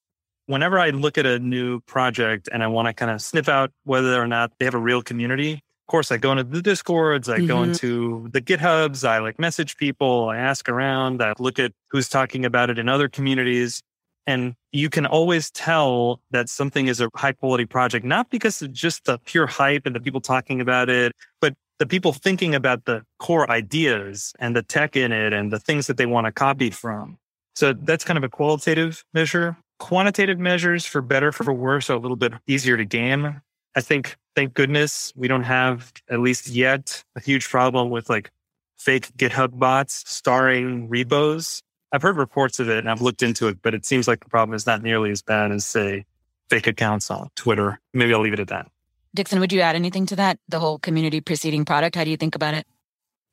Whenever 0.47 0.79
I 0.79 0.89
look 0.89 1.17
at 1.19 1.25
a 1.27 1.37
new 1.37 1.81
project 1.81 2.49
and 2.51 2.63
I 2.63 2.67
want 2.67 2.87
to 2.87 2.93
kind 2.93 3.11
of 3.11 3.21
sniff 3.21 3.47
out 3.47 3.71
whether 3.83 4.19
or 4.19 4.27
not 4.27 4.53
they 4.57 4.65
have 4.65 4.73
a 4.73 4.79
real 4.79 5.03
community, 5.03 5.61
of 5.87 5.91
course, 5.91 6.11
I 6.11 6.17
go 6.17 6.33
into 6.33 6.43
the 6.43 6.61
discords, 6.61 7.29
I 7.29 7.37
mm-hmm. 7.37 7.47
go 7.47 7.63
into 7.63 8.27
the 8.33 8.41
GitHubs, 8.41 9.07
I 9.07 9.19
like 9.19 9.39
message 9.39 9.77
people, 9.77 10.27
I 10.27 10.35
ask 10.35 10.67
around, 10.67 11.23
I 11.23 11.31
look 11.39 11.59
at 11.59 11.71
who's 11.91 12.09
talking 12.09 12.43
about 12.43 12.69
it 12.69 12.77
in 12.77 12.89
other 12.89 13.07
communities. 13.07 13.81
And 14.25 14.55
you 14.73 14.89
can 14.89 15.05
always 15.05 15.49
tell 15.49 16.19
that 16.31 16.49
something 16.49 16.89
is 16.89 16.99
a 16.99 17.07
high 17.15 17.31
quality 17.31 17.63
project, 17.63 18.03
not 18.03 18.29
because 18.29 18.61
of 18.61 18.73
just 18.73 19.05
the 19.05 19.17
pure 19.19 19.47
hype 19.47 19.85
and 19.85 19.95
the 19.95 20.01
people 20.01 20.19
talking 20.19 20.59
about 20.59 20.89
it, 20.89 21.13
but 21.39 21.53
the 21.79 21.85
people 21.85 22.11
thinking 22.11 22.53
about 22.53 22.83
the 22.83 23.03
core 23.19 23.49
ideas 23.49 24.33
and 24.39 24.57
the 24.57 24.63
tech 24.63 24.97
in 24.97 25.13
it 25.13 25.31
and 25.31 25.53
the 25.53 25.59
things 25.59 25.87
that 25.87 25.95
they 25.95 26.05
want 26.05 26.25
to 26.25 26.33
copy 26.33 26.69
from. 26.69 27.17
So 27.55 27.71
that's 27.71 28.03
kind 28.03 28.17
of 28.17 28.25
a 28.25 28.29
qualitative 28.29 29.05
measure. 29.13 29.55
Quantitative 29.79 30.37
measures 30.37 30.85
for 30.85 31.01
better, 31.01 31.31
for 31.31 31.53
worse, 31.53 31.89
are 31.89 31.93
a 31.93 31.99
little 31.99 32.17
bit 32.17 32.33
easier 32.45 32.75
to 32.75 32.83
game. 32.83 33.41
I 33.77 33.81
think, 33.81 34.17
thank 34.35 34.55
goodness, 34.55 35.13
we 35.15 35.27
don't 35.27 35.43
have, 35.43 35.93
at 36.09 36.19
least 36.19 36.47
yet, 36.47 37.03
a 37.15 37.19
huge 37.19 37.47
problem 37.47 37.91
with 37.91 38.09
like 38.09 38.31
fake 38.75 39.15
GitHub 39.17 39.59
bots 39.59 40.03
starring 40.07 40.89
repos. 40.89 41.61
I've 41.91 42.01
heard 42.01 42.17
reports 42.17 42.59
of 42.59 42.69
it 42.69 42.79
and 42.79 42.89
I've 42.89 43.03
looked 43.03 43.21
into 43.21 43.47
it, 43.47 43.61
but 43.61 43.75
it 43.75 43.85
seems 43.85 44.07
like 44.07 44.23
the 44.23 44.31
problem 44.31 44.55
is 44.55 44.65
not 44.65 44.81
nearly 44.81 45.11
as 45.11 45.21
bad 45.21 45.51
as, 45.51 45.63
say, 45.63 46.07
fake 46.49 46.65
accounts 46.65 47.11
on 47.11 47.29
Twitter. 47.35 47.79
Maybe 47.93 48.15
I'll 48.15 48.19
leave 48.19 48.33
it 48.33 48.39
at 48.39 48.47
that. 48.47 48.67
Dixon, 49.13 49.39
would 49.39 49.53
you 49.53 49.61
add 49.61 49.75
anything 49.75 50.07
to 50.07 50.15
that? 50.15 50.39
The 50.49 50.59
whole 50.59 50.79
community 50.79 51.21
preceding 51.21 51.63
product? 51.63 51.95
How 51.95 52.03
do 52.03 52.09
you 52.09 52.17
think 52.17 52.33
about 52.33 52.55
it? 52.55 52.65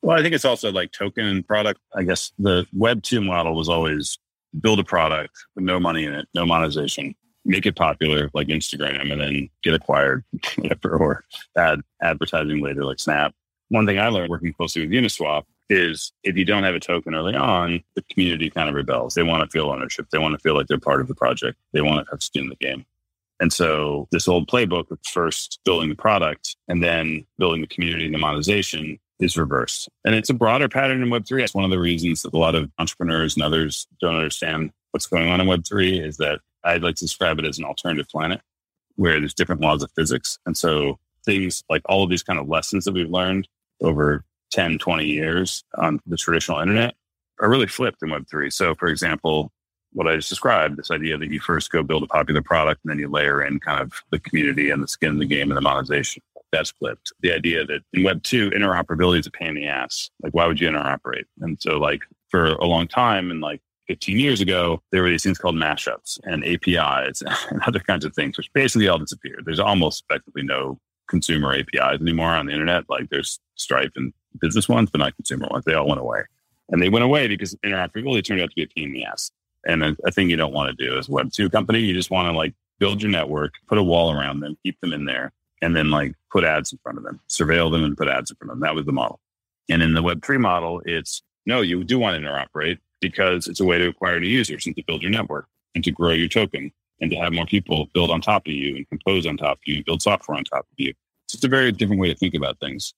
Well, 0.03 0.19
I 0.19 0.21
think 0.21 0.35
it's 0.35 0.45
also 0.45 0.71
like 0.71 0.93
token 0.93 1.25
and 1.25 1.47
product. 1.47 1.81
I 1.95 2.03
guess 2.03 2.33
the 2.39 2.67
Web 2.75 3.03
2 3.03 3.23
model 3.23 3.55
was 3.55 3.71
always 3.71 4.19
build 4.61 4.79
a 4.79 4.85
product 4.85 5.39
with 5.55 5.65
no 5.65 5.81
money 5.81 6.05
in 6.05 6.13
it, 6.13 6.29
no 6.35 6.45
monetization 6.45 7.15
make 7.45 7.67
it 7.67 7.77
popular 7.77 8.31
like 8.35 8.49
Instagram 8.49 9.11
and 9.13 9.21
then 9.21 9.51
get 9.63 9.75
acquired, 9.75 10.25
whatever, 10.57 10.97
or 10.97 11.25
add 11.57 11.81
advertising 12.03 12.61
later 12.61 12.85
like 12.85 12.99
Snap. 12.99 13.35
One 13.69 13.87
thing 13.87 13.99
I 13.99 14.09
learned 14.09 14.31
working 14.31 14.53
closely 14.53 14.83
with 14.83 14.91
Uniswap 14.91 15.45
is 15.71 16.13
if 16.23 16.37
you 16.37 16.45
don't 16.45 16.65
have 16.65 16.75
a 16.75 16.81
token 16.81 17.15
early 17.15 17.35
on, 17.35 17.83
the 17.97 18.03
community 18.11 18.51
kind 18.51 18.69
of 18.69 18.75
rebels. 18.75 19.15
They 19.15 19.23
want 19.23 19.43
to 19.43 19.51
feel 19.51 19.71
ownership. 19.71 20.07
They 20.11 20.19
want 20.19 20.35
to 20.35 20.39
feel 20.39 20.55
like 20.55 20.67
they're 20.67 20.79
part 20.79 21.01
of 21.01 21.09
the 21.09 21.15
project. 21.15 21.59
They 21.73 21.81
want 21.81 22.05
to 22.05 22.11
have 22.11 22.23
skin 22.23 22.45
in 22.45 22.49
the 22.51 22.57
game. 22.57 22.85
And 23.41 23.53
so 23.53 24.07
this 24.13 24.29
old 24.29 24.49
playbook 24.49 24.91
of 24.91 24.99
first 25.05 25.61
building 25.65 25.89
the 25.89 25.97
product 25.97 26.57
and 26.69 26.83
then 26.83 27.27
building 27.39 27.63
the 27.63 27.67
community 27.67 28.05
and 28.05 28.15
the 28.15 28.19
monetization 28.19 28.99
is 29.21 29.37
reversed. 29.37 29.89
And 30.05 30.15
it's 30.15 30.31
a 30.31 30.35
broader 30.35 30.69
pattern 30.69 31.03
in 31.03 31.09
Web3. 31.09 31.43
It's 31.43 31.55
one 31.55 31.65
of 31.65 31.71
the 31.71 31.79
reasons 31.79 32.23
that 32.23 32.35
a 32.35 32.39
lot 32.39 32.55
of 32.55 32.71
entrepreneurs 32.79 33.35
and 33.35 33.45
others 33.45 33.87
don't 34.01 34.17
understand 34.17 34.71
what's 34.93 35.07
going 35.07 35.29
on 35.29 35.41
in 35.41 35.47
Web3 35.47 36.07
is 36.07 36.19
that 36.19 36.41
I'd 36.65 36.83
like 36.83 36.97
to 36.97 37.05
describe 37.05 37.39
it 37.39 37.45
as 37.45 37.59
an 37.59 37.65
alternative 37.65 38.09
planet 38.09 38.41
where 38.97 39.19
there's 39.19 39.35
different 39.35 39.61
laws 39.61 39.83
of 39.83 39.91
physics. 39.93 40.39
And 40.47 40.57
so 40.57 40.99
things 41.25 41.65
like 41.69 41.83
all 41.87 42.05
of 42.05 42.11
these 42.11 42.23
kind 42.23 42.39
of 42.39 42.49
lessons 42.49 42.85
that 42.85 42.93
we've 42.93 43.11
learned 43.11 43.49
over 43.81 44.25
10, 44.53 44.79
20 44.79 45.05
years 45.05 45.65
on 45.77 46.01
the 46.07 46.17
traditional 46.17 46.61
internet 46.61 46.95
are 47.41 47.51
really 47.51 47.67
flipped 47.67 48.03
in 48.03 48.11
Web3. 48.11 48.53
So, 48.53 48.75
for 48.75 48.87
example, 48.87 49.51
what 49.93 50.07
I 50.07 50.17
just 50.17 50.29
described, 50.29 50.77
this 50.77 50.91
idea 50.91 51.19
that 51.19 51.31
you 51.31 51.41
first 51.41 51.71
go 51.71 51.83
build 51.83 52.03
a 52.03 52.07
popular 52.07 52.43
product 52.43 52.81
and 52.85 52.91
then 52.91 52.99
you 52.99 53.09
layer 53.09 53.43
in 53.43 53.61
kind 53.61 53.81
of 53.81 53.93
the 54.11 54.19
community 54.21 54.71
and 54.71 54.83
the 54.83 54.89
skin 54.89 55.11
in 55.11 55.19
the 55.19 55.27
game 55.27 55.51
and 55.51 55.57
the 55.57 55.61
monetization. 55.63 56.23
That's 56.53 56.71
flipped. 56.71 57.13
The 57.21 57.33
idea 57.33 57.65
that 57.65 57.81
in 57.93 58.05
Web 58.05 58.23
2, 58.23 58.51
interoperability 58.51 59.19
is 59.19 59.27
a 59.27 59.31
pain 59.31 59.49
in 59.49 59.55
the 59.57 59.67
ass. 59.67 60.11
Like, 60.23 60.35
why 60.35 60.47
would 60.47 60.61
you 60.61 60.69
interoperate? 60.69 61.25
And 61.41 61.61
so, 61.61 61.79
like, 61.79 62.03
for 62.29 62.53
a 62.55 62.67
long 62.67 62.87
time, 62.87 63.31
and 63.31 63.41
like 63.41 63.61
15 63.87 64.19
years 64.19 64.41
ago, 64.41 64.83
there 64.91 65.03
were 65.03 65.11
these 65.11 65.23
things 65.23 65.39
called 65.39 65.57
mashups 65.57 66.19
and 66.25 66.45
APIs 66.45 67.23
and 67.51 67.63
other 67.67 67.81
kinds 67.81 68.05
of 68.05 68.15
things, 68.15 68.37
which 68.37 68.53
basically 68.53 68.89
all 68.89 68.99
disappeared. 68.99 69.43
There's 69.45 69.61
almost 69.61 70.05
effectively 70.09 70.43
no 70.43 70.79
consumer 71.09 71.55
APIs 71.55 72.01
anymore 72.01 72.31
on 72.31 72.47
the 72.47 72.53
internet. 72.53 72.85
Like, 72.89 73.11
there's 73.11 73.41
Stripe 73.57 73.93
and 73.97 74.13
business 74.41 74.69
ones, 74.69 74.91
but 74.91 74.99
not 74.99 75.15
consumer 75.17 75.47
ones. 75.51 75.65
They 75.65 75.75
all 75.75 75.87
went 75.87 76.01
away. 76.01 76.23
And 76.71 76.83
they 76.83 76.89
went 76.89 77.05
away 77.05 77.29
because 77.29 77.55
interoperability 77.57 78.25
turned 78.25 78.41
out 78.41 78.51
to 78.51 78.57
be 78.57 78.63
a 78.63 78.67
pain 78.67 78.89
in 78.89 78.93
the 78.93 79.05
ass. 79.05 79.31
And 79.67 79.83
a, 79.83 79.97
a 80.05 80.11
thing 80.11 80.31
you 80.31 80.37
don't 80.37 80.53
want 80.53 80.77
to 80.77 80.85
do 80.85 80.99
as 80.99 81.09
a 81.09 81.13
Web 81.13 81.33
2 81.33 81.51
company. 81.51 81.81
You 81.81 81.95
just 81.95 82.11
want 82.11 82.29
to 82.29 82.37
like 82.37 82.55
build 82.79 83.03
your 83.03 83.11
network, 83.11 83.55
put 83.69 83.79
a 83.79 83.83
wall 83.83 84.13
around 84.13 84.41
them, 84.41 84.57
keep 84.63 84.81
them 84.81 84.93
in 84.93 85.05
there, 85.05 85.33
and 85.63 85.77
then 85.77 85.91
like 85.91 86.15
put 86.31 86.45
ads 86.45 86.73
in 86.73 86.79
front 86.83 86.99
of 86.99 87.05
them, 87.05 87.21
surveil 87.29 87.71
them 87.71 87.85
and 87.85 87.97
put 87.97 88.09
ads 88.09 88.31
in 88.31 88.37
front 88.37 88.51
of 88.51 88.57
them. 88.57 88.67
That 88.67 88.75
was 88.75 88.87
the 88.87 88.93
model. 88.93 89.21
And 89.69 89.83
in 89.83 89.95
the 89.95 90.03
Web3 90.03 90.41
model, 90.41 90.83
it's 90.85 91.23
no, 91.47 91.61
you 91.61 91.85
do 91.85 91.99
want 91.99 92.21
to 92.21 92.27
interoperate 92.27 92.79
because 93.11 93.47
it's 93.47 93.61
a 93.61 93.65
way 93.65 93.79
to 93.79 93.89
acquire 93.89 94.21
new 94.21 94.29
users 94.29 94.67
and 94.67 94.75
to 94.77 94.83
build 94.87 95.03
your 95.03 95.11
network 95.11 95.47
and 95.75 95.85
to 95.85 95.91
grow 95.91 96.11
your 96.11 96.29
token 96.29 96.73
and 97.01 97.11
to 97.11 97.17
have 97.17 97.33
more 97.33 97.47
people 97.47 97.89
build 97.93 98.11
on 98.11 98.21
top 98.21 98.47
of 98.47 98.53
you 98.53 98.77
and 98.77 98.89
compose 98.89 99.27
on 99.27 99.37
top 99.37 99.59
of 99.59 99.63
you, 99.67 99.77
and 99.77 99.85
build 99.85 100.01
software 100.01 100.37
on 100.37 100.45
top 100.45 100.61
of 100.61 100.77
you. 100.77 100.91
It's 101.25 101.33
just 101.33 101.45
a 101.45 101.49
very 101.49 101.73
different 101.73 102.01
way 102.01 102.09
to 102.09 102.15
think 102.15 102.35
about 102.35 102.61
things 102.61 102.95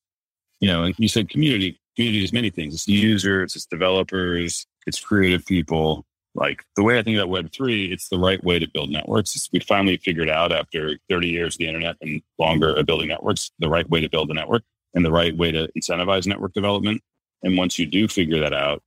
you 0.60 0.68
know, 0.68 0.90
you 0.96 1.08
said 1.08 1.28
community. 1.28 1.78
Community 1.96 2.24
is 2.24 2.32
many 2.32 2.50
things. 2.50 2.74
It's 2.74 2.88
users, 2.88 3.56
it's 3.56 3.66
developers, 3.66 4.66
it's 4.86 5.00
creative 5.00 5.44
people. 5.46 6.04
Like 6.34 6.62
the 6.76 6.82
way 6.82 6.98
I 6.98 7.02
think 7.02 7.18
about 7.18 7.30
Web3, 7.30 7.90
it's 7.90 8.08
the 8.08 8.18
right 8.18 8.42
way 8.44 8.58
to 8.58 8.68
build 8.68 8.90
networks. 8.90 9.48
we 9.52 9.60
finally 9.60 9.96
figured 9.96 10.28
out 10.28 10.52
after 10.52 10.98
30 11.08 11.28
years 11.28 11.54
of 11.54 11.58
the 11.58 11.66
internet 11.66 11.96
and 12.02 12.20
longer 12.38 12.74
of 12.74 12.84
building 12.84 13.08
networks, 13.08 13.50
the 13.58 13.70
right 13.70 13.88
way 13.88 14.00
to 14.02 14.10
build 14.10 14.30
a 14.30 14.34
network 14.34 14.62
and 14.94 15.04
the 15.04 15.10
right 15.10 15.34
way 15.34 15.50
to 15.50 15.68
incentivize 15.76 16.26
network 16.26 16.52
development. 16.52 17.00
And 17.42 17.56
once 17.56 17.78
you 17.78 17.86
do 17.86 18.06
figure 18.06 18.40
that 18.40 18.52
out, 18.52 18.82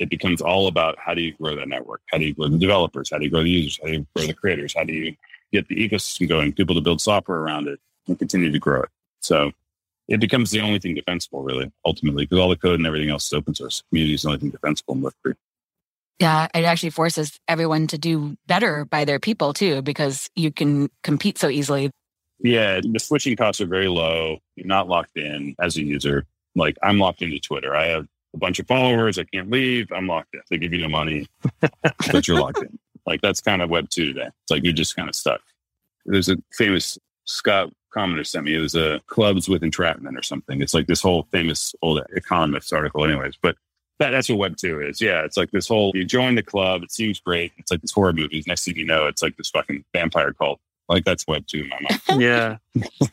it 0.00 0.08
becomes 0.08 0.40
all 0.40 0.66
about 0.66 0.98
how 0.98 1.12
do 1.14 1.20
you 1.20 1.32
grow 1.34 1.54
that 1.54 1.68
network? 1.68 2.00
How 2.10 2.18
do 2.18 2.24
you 2.24 2.34
grow 2.34 2.48
the 2.48 2.58
developers? 2.58 3.10
How 3.10 3.18
do 3.18 3.24
you 3.24 3.30
grow 3.30 3.42
the 3.42 3.50
users? 3.50 3.78
How 3.80 3.88
do 3.88 3.92
you 3.92 4.06
grow 4.16 4.26
the 4.26 4.34
creators? 4.34 4.74
How 4.74 4.82
do 4.82 4.94
you 4.94 5.14
get 5.52 5.68
the 5.68 5.76
ecosystem 5.76 6.28
going, 6.28 6.52
people 6.52 6.74
to 6.74 6.80
build 6.80 7.00
software 7.00 7.38
around 7.38 7.68
it 7.68 7.78
and 8.08 8.18
continue 8.18 8.50
to 8.50 8.58
grow 8.58 8.82
it? 8.82 8.88
So 9.20 9.52
it 10.08 10.18
becomes 10.18 10.50
the 10.50 10.60
only 10.60 10.78
thing 10.78 10.94
defensible, 10.94 11.42
really, 11.42 11.70
ultimately, 11.84 12.24
because 12.24 12.38
all 12.38 12.48
the 12.48 12.56
code 12.56 12.80
and 12.80 12.86
everything 12.86 13.10
else 13.10 13.26
is 13.26 13.32
open 13.34 13.54
source. 13.54 13.82
Community 13.90 14.14
is 14.14 14.22
the 14.22 14.28
only 14.28 14.40
thing 14.40 14.50
defensible 14.50 14.94
in 14.94 15.02
Web3. 15.02 15.34
Yeah, 16.18 16.48
it 16.54 16.64
actually 16.64 16.90
forces 16.90 17.38
everyone 17.46 17.86
to 17.88 17.98
do 17.98 18.36
better 18.46 18.86
by 18.86 19.04
their 19.04 19.20
people 19.20 19.52
too, 19.52 19.82
because 19.82 20.30
you 20.34 20.50
can 20.50 20.90
compete 21.02 21.38
so 21.38 21.48
easily. 21.48 21.90
Yeah, 22.38 22.80
the 22.80 22.98
switching 22.98 23.36
costs 23.36 23.60
are 23.60 23.66
very 23.66 23.88
low. 23.88 24.38
You're 24.56 24.66
not 24.66 24.88
locked 24.88 25.16
in 25.16 25.54
as 25.60 25.76
a 25.76 25.82
user. 25.82 26.26
Like 26.54 26.78
I'm 26.82 26.98
locked 26.98 27.20
into 27.20 27.38
Twitter. 27.38 27.76
I 27.76 27.86
have 27.86 28.06
a 28.34 28.38
bunch 28.38 28.58
of 28.58 28.66
followers. 28.66 29.18
I 29.18 29.24
can't 29.24 29.50
leave. 29.50 29.90
I'm 29.92 30.06
locked 30.06 30.34
in. 30.34 30.40
They 30.50 30.58
give 30.58 30.72
you 30.72 30.82
no 30.82 30.88
money, 30.88 31.28
but 32.12 32.28
you're 32.28 32.40
locked 32.40 32.58
in. 32.58 32.78
Like 33.06 33.20
that's 33.20 33.40
kind 33.40 33.62
of 33.62 33.70
Web 33.70 33.88
two 33.90 34.06
today. 34.06 34.26
It's 34.26 34.50
like 34.50 34.64
you're 34.64 34.72
just 34.72 34.96
kind 34.96 35.08
of 35.08 35.14
stuck. 35.14 35.40
There's 36.06 36.28
a 36.28 36.36
famous 36.52 36.98
Scott 37.24 37.72
Kominers 37.94 38.28
sent 38.28 38.44
me. 38.44 38.54
It 38.54 38.60
was 38.60 38.74
a 38.74 39.00
clubs 39.06 39.48
with 39.48 39.62
entrapment 39.62 40.16
or 40.16 40.22
something. 40.22 40.62
It's 40.62 40.74
like 40.74 40.86
this 40.86 41.00
whole 41.00 41.24
famous 41.32 41.74
old 41.82 42.00
economist 42.14 42.72
article, 42.72 43.04
anyways. 43.04 43.36
But 43.40 43.56
that, 43.98 44.10
that's 44.10 44.28
what 44.28 44.38
Web 44.38 44.56
two 44.56 44.80
is. 44.80 45.00
Yeah, 45.00 45.24
it's 45.24 45.36
like 45.36 45.50
this 45.50 45.68
whole 45.68 45.92
you 45.94 46.04
join 46.04 46.34
the 46.34 46.42
club. 46.42 46.82
It 46.82 46.92
seems 46.92 47.20
great. 47.20 47.52
It's 47.58 47.70
like 47.70 47.82
this 47.82 47.92
horror 47.92 48.12
movies. 48.12 48.46
Next 48.46 48.64
thing 48.64 48.76
you 48.76 48.86
know, 48.86 49.06
it's 49.06 49.22
like 49.22 49.36
this 49.36 49.50
fucking 49.50 49.84
vampire 49.92 50.32
cult. 50.32 50.60
Like 50.88 51.04
that's 51.04 51.26
Web 51.26 51.46
two 51.46 51.62
in 51.62 51.68
my 51.68 51.80
mind. 51.80 52.22
yeah, 52.22 52.56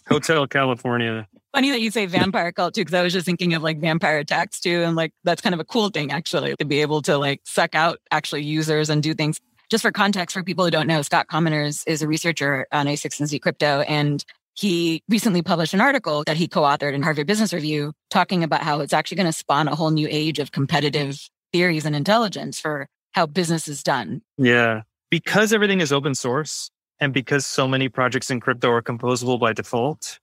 Hotel 0.08 0.48
California. 0.48 1.28
Funny 1.58 1.72
that 1.72 1.82
you 1.82 1.90
say 1.90 2.06
vampire 2.06 2.52
cult 2.52 2.76
too, 2.76 2.82
because 2.82 2.94
I 2.94 3.02
was 3.02 3.12
just 3.12 3.26
thinking 3.26 3.56
of 3.56 3.64
like 3.64 3.80
vampire 3.80 4.20
attacks 4.20 4.60
too, 4.60 4.84
and 4.84 4.96
like 4.96 5.12
that's 5.24 5.42
kind 5.42 5.56
of 5.56 5.60
a 5.60 5.66
cool 5.66 5.90
thing 5.90 6.12
actually 6.12 6.56
to 6.58 6.66
be 6.66 6.82
able 6.82 7.02
to 7.02 7.18
like 7.18 7.42
suck 7.46 7.74
out 7.74 7.98
actually 8.12 8.44
users 8.44 8.92
and 8.92 9.02
do 9.02 9.16
things 9.16 9.40
just 9.72 9.82
for 9.82 9.92
context 9.92 10.36
for 10.36 10.44
people 10.44 10.66
who 10.66 10.70
don't 10.70 10.86
know, 10.86 11.02
Scott 11.02 11.26
Kominers 11.32 11.84
is 11.88 12.04
a 12.04 12.08
researcher 12.08 12.68
on 12.72 12.86
a16z 12.86 13.42
crypto. 13.42 13.82
And 13.82 14.24
he 14.54 15.02
recently 15.10 15.42
published 15.42 15.74
an 15.74 15.82
article 15.82 16.24
that 16.28 16.38
he 16.38 16.48
co-authored 16.48 16.94
in 16.94 17.02
Harvard 17.02 17.26
Business 17.26 17.52
Review 17.52 17.92
talking 18.12 18.44
about 18.44 18.62
how 18.62 18.80
it's 18.82 18.94
actually 18.94 19.18
going 19.18 19.26
to 19.26 19.34
spawn 19.34 19.68
a 19.68 19.74
whole 19.74 19.90
new 19.90 20.08
age 20.12 20.38
of 20.38 20.52
competitive 20.52 21.28
theories 21.52 21.88
and 21.88 21.96
intelligence 21.96 22.60
for 22.60 22.88
how 23.14 23.26
business 23.26 23.68
is 23.68 23.82
done. 23.82 24.22
Yeah. 24.38 24.84
Because 25.10 25.54
everything 25.54 25.82
is 25.82 25.92
open 25.92 26.14
source 26.14 26.70
and 27.00 27.16
because 27.16 27.48
so 27.48 27.68
many 27.68 27.90
projects 27.90 28.30
in 28.30 28.42
crypto 28.42 28.70
are 28.70 28.84
composable 28.84 29.40
by 29.40 29.54
default, 29.54 30.20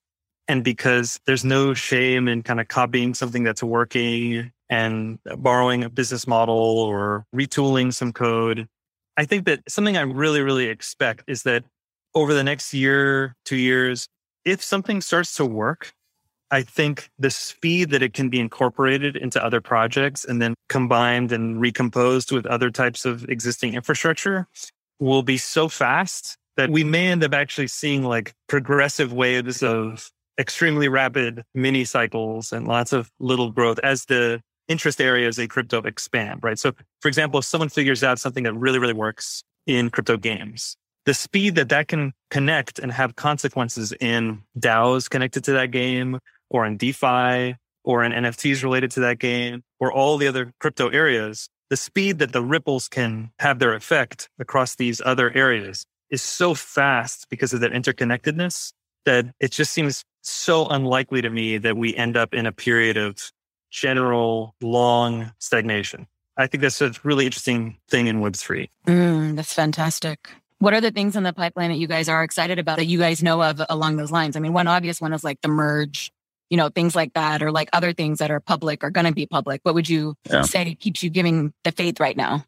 and 0.49 0.63
because 0.63 1.21
there's 1.27 1.45
no 1.45 1.75
shame 1.75 2.29
in 2.29 2.43
kind 2.43 2.61
of 2.61 2.69
copying 2.69 3.15
something 3.15 3.45
that's 3.45 3.63
working 3.63 4.53
and 4.69 5.19
borrowing 5.39 5.85
a 5.85 5.91
business 5.91 6.27
model 6.27 6.57
or 6.57 7.25
retooling 7.35 7.93
some 7.93 8.13
code, 8.13 8.69
I 9.17 9.25
think 9.25 9.47
that 9.47 9.61
something 9.69 9.97
I 9.97 10.03
really, 10.03 10.41
really 10.41 10.67
expect 10.67 11.25
is 11.27 11.45
that 11.45 11.65
over 12.15 12.35
the 12.35 12.45
next 12.45 12.75
year, 12.75 13.35
two 13.45 13.57
years, 13.57 14.09
if 14.45 14.63
something 14.63 15.01
starts 15.01 15.35
to 15.37 15.47
work, 15.47 15.93
I 16.51 16.63
think 16.63 17.11
the 17.19 17.31
speed 17.31 17.91
that 17.91 18.03
it 18.03 18.13
can 18.13 18.29
be 18.29 18.39
incorporated 18.39 19.17
into 19.17 19.45
other 19.45 19.61
projects 19.61 20.25
and 20.25 20.41
then 20.41 20.55
combined 20.69 21.33
and 21.33 21.61
recomposed 21.61 22.31
with 22.31 22.47
other 22.47 22.71
types 22.71 23.05
of 23.05 23.29
existing 23.29 23.75
infrastructure 23.75 24.47
will 25.01 25.23
be 25.23 25.39
so 25.39 25.69
fast 25.69 26.37
that 26.57 26.71
we 26.71 26.85
may 26.85 27.09
end 27.09 27.25
up 27.25 27.35
actually 27.35 27.67
seeing 27.67 28.05
like 28.05 28.35
progressive 28.47 29.13
waves 29.13 29.63
of 29.63 30.11
extremely 30.39 30.89
rapid 30.89 31.45
mini 31.55 31.85
cycles 31.85 32.53
and 32.53 32.67
lots 32.67 32.93
of 32.93 33.11
little 33.19 33.51
growth 33.51 33.79
as 33.81 34.07
the 34.07 34.41
interest 34.69 35.01
areas 35.01 35.39
in 35.39 35.49
crypto 35.49 35.81
expand, 35.83 36.41
right? 36.43 36.59
So, 36.59 36.73
for 37.01 37.09
example, 37.09 37.39
if 37.39 37.45
someone 37.45 37.69
figures 37.69 38.03
out 38.03 38.19
something 38.19 38.45
that 38.45 38.55
really, 38.55 38.79
really 38.79 38.95
works 38.95 39.43
in 39.67 39.91
crypto 39.91 40.17
games, 40.17 40.77
the 41.07 41.15
speed 41.15 41.55
that 41.57 41.69
that 41.69 41.89
can 41.89 42.13
connect 42.31 42.79
and 42.79 42.91
have 42.91 43.17
consequences 43.17 43.93
in 44.01 44.43
DAOs 44.59 45.09
connected 45.09 45.45
to 45.45 45.53
that 45.53 45.71
game 45.71 46.19
or 46.51 46.65
in 46.65 46.77
DeFi 46.77 47.57
or 47.85 48.03
in 48.03 48.13
NFTs 48.13 48.63
related 48.63 48.91
to 48.93 49.01
that 49.01 49.19
game 49.19 49.63
or 49.81 49.93
all 49.93 50.17
the 50.17 50.27
other 50.27 50.53
crypto 50.61 50.89
areas, 50.89 51.49
the 51.69 51.77
speed 51.77 52.19
that 52.19 52.33
the 52.33 52.43
ripples 52.43 52.89
can 52.89 53.31
have 53.39 53.59
their 53.59 53.75
effect 53.75 54.29
across 54.39 54.77
these 54.77 55.03
other 55.05 55.31
areas 55.33 55.85
is 56.11 56.23
so 56.23 56.55
fast 56.55 57.27
because 57.29 57.53
of 57.53 57.61
that 57.61 57.73
interconnectedness 57.73 58.73
that 59.05 59.27
it 59.41 59.51
just 59.51 59.73
seems 59.73 60.05
so 60.27 60.67
unlikely 60.67 61.23
to 61.23 61.31
me 61.31 61.59
that 61.59 61.77
we 61.77 61.95
end 61.95 62.17
up 62.17 62.35
in 62.35 62.47
a 62.47 62.53
period 62.53 62.97
of 62.97 63.33
general 63.71 64.55
long 64.61 65.33
stagnation. 65.39 66.07
I 66.37 66.47
think 66.47 66.63
that's 66.63 66.81
a 66.81 66.93
really 67.03 67.27
interesting 67.27 67.77
thing 67.89 68.07
in 68.07 68.21
Web3. 68.21 68.69
Mm, 68.87 69.37
that's 69.37 69.53
fantastic. 69.53 70.31
What 70.59 70.75
are 70.75 70.81
the 70.81 70.91
things 70.91 71.17
in 71.17 71.23
the 71.23 71.33
pipeline 71.33 71.71
that 71.71 71.77
you 71.77 71.87
guys 71.87 72.09
are 72.09 72.23
excited 72.25 72.59
about 72.59 72.79
that 72.79 72.87
you 72.87 72.99
guys 72.99 73.23
know 73.23 73.43
of 73.43 73.61
along 73.69 73.97
those 73.97 74.11
lines? 74.11 74.37
I 74.37 74.41
mean, 74.41 74.53
one 74.53 74.67
obvious 74.67 75.01
one 75.01 75.13
is 75.13 75.23
like 75.23 75.41
the 75.43 75.49
merge, 75.49 76.13
you 76.49 76.57
know, 76.57 76.69
things 76.69 76.97
like 76.97 77.13
that, 77.15 77.43
or 77.43 77.53
like 77.53 77.69
other 77.73 77.93
things 77.93 78.19
that 78.19 78.31
are 78.31 78.41
public 78.41 78.83
are 78.83 78.91
going 78.91 79.07
to 79.07 79.13
be 79.13 79.27
public. 79.27 79.61
What 79.63 79.75
would 79.75 79.89
you 79.89 80.15
yeah. 80.31 80.43
say 80.43 80.75
keeps 80.75 81.03
you 81.03 81.11
giving 81.11 81.53
the 81.65 81.73
faith 81.73 82.01
right 82.01 82.17
now? 82.17 82.45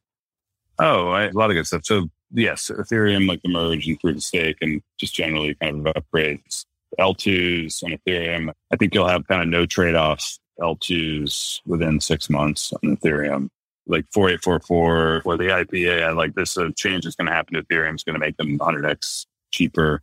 Oh, 0.79 1.09
I, 1.09 1.25
a 1.25 1.33
lot 1.33 1.51
of 1.51 1.55
good 1.55 1.67
stuff. 1.67 1.85
So, 1.85 2.09
yes, 2.33 2.71
Ethereum, 2.71 3.29
like 3.29 3.43
the 3.43 3.49
merge 3.49 3.87
and 3.87 3.99
proof 3.99 4.17
of 4.17 4.23
stake, 4.23 4.59
and 4.61 4.83
just 4.99 5.15
generally 5.15 5.55
kind 5.55 5.87
of 5.87 5.95
upgrades. 5.95 6.66
L2s 6.99 7.83
on 7.85 7.93
Ethereum. 7.93 8.53
I 8.73 8.77
think 8.77 8.95
you'll 8.95 9.09
have 9.09 9.27
kind 9.27 9.43
of 9.43 9.49
no 9.49 9.67
trade 9.67 9.95
offs 9.95 10.39
L2s 10.61 11.61
within 11.67 12.01
six 12.01 12.31
months 12.31 12.73
on 12.73 12.97
Ethereum 12.97 13.51
like 13.87 14.05
4844 14.13 15.23
or 15.25 15.37
the 15.37 15.45
IPA, 15.45 16.17
like 16.17 16.35
this 16.35 16.59
uh, 16.59 16.71
change 16.77 17.07
is 17.07 17.15
going 17.15 17.27
to 17.27 17.33
happen 17.33 17.55
to 17.55 17.63
Ethereum 17.63 17.95
is 17.95 18.05
going 18.05 18.15
to 18.15 18.19
make 18.19 18.37
them 18.37 18.59
100x 18.59 19.27
cheaper. 19.51 20.03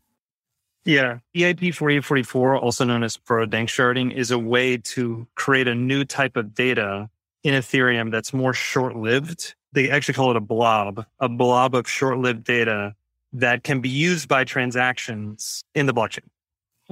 Yeah. 0.86 1.20
EIP 1.36 1.74
4844, 1.76 2.58
also 2.58 2.84
known 2.84 3.04
as 3.04 3.18
proto-danksharding, 3.18 4.14
is 4.14 4.32
a 4.32 4.40
way 4.40 4.78
to 4.78 5.28
create 5.36 5.68
a 5.68 5.76
new 5.76 6.04
type 6.04 6.36
of 6.36 6.54
data 6.54 7.10
in 7.44 7.54
Ethereum 7.54 8.12
that's 8.12 8.34
more 8.34 8.54
short 8.54 8.96
lived. 8.96 9.56
They 9.72 9.90
actually 9.90 10.14
call 10.14 10.32
it 10.32 10.38
a 10.38 10.42
blob, 10.42 11.06
a 11.20 11.30
blob 11.30 11.76
of 11.76 11.90
short 11.90 12.18
lived 12.20 12.44
data 12.44 12.96
that 13.34 13.64
can 13.64 13.82
be 13.82 13.90
used 13.90 14.28
by 14.28 14.44
transactions 14.44 15.64
in 15.74 15.88
the 15.88 15.94
blockchain. 15.94 16.28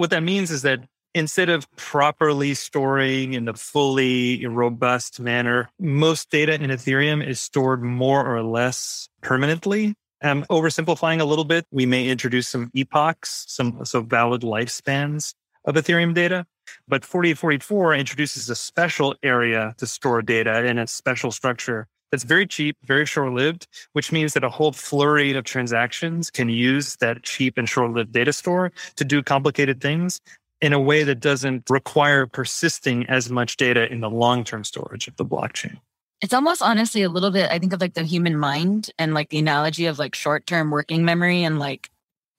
What 0.01 0.09
that 0.09 0.23
means 0.23 0.49
is 0.49 0.63
that 0.63 0.79
instead 1.13 1.49
of 1.49 1.69
properly 1.75 2.55
storing 2.55 3.35
in 3.35 3.47
a 3.47 3.53
fully 3.53 4.43
robust 4.47 5.19
manner, 5.19 5.69
most 5.79 6.31
data 6.31 6.55
in 6.55 6.71
Ethereum 6.71 7.23
is 7.23 7.39
stored 7.39 7.83
more 7.83 8.25
or 8.25 8.41
less 8.41 9.07
permanently. 9.21 9.93
I'm 10.23 10.41
oversimplifying 10.45 11.19
a 11.19 11.25
little 11.25 11.45
bit. 11.45 11.67
We 11.69 11.85
may 11.85 12.09
introduce 12.09 12.47
some 12.47 12.71
epochs, 12.73 13.45
some 13.47 13.85
so 13.85 14.01
valid 14.01 14.41
lifespans 14.41 15.35
of 15.65 15.75
Ethereum 15.75 16.15
data. 16.15 16.47
But 16.87 17.05
4844 17.05 17.93
introduces 17.93 18.49
a 18.49 18.55
special 18.55 19.13
area 19.21 19.75
to 19.77 19.85
store 19.85 20.23
data 20.23 20.65
in 20.65 20.79
a 20.79 20.87
special 20.87 21.29
structure 21.29 21.87
that's 22.11 22.23
very 22.23 22.45
cheap, 22.45 22.77
very 22.83 23.05
short 23.05 23.33
lived, 23.33 23.67
which 23.93 24.11
means 24.11 24.33
that 24.33 24.43
a 24.43 24.49
whole 24.49 24.73
flurry 24.73 25.33
of 25.33 25.45
transactions 25.45 26.29
can 26.29 26.49
use 26.49 26.97
that 26.97 27.23
cheap 27.23 27.57
and 27.57 27.67
short 27.67 27.91
lived 27.91 28.11
data 28.11 28.33
store 28.33 28.71
to 28.97 29.05
do 29.05 29.23
complicated 29.23 29.81
things 29.81 30.19
in 30.61 30.73
a 30.73 30.79
way 30.79 31.03
that 31.03 31.19
doesn't 31.19 31.69
require 31.69 32.27
persisting 32.27 33.05
as 33.07 33.29
much 33.31 33.57
data 33.57 33.91
in 33.91 34.01
the 34.01 34.09
long 34.09 34.43
term 34.43 34.63
storage 34.63 35.07
of 35.07 35.15
the 35.15 35.25
blockchain. 35.25 35.79
It's 36.21 36.33
almost 36.33 36.61
honestly 36.61 37.01
a 37.01 37.09
little 37.09 37.31
bit, 37.31 37.49
I 37.49 37.57
think 37.57 37.73
of 37.73 37.81
like 37.81 37.95
the 37.95 38.03
human 38.03 38.37
mind 38.37 38.91
and 38.99 39.15
like 39.15 39.29
the 39.29 39.39
analogy 39.39 39.87
of 39.87 39.97
like 39.97 40.13
short 40.13 40.45
term 40.45 40.69
working 40.69 41.03
memory 41.03 41.43
and 41.43 41.57
like 41.57 41.89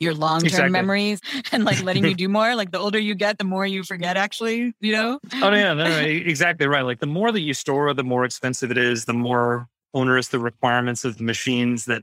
your 0.02 0.14
long 0.14 0.40
term 0.40 0.46
exactly. 0.46 0.70
memories 0.70 1.20
and 1.52 1.64
like 1.64 1.82
letting 1.82 2.04
you 2.04 2.14
do 2.24 2.28
more. 2.28 2.54
Like 2.54 2.70
the 2.70 2.78
older 2.78 2.98
you 2.98 3.14
get, 3.14 3.38
the 3.38 3.44
more 3.44 3.64
you 3.64 3.82
forget, 3.82 4.16
actually, 4.16 4.74
you 4.80 4.92
know? 4.92 5.18
Oh, 5.34 5.52
yeah, 5.52 5.72
no, 5.72 5.84
no, 5.84 5.98
exactly 6.00 6.66
right. 6.66 6.82
Like 6.82 7.00
the 7.00 7.06
more 7.06 7.32
that 7.32 7.40
you 7.40 7.54
store, 7.54 7.94
the 7.94 8.04
more 8.04 8.24
expensive 8.24 8.70
it 8.70 8.78
is, 8.78 9.04
the 9.04 9.14
more 9.14 9.68
onerous 9.94 10.28
the 10.28 10.38
requirements 10.38 11.04
of 11.04 11.18
the 11.18 11.24
machines 11.24 11.84
that 11.86 12.02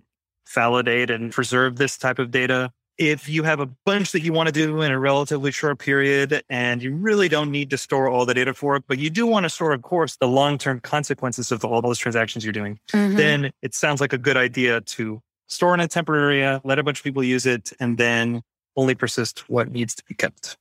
validate 0.53 1.09
and 1.09 1.31
preserve 1.31 1.77
this 1.77 1.97
type 1.97 2.19
of 2.19 2.31
data. 2.31 2.71
If 2.97 3.29
you 3.29 3.43
have 3.43 3.61
a 3.61 3.65
bunch 3.85 4.11
that 4.11 4.21
you 4.21 4.33
want 4.33 4.47
to 4.47 4.51
do 4.51 4.81
in 4.81 4.91
a 4.91 4.99
relatively 4.99 5.51
short 5.51 5.79
period 5.79 6.43
and 6.49 6.83
you 6.83 6.93
really 6.93 7.29
don't 7.29 7.49
need 7.49 7.69
to 7.69 7.77
store 7.77 8.09
all 8.09 8.25
the 8.25 8.33
data 8.33 8.53
for 8.53 8.75
it, 8.75 8.83
but 8.87 8.99
you 8.99 9.09
do 9.09 9.25
want 9.25 9.45
to 9.45 9.49
store, 9.49 9.71
of 9.71 9.81
course, 9.83 10.17
the 10.17 10.27
long 10.27 10.57
term 10.57 10.81
consequences 10.81 11.51
of 11.51 11.63
all 11.63 11.81
those 11.81 11.97
transactions 11.97 12.43
you're 12.43 12.51
doing, 12.51 12.77
mm-hmm. 12.91 13.15
then 13.15 13.51
it 13.61 13.73
sounds 13.73 14.01
like 14.01 14.11
a 14.11 14.17
good 14.17 14.35
idea 14.35 14.81
to 14.81 15.21
store 15.49 15.73
in 15.73 15.79
a 15.79 15.87
temporary 15.87 16.41
area, 16.41 16.61
let 16.63 16.79
a 16.79 16.83
bunch 16.83 16.99
of 16.99 17.03
people 17.03 17.23
use 17.23 17.45
it, 17.45 17.73
and 17.79 17.97
then 17.97 18.41
only 18.75 18.95
persist 18.95 19.49
what 19.49 19.71
needs 19.71 19.93
to 19.95 20.03
be 20.05 20.15
kept. 20.15 20.57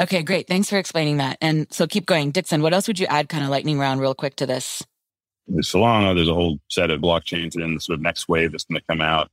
Okay, 0.00 0.22
great. 0.22 0.48
Thanks 0.48 0.68
for 0.68 0.78
explaining 0.78 1.18
that. 1.18 1.38
And 1.40 1.66
so 1.72 1.86
keep 1.86 2.06
going. 2.06 2.30
Dixon, 2.30 2.62
what 2.62 2.72
else 2.72 2.88
would 2.88 2.98
you 2.98 3.06
add 3.06 3.28
kind 3.28 3.44
of 3.44 3.50
lightning 3.50 3.78
round 3.78 4.00
real 4.00 4.14
quick 4.14 4.36
to 4.36 4.46
this? 4.46 4.82
With 5.46 5.64
Solana, 5.64 6.14
there's 6.14 6.28
a 6.28 6.34
whole 6.34 6.58
set 6.68 6.90
of 6.90 7.00
blockchains 7.00 7.54
and 7.54 7.76
the 7.76 7.80
sort 7.80 7.98
of 7.98 8.02
next 8.02 8.28
wave 8.28 8.52
that's 8.52 8.64
going 8.64 8.80
to 8.80 8.86
come 8.88 9.00
out 9.00 9.30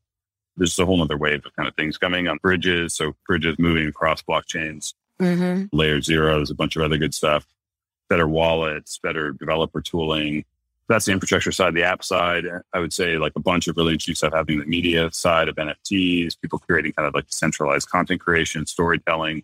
there's 0.57 0.77
a 0.77 0.85
whole 0.85 1.01
other 1.01 1.17
wave 1.17 1.45
of 1.45 1.55
kind 1.55 1.69
of 1.69 1.75
things 1.75 1.97
coming 1.97 2.27
on 2.27 2.39
bridges. 2.41 2.95
So 2.95 3.15
bridges 3.25 3.55
moving 3.59 3.87
across 3.87 4.21
blockchains, 4.21 4.93
mm-hmm. 5.21 5.65
layer 5.71 6.01
zeros, 6.01 6.49
a 6.49 6.55
bunch 6.55 6.75
of 6.75 6.81
other 6.81 6.97
good 6.97 7.13
stuff, 7.13 7.45
better 8.09 8.27
wallets, 8.27 8.99
better 9.01 9.31
developer 9.31 9.81
tooling. 9.81 10.43
That's 10.89 11.05
the 11.05 11.11
infrastructure 11.11 11.51
side. 11.51 11.73
The 11.73 11.83
app 11.83 12.03
side, 12.03 12.45
I 12.73 12.79
would 12.79 12.93
say 12.93 13.17
like 13.17 13.33
a 13.35 13.41
bunch 13.41 13.67
of 13.67 13.75
really 13.75 13.93
interesting 13.93 14.15
stuff 14.15 14.33
happening 14.33 14.59
in 14.59 14.65
the 14.65 14.69
media 14.69 15.11
side 15.11 15.49
of 15.49 15.55
NFTs, 15.55 16.39
people 16.39 16.59
creating 16.59 16.93
kind 16.93 17.07
of 17.07 17.13
like 17.13 17.25
centralized 17.27 17.89
content 17.89 18.21
creation, 18.21 18.65
storytelling. 18.65 19.43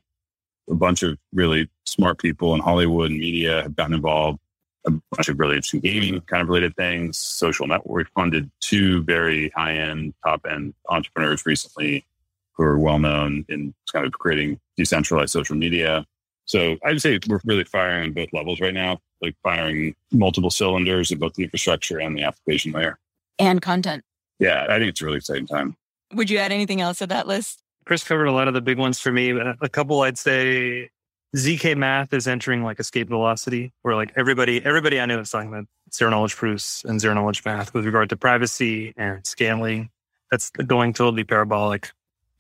A 0.70 0.76
bunch 0.76 1.04
of 1.04 1.18
really 1.34 1.70
smart 1.86 2.20
people 2.20 2.54
in 2.54 2.62
Hollywood 2.62 3.12
and 3.12 3.20
media 3.20 3.64
have 3.64 3.76
gotten 3.76 3.94
involved 3.94 4.40
a 4.86 4.92
bunch 5.12 5.30
of 5.30 5.40
really 5.40 5.56
interesting 5.56 5.80
gaming 5.80 6.22
kind 6.22 6.42
of 6.42 6.50
related 6.50 6.76
things. 6.76 7.18
Social 7.18 7.68
network 7.68 8.08
funded 8.16 8.50
two 8.62 9.04
very 9.04 9.50
high 9.56 9.74
end, 9.74 10.14
top 10.26 10.46
end 10.50 10.74
entrepreneurs 10.90 11.46
recently 11.46 12.06
who 12.54 12.64
are 12.64 12.78
well 12.78 13.00
known 13.00 13.46
in 13.50 13.74
kind 13.92 14.06
of 14.06 14.14
creating 14.14 14.60
decentralized 14.78 15.32
social 15.32 15.56
media. 15.56 16.06
So 16.46 16.78
I'd 16.86 17.02
say 17.02 17.20
we're 17.28 17.40
really 17.46 17.64
firing 17.64 18.04
on 18.04 18.14
both 18.14 18.30
levels 18.34 18.60
right 18.60 18.74
now, 18.74 19.00
like 19.24 19.36
firing 19.42 19.96
multiple 20.12 20.50
cylinders 20.50 21.12
in 21.12 21.20
both 21.20 21.34
the 21.34 21.44
infrastructure 21.44 22.00
and 22.00 22.18
the 22.18 22.24
application 22.24 22.72
layer. 22.72 23.00
And 23.40 23.62
content. 23.62 24.04
Yeah, 24.40 24.66
I 24.70 24.78
think 24.78 24.90
it's 24.90 25.02
a 25.02 25.06
really 25.06 25.18
exciting 25.18 25.48
time. 25.48 25.76
Would 26.14 26.30
you 26.30 26.38
add 26.38 26.52
anything 26.52 26.82
else 26.82 27.00
to 27.00 27.08
that 27.08 27.28
list? 27.28 27.64
Chris 27.86 28.04
covered 28.04 28.26
a 28.26 28.32
lot 28.32 28.48
of 28.48 28.54
the 28.54 28.62
big 28.62 28.78
ones 28.78 29.00
for 29.00 29.12
me. 29.12 29.32
Uh, 29.40 29.54
a 29.62 29.70
couple 29.70 30.02
I'd 30.02 30.18
say 30.18 30.90
ZK 31.36 31.76
math 31.76 32.14
is 32.14 32.28
entering 32.28 32.64
like 32.64 32.80
escape 32.80 33.10
velocity, 33.10 33.74
where 33.82 33.96
like 33.96 34.14
everybody, 34.16 34.64
everybody 34.64 35.00
I 35.00 35.06
know 35.06 35.20
is 35.20 35.32
talking 35.32 35.50
about 35.50 35.66
zero 35.94 36.12
knowledge 36.12 36.36
proofs 36.36 36.84
and 36.86 37.00
zero 37.02 37.14
knowledge 37.14 37.44
math 37.46 37.74
with 37.74 37.86
regard 37.86 38.10
to 38.10 38.18
privacy 38.18 38.94
and 38.96 39.26
scaling. 39.26 39.90
That's 40.32 40.50
going 40.52 40.94
totally 40.94 41.24
parabolic. 41.24 41.92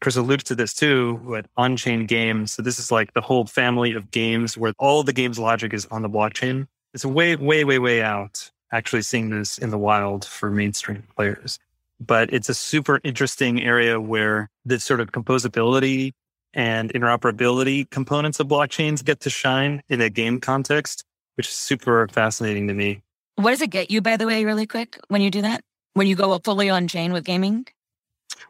Chris 0.01 0.15
alluded 0.17 0.45
to 0.47 0.55
this 0.55 0.73
too 0.73 1.21
with 1.23 1.47
on-chain 1.55 2.05
games. 2.05 2.51
So 2.51 2.61
this 2.61 2.77
is 2.77 2.91
like 2.91 3.13
the 3.13 3.21
whole 3.21 3.45
family 3.45 3.93
of 3.93 4.11
games 4.11 4.57
where 4.57 4.73
all 4.77 5.01
the 5.03 5.13
game's 5.13 5.39
logic 5.39 5.73
is 5.73 5.85
on 5.87 6.01
the 6.01 6.09
blockchain. 6.09 6.67
It's 6.93 7.05
way, 7.05 7.35
way, 7.35 7.63
way, 7.63 7.79
way 7.79 8.01
out 8.01 8.51
actually 8.71 9.03
seeing 9.03 9.29
this 9.29 9.57
in 9.57 9.69
the 9.69 9.77
wild 9.77 10.25
for 10.25 10.49
mainstream 10.49 11.03
players. 11.15 11.59
But 11.99 12.33
it's 12.33 12.49
a 12.49 12.53
super 12.53 12.99
interesting 13.03 13.63
area 13.63 14.01
where 14.01 14.49
this 14.65 14.83
sort 14.83 14.99
of 14.99 15.11
composability 15.11 16.13
and 16.53 16.91
interoperability 16.93 17.89
components 17.89 18.39
of 18.39 18.47
blockchains 18.47 19.03
get 19.03 19.21
to 19.21 19.29
shine 19.29 19.81
in 19.89 20.01
a 20.01 20.09
game 20.09 20.39
context, 20.39 21.03
which 21.35 21.47
is 21.47 21.53
super 21.53 22.07
fascinating 22.09 22.67
to 22.67 22.73
me. 22.73 23.01
What 23.35 23.51
does 23.51 23.61
it 23.61 23.69
get 23.69 23.89
you, 23.89 24.01
by 24.01 24.17
the 24.17 24.27
way, 24.27 24.43
really 24.45 24.67
quick, 24.67 24.99
when 25.07 25.21
you 25.21 25.31
do 25.31 25.41
that? 25.43 25.63
When 25.93 26.07
you 26.07 26.15
go 26.15 26.37
fully 26.43 26.69
on 26.69 26.87
chain 26.87 27.13
with 27.13 27.23
gaming? 27.23 27.67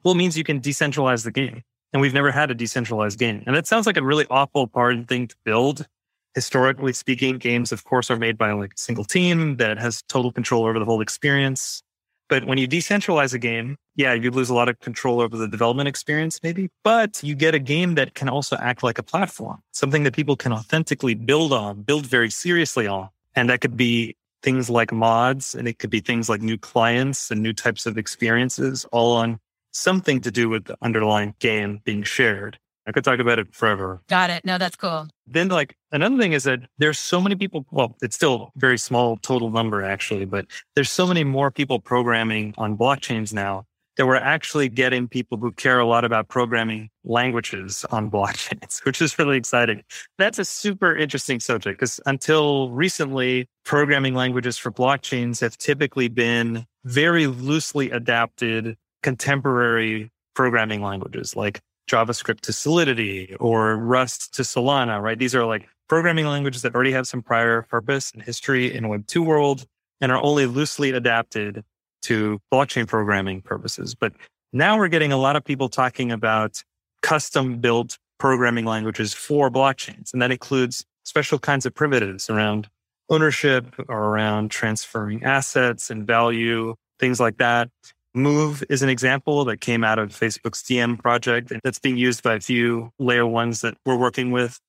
Well, 0.03 0.13
it 0.13 0.17
means 0.17 0.37
you 0.37 0.43
can 0.43 0.59
decentralize 0.61 1.23
the 1.23 1.31
game. 1.31 1.63
And 1.93 2.01
we've 2.01 2.13
never 2.13 2.31
had 2.31 2.49
a 2.49 2.55
decentralized 2.55 3.19
game. 3.19 3.43
And 3.45 3.55
that 3.55 3.67
sounds 3.67 3.85
like 3.85 3.97
a 3.97 4.03
really 4.03 4.25
awful 4.29 4.69
hard 4.73 5.07
thing 5.07 5.27
to 5.27 5.35
build. 5.45 5.87
Historically 6.35 6.93
speaking, 6.93 7.37
games, 7.37 7.71
of 7.71 7.83
course, 7.83 8.09
are 8.09 8.17
made 8.17 8.37
by 8.37 8.51
like 8.53 8.73
a 8.73 8.79
single 8.79 9.03
team 9.03 9.57
that 9.57 9.77
has 9.77 10.01
total 10.03 10.31
control 10.31 10.65
over 10.65 10.79
the 10.79 10.85
whole 10.85 11.01
experience. 11.01 11.83
But 12.27 12.45
when 12.45 12.57
you 12.57 12.67
decentralize 12.67 13.33
a 13.33 13.37
game, 13.37 13.77
yeah, 13.95 14.13
you 14.13 14.31
lose 14.31 14.49
a 14.49 14.55
lot 14.55 14.67
of 14.67 14.79
control 14.79 15.21
over 15.21 15.37
the 15.37 15.47
development 15.47 15.87
experience, 15.87 16.39
maybe, 16.41 16.69
but 16.83 17.21
you 17.21 17.35
get 17.35 17.53
a 17.53 17.59
game 17.59 17.95
that 17.95 18.15
can 18.15 18.29
also 18.29 18.55
act 18.57 18.81
like 18.81 18.97
a 18.97 19.03
platform, 19.03 19.59
something 19.71 20.03
that 20.03 20.15
people 20.15 20.35
can 20.35 20.51
authentically 20.51 21.13
build 21.13 21.53
on, 21.53 21.83
build 21.83 22.07
very 22.07 22.31
seriously 22.31 22.87
on. 22.87 23.09
And 23.35 23.49
that 23.49 23.61
could 23.61 23.77
be 23.77 24.15
things 24.41 24.69
like 24.69 24.91
mods, 24.91 25.53
and 25.53 25.67
it 25.67 25.79
could 25.79 25.89
be 25.89 25.99
things 25.99 26.29
like 26.29 26.41
new 26.41 26.57
clients 26.57 27.29
and 27.29 27.43
new 27.43 27.53
types 27.53 27.85
of 27.85 27.97
experiences, 27.97 28.85
all 28.91 29.15
on 29.15 29.39
something 29.71 30.21
to 30.21 30.31
do 30.31 30.49
with 30.49 30.65
the 30.65 30.77
underlying 30.81 31.35
game 31.39 31.81
being 31.83 32.03
shared. 32.03 32.57
I 32.85 32.91
could 32.91 33.03
talk 33.03 33.19
about 33.19 33.39
it 33.39 33.53
forever. 33.53 34.01
Got 34.09 34.29
it. 34.29 34.43
No, 34.43 34.57
that's 34.57 34.75
cool. 34.75 35.07
Then, 35.25 35.47
like, 35.47 35.75
another 35.91 36.17
thing 36.17 36.33
is 36.33 36.43
that 36.43 36.59
there's 36.77 36.99
so 36.99 37.21
many 37.21 37.35
people. 37.35 37.65
Well, 37.71 37.95
it's 38.01 38.15
still 38.15 38.51
a 38.55 38.59
very 38.59 38.77
small 38.77 39.17
total 39.17 39.49
number, 39.49 39.83
actually, 39.83 40.25
but 40.25 40.45
there's 40.75 40.89
so 40.89 41.07
many 41.07 41.23
more 41.23 41.49
people 41.49 41.79
programming 41.79 42.53
on 42.57 42.77
blockchains 42.77 43.33
now 43.33 43.65
that 43.97 44.07
we're 44.07 44.15
actually 44.15 44.69
getting 44.69 45.07
people 45.07 45.37
who 45.37 45.51
care 45.51 45.79
a 45.79 45.85
lot 45.85 46.03
about 46.03 46.27
programming 46.27 46.89
languages 47.03 47.85
on 47.91 48.09
blockchains, 48.11 48.83
which 48.85 49.01
is 49.01 49.17
really 49.17 49.37
exciting. 49.37 49.83
That's 50.17 50.39
a 50.39 50.45
super 50.45 50.95
interesting 50.95 51.39
subject 51.39 51.79
because 51.79 51.99
until 52.05 52.71
recently, 52.71 53.47
programming 53.63 54.15
languages 54.15 54.57
for 54.57 54.71
blockchains 54.71 55.39
have 55.41 55.57
typically 55.57 56.07
been 56.07 56.65
very 56.83 57.27
loosely 57.27 57.91
adapted 57.91 58.75
contemporary 59.03 60.11
programming 60.33 60.81
languages 60.81 61.35
like 61.35 61.61
JavaScript 61.89 62.41
to 62.41 62.53
Solidity 62.53 63.35
or 63.39 63.75
Rust 63.77 64.33
to 64.35 64.43
Solana, 64.43 65.01
right? 65.01 65.17
These 65.17 65.35
are 65.35 65.45
like 65.45 65.67
programming 65.89 66.25
languages 66.25 66.61
that 66.61 66.73
already 66.73 66.91
have 66.91 67.07
some 67.07 67.21
prior 67.21 67.63
purpose 67.63 68.11
and 68.11 68.21
history 68.21 68.73
in 68.73 68.87
Web 68.87 69.05
2 69.07 69.21
world 69.21 69.65
and 70.01 70.11
are 70.11 70.21
only 70.23 70.45
loosely 70.45 70.91
adapted 70.91 71.63
to 72.03 72.39
blockchain 72.51 72.87
programming 72.87 73.41
purposes. 73.41 73.95
But 73.95 74.13
now 74.51 74.77
we're 74.77 74.87
getting 74.87 75.11
a 75.11 75.17
lot 75.17 75.35
of 75.35 75.43
people 75.43 75.69
talking 75.69 76.11
about 76.11 76.63
custom 77.01 77.59
built 77.59 77.97
programming 78.19 78.65
languages 78.65 79.13
for 79.13 79.49
blockchains. 79.49 80.13
And 80.13 80.21
that 80.21 80.31
includes 80.31 80.85
special 81.03 81.39
kinds 81.39 81.65
of 81.65 81.73
primitives 81.73 82.29
around 82.29 82.69
ownership 83.09 83.65
or 83.89 83.97
around 83.97 84.51
transferring 84.51 85.23
assets 85.23 85.89
and 85.89 86.07
value, 86.07 86.75
things 86.99 87.19
like 87.19 87.37
that. 87.37 87.69
Move 88.15 88.63
is 88.69 88.83
an 88.83 88.89
example 88.89 89.43
that 89.45 89.57
came 89.57 89.83
out 89.83 89.97
of 89.97 90.09
Facebook's 90.09 90.61
Diem 90.61 90.97
project 90.97 91.51
that's 91.63 91.79
being 91.79 91.97
used 91.97 92.21
by 92.21 92.35
a 92.35 92.39
few 92.39 92.91
layer 92.99 93.25
ones 93.25 93.61
that 93.61 93.75
we're 93.85 93.97
working 93.97 94.29
with. 94.29 94.59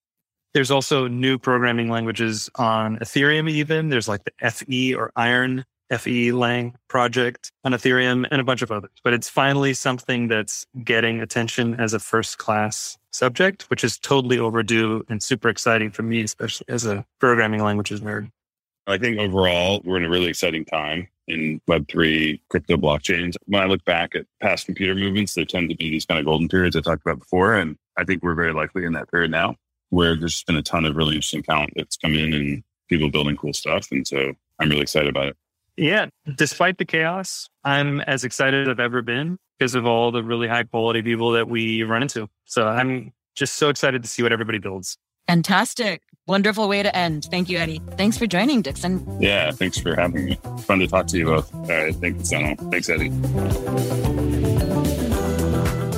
There's 0.55 0.71
also 0.71 1.09
new 1.09 1.37
programming 1.37 1.91
languages 1.91 2.49
on 2.55 2.97
Ethereum, 3.01 3.51
even. 3.51 3.91
There's 3.91 4.09
like 4.09 4.23
the 4.25 4.51
FE 4.51 4.95
or 4.95 5.13
Iron 5.17 5.65
FE 5.91 6.33
Lang 6.33 6.75
project 6.89 7.53
on 7.65 7.73
Ethereum 7.73 8.27
and 8.31 8.41
a 8.41 8.45
bunch 8.45 8.63
of 8.63 8.73
others. 8.73 8.93
But 9.03 9.13
it's 9.13 9.29
finally 9.29 9.75
something 9.75 10.29
that's 10.29 10.65
getting 10.83 11.21
attention 11.21 11.79
as 11.79 11.93
a 11.93 11.99
first 11.99 12.39
class 12.39 12.97
subject, 13.11 13.65
which 13.65 13.85
is 13.85 13.99
totally 13.99 14.39
overdue 14.39 15.05
and 15.11 15.23
super 15.23 15.51
exciting 15.51 15.91
for 15.91 16.03
me, 16.03 16.23
especially 16.23 16.65
as 16.69 16.87
a 16.87 17.05
programming 17.21 17.63
languages 17.63 18.01
nerd. 18.01 18.31
I 18.87 18.97
think 18.97 19.19
overall, 19.19 19.83
we're 19.85 19.99
in 19.99 20.05
a 20.05 20.11
really 20.11 20.29
exciting 20.29 20.65
time 20.65 21.09
in 21.29 21.61
Web3 21.69 22.41
crypto 22.49 22.77
blockchains. 22.77 23.35
When 23.47 23.63
I 23.63 23.67
look 23.67 23.85
back 23.85 24.15
at 24.15 24.27
past 24.41 24.67
computer 24.67 24.95
movements, 24.95 25.35
there 25.35 25.45
tend 25.45 25.71
to 25.71 25.77
be 25.77 25.91
these 25.91 26.07
kind 26.07 26.19
of 26.19 26.27
golden 26.27 26.49
periods 26.49 26.77
I 26.77 26.81
talked 26.81 27.03
about 27.03 27.19
before. 27.19 27.55
And 27.55 27.77
I 27.97 28.05
think 28.05 28.23
we're 28.23 28.35
very 28.35 28.53
likely 28.53 28.85
in 28.85 28.93
that 28.93 29.11
period 29.11 29.31
now 29.31 29.57
where 29.91 30.17
there's 30.17 30.43
been 30.45 30.57
a 30.57 30.63
ton 30.63 30.85
of 30.85 30.97
really 30.97 31.15
interesting 31.15 31.43
talent 31.43 31.73
that's 31.77 31.97
come 31.97 32.15
in 32.15 32.33
and 32.33 32.63
people 32.89 33.11
building 33.11 33.37
cool 33.37 33.53
stuff. 33.53 33.89
And 33.91 34.07
so 34.07 34.33
I'm 34.59 34.69
really 34.69 34.83
excited 34.83 35.09
about 35.09 35.29
it. 35.29 35.37
Yeah. 35.77 36.07
Despite 36.37 36.79
the 36.79 36.85
chaos, 36.85 37.49
I'm 37.65 38.01
as 38.03 38.25
excited 38.25 38.67
as 38.67 38.73
I've 38.73 38.81
ever 38.81 39.03
been 39.03 39.39
because 39.59 39.75
of 39.75 39.87
all 39.87 40.11
the 40.11 40.23
really 40.23 40.49
high 40.49 40.65
quality 40.65 41.03
people 41.03 41.33
that 41.33 41.49
we 41.49 41.83
run 41.83 42.03
into. 42.03 42.29
So 42.45 42.67
I'm 42.67 43.13
just 43.35 43.55
so 43.55 43.69
excited 43.69 44.03
to 44.03 44.09
see 44.09 44.23
what 44.23 44.33
everybody 44.33 44.59
builds. 44.59 44.99
Fantastic. 45.27 46.03
Wonderful 46.27 46.69
way 46.69 46.83
to 46.83 46.97
end. 46.97 47.27
Thank 47.31 47.51
you, 47.51 47.59
Eddy. 47.59 47.83
Thanks 47.99 48.17
for 48.17 48.27
joining, 48.27 48.63
Dixon. 48.63 49.21
Yeah, 49.21 49.51
thanks 49.51 49.79
for 49.79 49.95
having 49.95 50.25
me. 50.25 50.39
Fun 50.61 50.79
to 50.79 50.87
talk 50.87 51.07
to 51.09 51.19
you 51.19 51.27
both. 51.27 51.55
All 51.55 51.61
right. 51.69 51.95
Thank 51.95 52.17
you, 52.17 52.23
Sonal. 52.23 52.71
Thanks, 52.71 52.89
Eddy. 52.89 53.11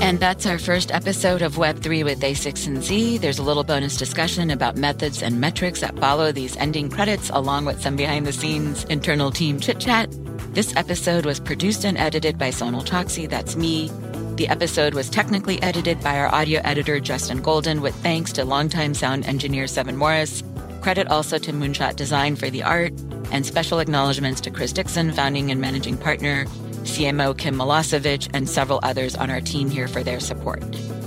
And 0.03 0.19
that's 0.19 0.45
our 0.45 0.59
first 0.59 0.91
episode 0.91 1.43
of 1.43 1.55
Web3 1.55 2.05
with 2.05 2.21
a16z. 2.21 3.21
There's 3.21 3.39
a 3.39 3.43
little 3.45 3.63
bonus 3.63 3.97
discussion 3.97 4.51
about 4.51 4.77
methods 4.77 5.23
and 5.23 5.41
metrics 5.41 5.81
that 5.81 5.97
follow 5.99 6.33
these 6.33 6.57
ending 6.57 6.91
credits, 6.91 7.31
along 7.31 7.65
with 7.65 7.81
some 7.81 7.95
behind 7.95 8.27
the 8.27 8.33
scenes 8.33 8.83
internal 8.85 9.31
team 9.31 9.61
chit 9.61 9.79
chat. 9.79 10.11
This 10.55 10.75
episode 10.75 11.25
was 11.25 11.39
produced 11.39 11.85
and 11.85 11.97
edited 11.97 12.37
by 12.37 12.51
Sonal 12.51 12.85
Chokshi. 12.85 13.29
That's 13.29 13.55
me. 13.55 13.91
The 14.37 14.49
episode 14.49 14.93
was 14.93 15.09
technically 15.09 15.63
edited 15.63 16.03
by 16.03 16.19
our 16.19 16.29
audio 16.29 16.61
editor, 16.63 17.01
Justin 17.01 17.41
Golden, 17.41 17.81
with 17.81 17.95
thanks 18.03 18.33
to 18.33 18.45
longtime 18.45 18.93
sound 18.93 19.25
engineer 19.25 19.67
Seven 19.67 19.97
Morris. 19.97 20.45
Credit 20.83 21.09
also 21.09 21.39
to 21.39 21.55
Moonshot 21.55 21.97
Design 21.97 22.37
for 22.37 22.51
the 22.51 22.63
art, 22.63 22.93
and 23.33 23.47
special 23.47 23.79
acknowledgments 23.79 24.43
to 24.43 24.51
Chris 24.51 24.75
Dixon, 24.75 25.11
founding 25.11 25.51
and 25.51 25.59
managing 25.59 25.97
partner, 25.97 26.45
CMO 26.85 27.37
Kim 27.37 27.57
Milosevich, 27.57 28.29
and 28.35 28.47
several 28.47 28.79
others 28.83 29.17
on 29.17 29.31
our 29.31 29.41
team 29.41 29.71
here 29.71 29.89
for 29.89 30.03
their 30.03 30.21
support. 30.21 30.61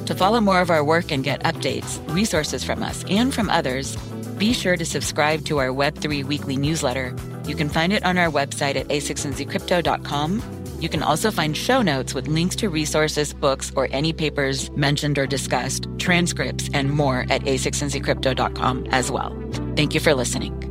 To 0.08 0.16
follow 0.16 0.42
more 0.42 0.60
of 0.60 0.72
our 0.72 0.84
work 0.84 1.12
and 1.12 1.24
get 1.24 1.44
updates, 1.44 2.02
resources 2.12 2.64
from 2.64 2.82
us, 2.82 3.06
and 3.12 3.32
from 3.32 3.52
others, 3.52 3.96
be 4.40 4.54
sure 4.54 4.76
to 4.76 4.86
subscribe 4.86 5.46
to 5.46 5.60
our 5.60 5.68
Web3 5.68 6.24
weekly 6.24 6.58
newsletter. 6.58 7.16
You 7.46 7.56
can 7.56 7.70
find 7.70 7.94
it 7.94 8.04
on 8.04 8.18
our 8.18 8.32
website 8.32 8.76
at 8.76 8.88
a16zcrypto.com 8.88 10.59
you 10.82 10.90
can 10.90 11.04
also 11.04 11.32
find 11.32 11.56
show 11.56 11.82
notes 11.82 12.14
with 12.14 12.28
links 12.28 12.56
to 12.58 12.70
resources, 12.70 13.34
books, 13.34 13.72
or 13.76 13.88
any 13.92 14.14
papers 14.14 14.70
mentioned 14.72 15.18
or 15.18 15.28
discussed, 15.28 15.88
transcripts, 15.98 16.70
and 16.74 16.90
more 16.90 17.26
at 17.30 17.42
a16zcrypto.com 17.44 18.88
as 18.92 19.12
well. 19.12 19.36
Thank 19.76 19.94
you 19.94 20.00
for 20.00 20.14
listening. 20.14 20.70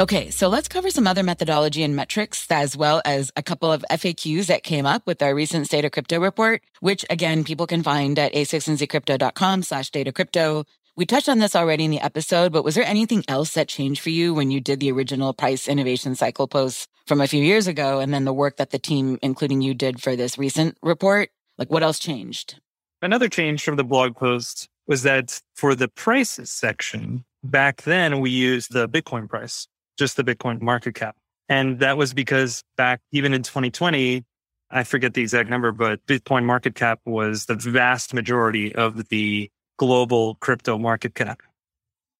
Okay, 0.00 0.30
so 0.30 0.48
let's 0.48 0.66
cover 0.66 0.90
some 0.90 1.06
other 1.06 1.22
methodology 1.22 1.84
and 1.84 1.94
metrics, 1.94 2.48
as 2.50 2.76
well 2.76 3.00
as 3.04 3.30
a 3.36 3.44
couple 3.44 3.70
of 3.70 3.84
FAQs 3.92 4.46
that 4.46 4.64
came 4.64 4.86
up 4.86 5.06
with 5.06 5.22
our 5.22 5.32
recent 5.32 5.66
State 5.66 5.84
of 5.84 5.92
Crypto 5.92 6.18
report, 6.18 6.62
which 6.80 7.04
again, 7.10 7.44
people 7.44 7.68
can 7.68 7.84
find 7.84 8.18
at 8.18 8.32
a16zcrypto.com 8.32 9.62
slash 9.62 9.90
data 9.90 10.10
crypto. 10.10 10.64
We 10.96 11.06
touched 11.06 11.28
on 11.28 11.40
this 11.40 11.56
already 11.56 11.84
in 11.84 11.90
the 11.90 12.00
episode, 12.00 12.52
but 12.52 12.62
was 12.62 12.76
there 12.76 12.84
anything 12.84 13.24
else 13.26 13.54
that 13.54 13.66
changed 13.66 14.00
for 14.00 14.10
you 14.10 14.32
when 14.32 14.52
you 14.52 14.60
did 14.60 14.78
the 14.78 14.92
original 14.92 15.32
price 15.32 15.66
innovation 15.66 16.14
cycle 16.14 16.46
posts 16.46 16.86
from 17.08 17.20
a 17.20 17.26
few 17.26 17.42
years 17.42 17.66
ago 17.66 17.98
and 17.98 18.14
then 18.14 18.24
the 18.24 18.32
work 18.32 18.58
that 18.58 18.70
the 18.70 18.78
team, 18.78 19.18
including 19.20 19.60
you, 19.60 19.74
did 19.74 20.00
for 20.00 20.14
this 20.14 20.38
recent 20.38 20.78
report? 20.82 21.30
Like 21.58 21.68
what 21.68 21.82
else 21.82 21.98
changed? 21.98 22.60
Another 23.02 23.28
change 23.28 23.64
from 23.64 23.74
the 23.74 23.82
blog 23.82 24.14
post 24.14 24.68
was 24.86 25.02
that 25.02 25.40
for 25.56 25.74
the 25.74 25.88
prices 25.88 26.52
section, 26.52 27.24
back 27.42 27.82
then 27.82 28.20
we 28.20 28.30
used 28.30 28.72
the 28.72 28.88
Bitcoin 28.88 29.28
price, 29.28 29.66
just 29.98 30.16
the 30.16 30.22
Bitcoin 30.22 30.60
market 30.60 30.94
cap. 30.94 31.16
And 31.48 31.80
that 31.80 31.96
was 31.96 32.14
because 32.14 32.62
back 32.76 33.00
even 33.10 33.34
in 33.34 33.42
2020, 33.42 34.22
I 34.70 34.84
forget 34.84 35.14
the 35.14 35.22
exact 35.22 35.50
number, 35.50 35.72
but 35.72 36.06
Bitcoin 36.06 36.44
market 36.44 36.76
cap 36.76 37.00
was 37.04 37.46
the 37.46 37.56
vast 37.56 38.14
majority 38.14 38.72
of 38.72 39.08
the 39.08 39.50
global 39.76 40.36
crypto 40.36 40.78
market 40.78 41.14
cap. 41.14 41.40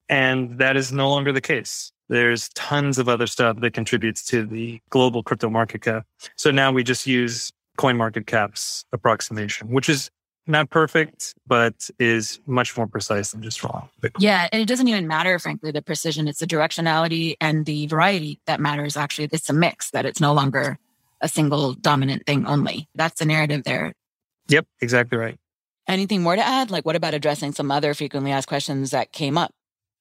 And 0.09 0.59
that 0.59 0.77
is 0.77 0.93
no 0.93 1.09
longer 1.09 1.33
the 1.33 1.41
case. 1.41 1.93
There's 2.09 2.51
tons 2.51 2.99
of 2.99 3.09
other 3.09 3.27
stuff 3.27 3.61
that 3.61 3.73
contributes 3.73 4.25
to 4.27 4.45
the 4.45 4.81
global 4.91 5.23
crypto 5.23 5.49
market 5.49 5.83
cap. 5.83 6.07
So 6.37 6.51
now 6.51 6.71
we 6.71 6.85
just 6.85 7.07
use 7.07 7.51
CoinMarketCap's 7.79 8.85
approximation, 8.93 9.71
which 9.71 9.89
is 9.89 10.11
not 10.47 10.69
perfect, 10.69 11.35
but 11.47 11.89
is 11.99 12.39
much 12.47 12.77
more 12.77 12.87
precise 12.87 13.31
than 13.31 13.43
just 13.43 13.65
wrong. 13.65 13.89
Yeah. 14.19 14.49
And 14.53 14.61
it 14.61 14.67
doesn't 14.67 14.89
even 14.89 15.09
matter, 15.09 15.39
frankly, 15.39 15.71
the 15.71 15.81
precision. 15.81 16.29
It's 16.29 16.41
the 16.41 16.47
directionality 16.47 17.37
and 17.41 17.65
the 17.65 17.87
variety 17.87 18.41
that 18.47 18.61
matters. 18.61 18.99
Actually, 18.99 19.31
it's 19.33 19.49
a 19.49 19.55
mix 19.55 19.91
that 19.93 20.05
it's 20.05 20.21
no 20.21 20.35
longer 20.35 20.79
a 21.23 21.29
single 21.29 21.73
dominant 21.73 22.27
thing 22.27 22.45
only. 22.47 22.87
That's 22.95 23.19
the 23.19 23.25
narrative 23.25 23.65
there. 23.65 23.95
Yep, 24.49 24.67
exactly 24.83 25.17
right. 25.17 25.39
Anything 25.87 26.22
more 26.22 26.37
to 26.37 26.45
add? 26.45 26.70
Like, 26.70 26.87
what 26.87 26.97
about 26.97 27.14
addressing 27.14 27.53
some 27.53 27.70
other 27.70 27.95
frequently 27.95 28.32
asked 28.32 28.49
questions 28.49 28.91
that 28.91 29.12
came 29.12 29.37
up? 29.37 29.53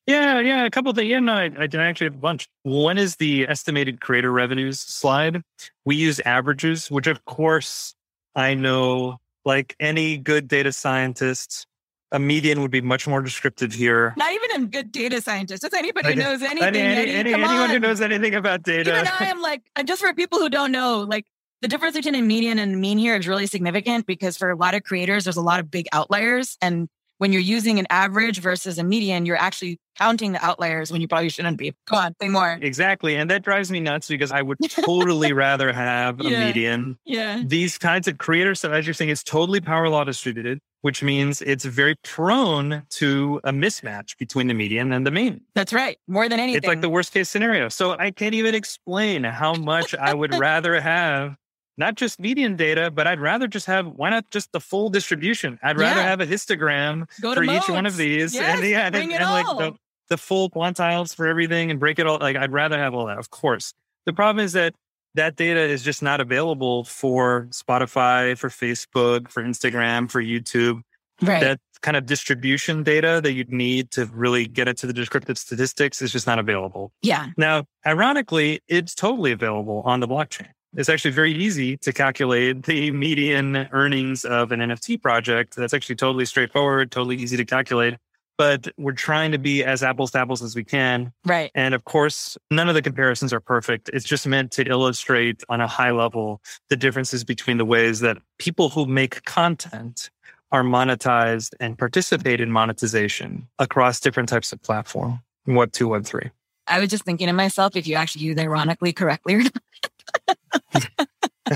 Yeah, 0.05 0.39
yeah, 0.39 0.65
a 0.65 0.69
couple 0.69 0.91
of 0.91 0.97
things. 0.97 1.09
Yeah, 1.09 1.19
no, 1.19 1.33
I, 1.33 1.49
I 1.57 1.67
actually 1.77 2.07
have 2.07 2.15
a 2.15 2.17
bunch. 2.17 2.49
One 2.63 2.97
is 2.97 3.17
the 3.17 3.47
estimated 3.47 4.01
creator 4.01 4.31
revenues 4.31 4.79
slide. 4.79 5.41
We 5.85 5.95
use 5.95 6.19
averages, 6.25 6.91
which 6.91 7.07
of 7.07 7.23
course 7.25 7.95
I 8.35 8.53
know, 8.53 9.17
like 9.45 9.75
any 9.79 10.17
good 10.17 10.47
data 10.47 10.73
scientist, 10.73 11.67
a 12.11 12.19
median 12.19 12.61
would 12.61 12.71
be 12.71 12.81
much 12.81 13.07
more 13.07 13.21
descriptive 13.21 13.73
here. 13.73 14.13
Not 14.17 14.33
even 14.33 14.63
a 14.63 14.67
good 14.67 14.91
data 14.91 15.21
scientist, 15.21 15.61
just 15.61 15.73
anybody 15.73 16.09
who 16.09 16.15
knows 16.15 16.41
anything. 16.41 16.63
Any, 16.63 16.79
any, 16.79 17.11
any, 17.11 17.33
anyone 17.33 17.49
on. 17.49 17.69
who 17.69 17.79
knows 17.79 18.01
anything 18.01 18.35
about 18.35 18.63
data. 18.63 18.91
Even 18.91 19.07
I 19.07 19.25
am 19.25 19.41
like, 19.41 19.63
just 19.85 20.01
for 20.01 20.13
people 20.13 20.39
who 20.39 20.49
don't 20.49 20.71
know, 20.71 20.99
like 21.01 21.25
the 21.63 21.69
difference 21.69 21.95
between 21.95 22.15
a 22.15 22.21
median 22.21 22.59
and 22.59 22.75
a 22.75 22.77
mean 22.77 22.97
here 22.97 23.15
is 23.15 23.25
really 23.25 23.47
significant 23.47 24.05
because 24.05 24.35
for 24.35 24.49
a 24.49 24.55
lot 24.55 24.75
of 24.75 24.83
creators, 24.83 25.23
there's 25.23 25.37
a 25.37 25.41
lot 25.41 25.61
of 25.61 25.71
big 25.71 25.87
outliers. 25.93 26.57
And 26.61 26.89
when 27.19 27.31
you're 27.31 27.41
using 27.41 27.79
an 27.79 27.87
average 27.89 28.41
versus 28.41 28.77
a 28.77 28.83
median, 28.83 29.25
you're 29.25 29.37
actually 29.37 29.79
counting 29.97 30.33
the 30.33 30.45
outliers 30.45 30.91
when 30.91 30.99
you 30.99 31.07
probably 31.07 31.29
shouldn't 31.29 31.57
be. 31.57 31.73
Go 31.87 31.95
on, 31.95 32.15
say 32.21 32.27
more. 32.27 32.59
Exactly. 32.61 33.15
And 33.15 33.29
that 33.29 33.43
drives 33.43 33.71
me 33.71 33.79
nuts 33.79 34.09
because 34.09 34.29
I 34.29 34.41
would 34.41 34.57
totally 34.71 35.31
rather 35.47 35.71
have 35.71 36.19
a 36.19 36.25
yeah. 36.25 36.47
median. 36.47 36.97
Yeah. 37.05 37.41
These 37.45 37.77
kinds 37.77 38.09
of 38.09 38.17
creators, 38.17 38.59
so 38.59 38.73
as 38.73 38.85
you're 38.85 38.93
saying, 38.93 39.11
it's 39.11 39.23
totally 39.23 39.61
power 39.61 39.87
law 39.87 40.03
distributed, 40.03 40.59
which 40.81 41.01
means 41.01 41.41
it's 41.41 41.63
very 41.63 41.95
prone 42.03 42.83
to 42.89 43.39
a 43.45 43.53
mismatch 43.53 44.17
between 44.17 44.47
the 44.47 44.53
median 44.53 44.91
and 44.91 45.07
the 45.07 45.11
mean. 45.11 45.39
That's 45.55 45.71
right. 45.71 45.97
More 46.09 46.27
than 46.27 46.41
anything. 46.41 46.57
It's 46.57 46.67
like 46.67 46.81
the 46.81 46.89
worst 46.89 47.13
case 47.13 47.29
scenario. 47.29 47.69
So 47.69 47.95
I 47.97 48.11
can't 48.11 48.35
even 48.35 48.53
explain 48.53 49.23
how 49.23 49.53
much 49.53 49.95
I 49.95 50.13
would 50.13 50.33
rather 50.37 50.81
have 50.81 51.37
not 51.77 51.95
just 51.95 52.19
median 52.19 52.55
data, 52.55 52.91
but 52.91 53.07
I'd 53.07 53.19
rather 53.19 53.47
just 53.47 53.65
have 53.67 53.87
why 53.87 54.09
not 54.09 54.29
just 54.31 54.51
the 54.51 54.59
full 54.59 54.89
distribution? 54.89 55.59
I'd 55.63 55.77
rather 55.77 56.01
Yeah. 56.01 56.07
have 56.07 56.21
a 56.21 56.27
histogram 56.27 57.09
for 57.19 57.43
each 57.43 57.67
one 57.69 57.85
of 57.85 57.97
these, 57.97 58.33
Yes, 58.35 58.59
and 58.59 58.67
yeah, 58.69 58.85
and, 58.87 58.95
and 58.95 59.11
like 59.11 59.45
the, 59.57 59.73
the 60.09 60.17
full 60.17 60.49
quantiles 60.49 61.15
for 61.15 61.27
everything, 61.27 61.71
and 61.71 61.79
break 61.79 61.99
it 61.99 62.05
all. 62.07 62.19
Like 62.19 62.35
I'd 62.35 62.51
rather 62.51 62.77
have 62.77 62.93
all 62.93 63.05
that, 63.07 63.17
of 63.17 63.29
course. 63.29 63.73
The 64.05 64.13
problem 64.13 64.43
is 64.43 64.53
that 64.53 64.73
that 65.15 65.35
data 65.35 65.59
is 65.61 65.83
just 65.83 66.01
not 66.01 66.19
available 66.21 66.83
for 66.85 67.47
Spotify, 67.51 68.37
for 68.37 68.49
Facebook, 68.49 69.29
for 69.29 69.43
Instagram, 69.43 70.09
for 70.09 70.21
YouTube. 70.21 70.81
right. 71.21 71.39
That 71.41 71.59
kind 71.81 71.95
of 71.97 72.05
distribution 72.05 72.81
data 72.81 73.19
that 73.23 73.33
you'd 73.33 73.51
need 73.51 73.91
to 73.91 74.05
really 74.07 74.47
get 74.47 74.67
it 74.67 74.77
to 74.77 74.87
the 74.87 74.93
descriptive 74.93 75.37
statistics 75.37 76.01
is 76.01 76.11
just 76.11 76.25
not 76.25 76.39
available. 76.39 76.91
yeah. 77.01 77.27
Now, 77.37 77.65
ironically, 77.85 78.61
it's 78.67 78.95
totally 78.95 79.31
available 79.33 79.81
on 79.85 79.99
the 79.99 80.07
blockchain. 80.07 80.47
It's 80.75 80.89
actually 80.89 81.11
very 81.11 81.33
easy 81.33 81.77
to 81.77 81.93
calculate 81.93 82.63
the 82.63 82.91
median 82.91 83.67
earnings 83.71 84.25
of 84.25 84.51
an 84.51 84.59
NFT 84.59 85.01
project. 85.01 85.55
That's 85.55 85.73
actually 85.73 85.95
totally 85.95 86.25
straightforward, 86.25 86.91
totally 86.91 87.15
easy 87.15 87.37
to 87.37 87.45
calculate. 87.45 87.97
But 88.39 88.67
we're 88.77 88.93
trying 88.93 89.31
to 89.33 89.37
be 89.37 89.63
as 89.63 89.83
apples 89.83 90.11
to 90.11 90.19
apples 90.19 90.41
as 90.41 90.55
we 90.55 90.63
can. 90.63 91.13
Right. 91.23 91.51
And 91.53 91.75
of 91.75 91.85
course, 91.85 92.35
none 92.49 92.67
of 92.67 92.73
the 92.73 92.81
comparisons 92.81 93.31
are 93.31 93.39
perfect. 93.39 93.91
It's 93.93 94.05
just 94.05 94.25
meant 94.25 94.51
to 94.53 94.67
illustrate 94.67 95.43
on 95.49 95.61
a 95.61 95.67
high 95.67 95.91
level 95.91 96.41
the 96.69 96.75
differences 96.75 97.23
between 97.23 97.57
the 97.57 97.65
ways 97.65 97.99
that 97.99 98.17
people 98.39 98.69
who 98.69 98.87
make 98.87 99.23
content 99.25 100.09
are 100.51 100.63
monetized 100.63 101.53
and 101.59 101.77
participate 101.77 102.41
in 102.41 102.51
monetization 102.51 103.47
across 103.59 103.99
different 103.99 104.29
types 104.29 104.51
of 104.51 104.61
platform, 104.63 105.19
Web 105.45 105.71
2, 105.71 105.87
Web 105.87 106.05
3. 106.05 106.31
I 106.67 106.79
was 106.79 106.89
just 106.89 107.03
thinking 107.03 107.27
to 107.27 107.33
myself 107.33 107.75
if 107.75 107.87
you 107.87 107.95
actually 107.95 108.25
use 108.25 108.37
ironically 108.37 108.93
correctly 108.93 109.35
or 109.35 109.43
not. 109.43 109.53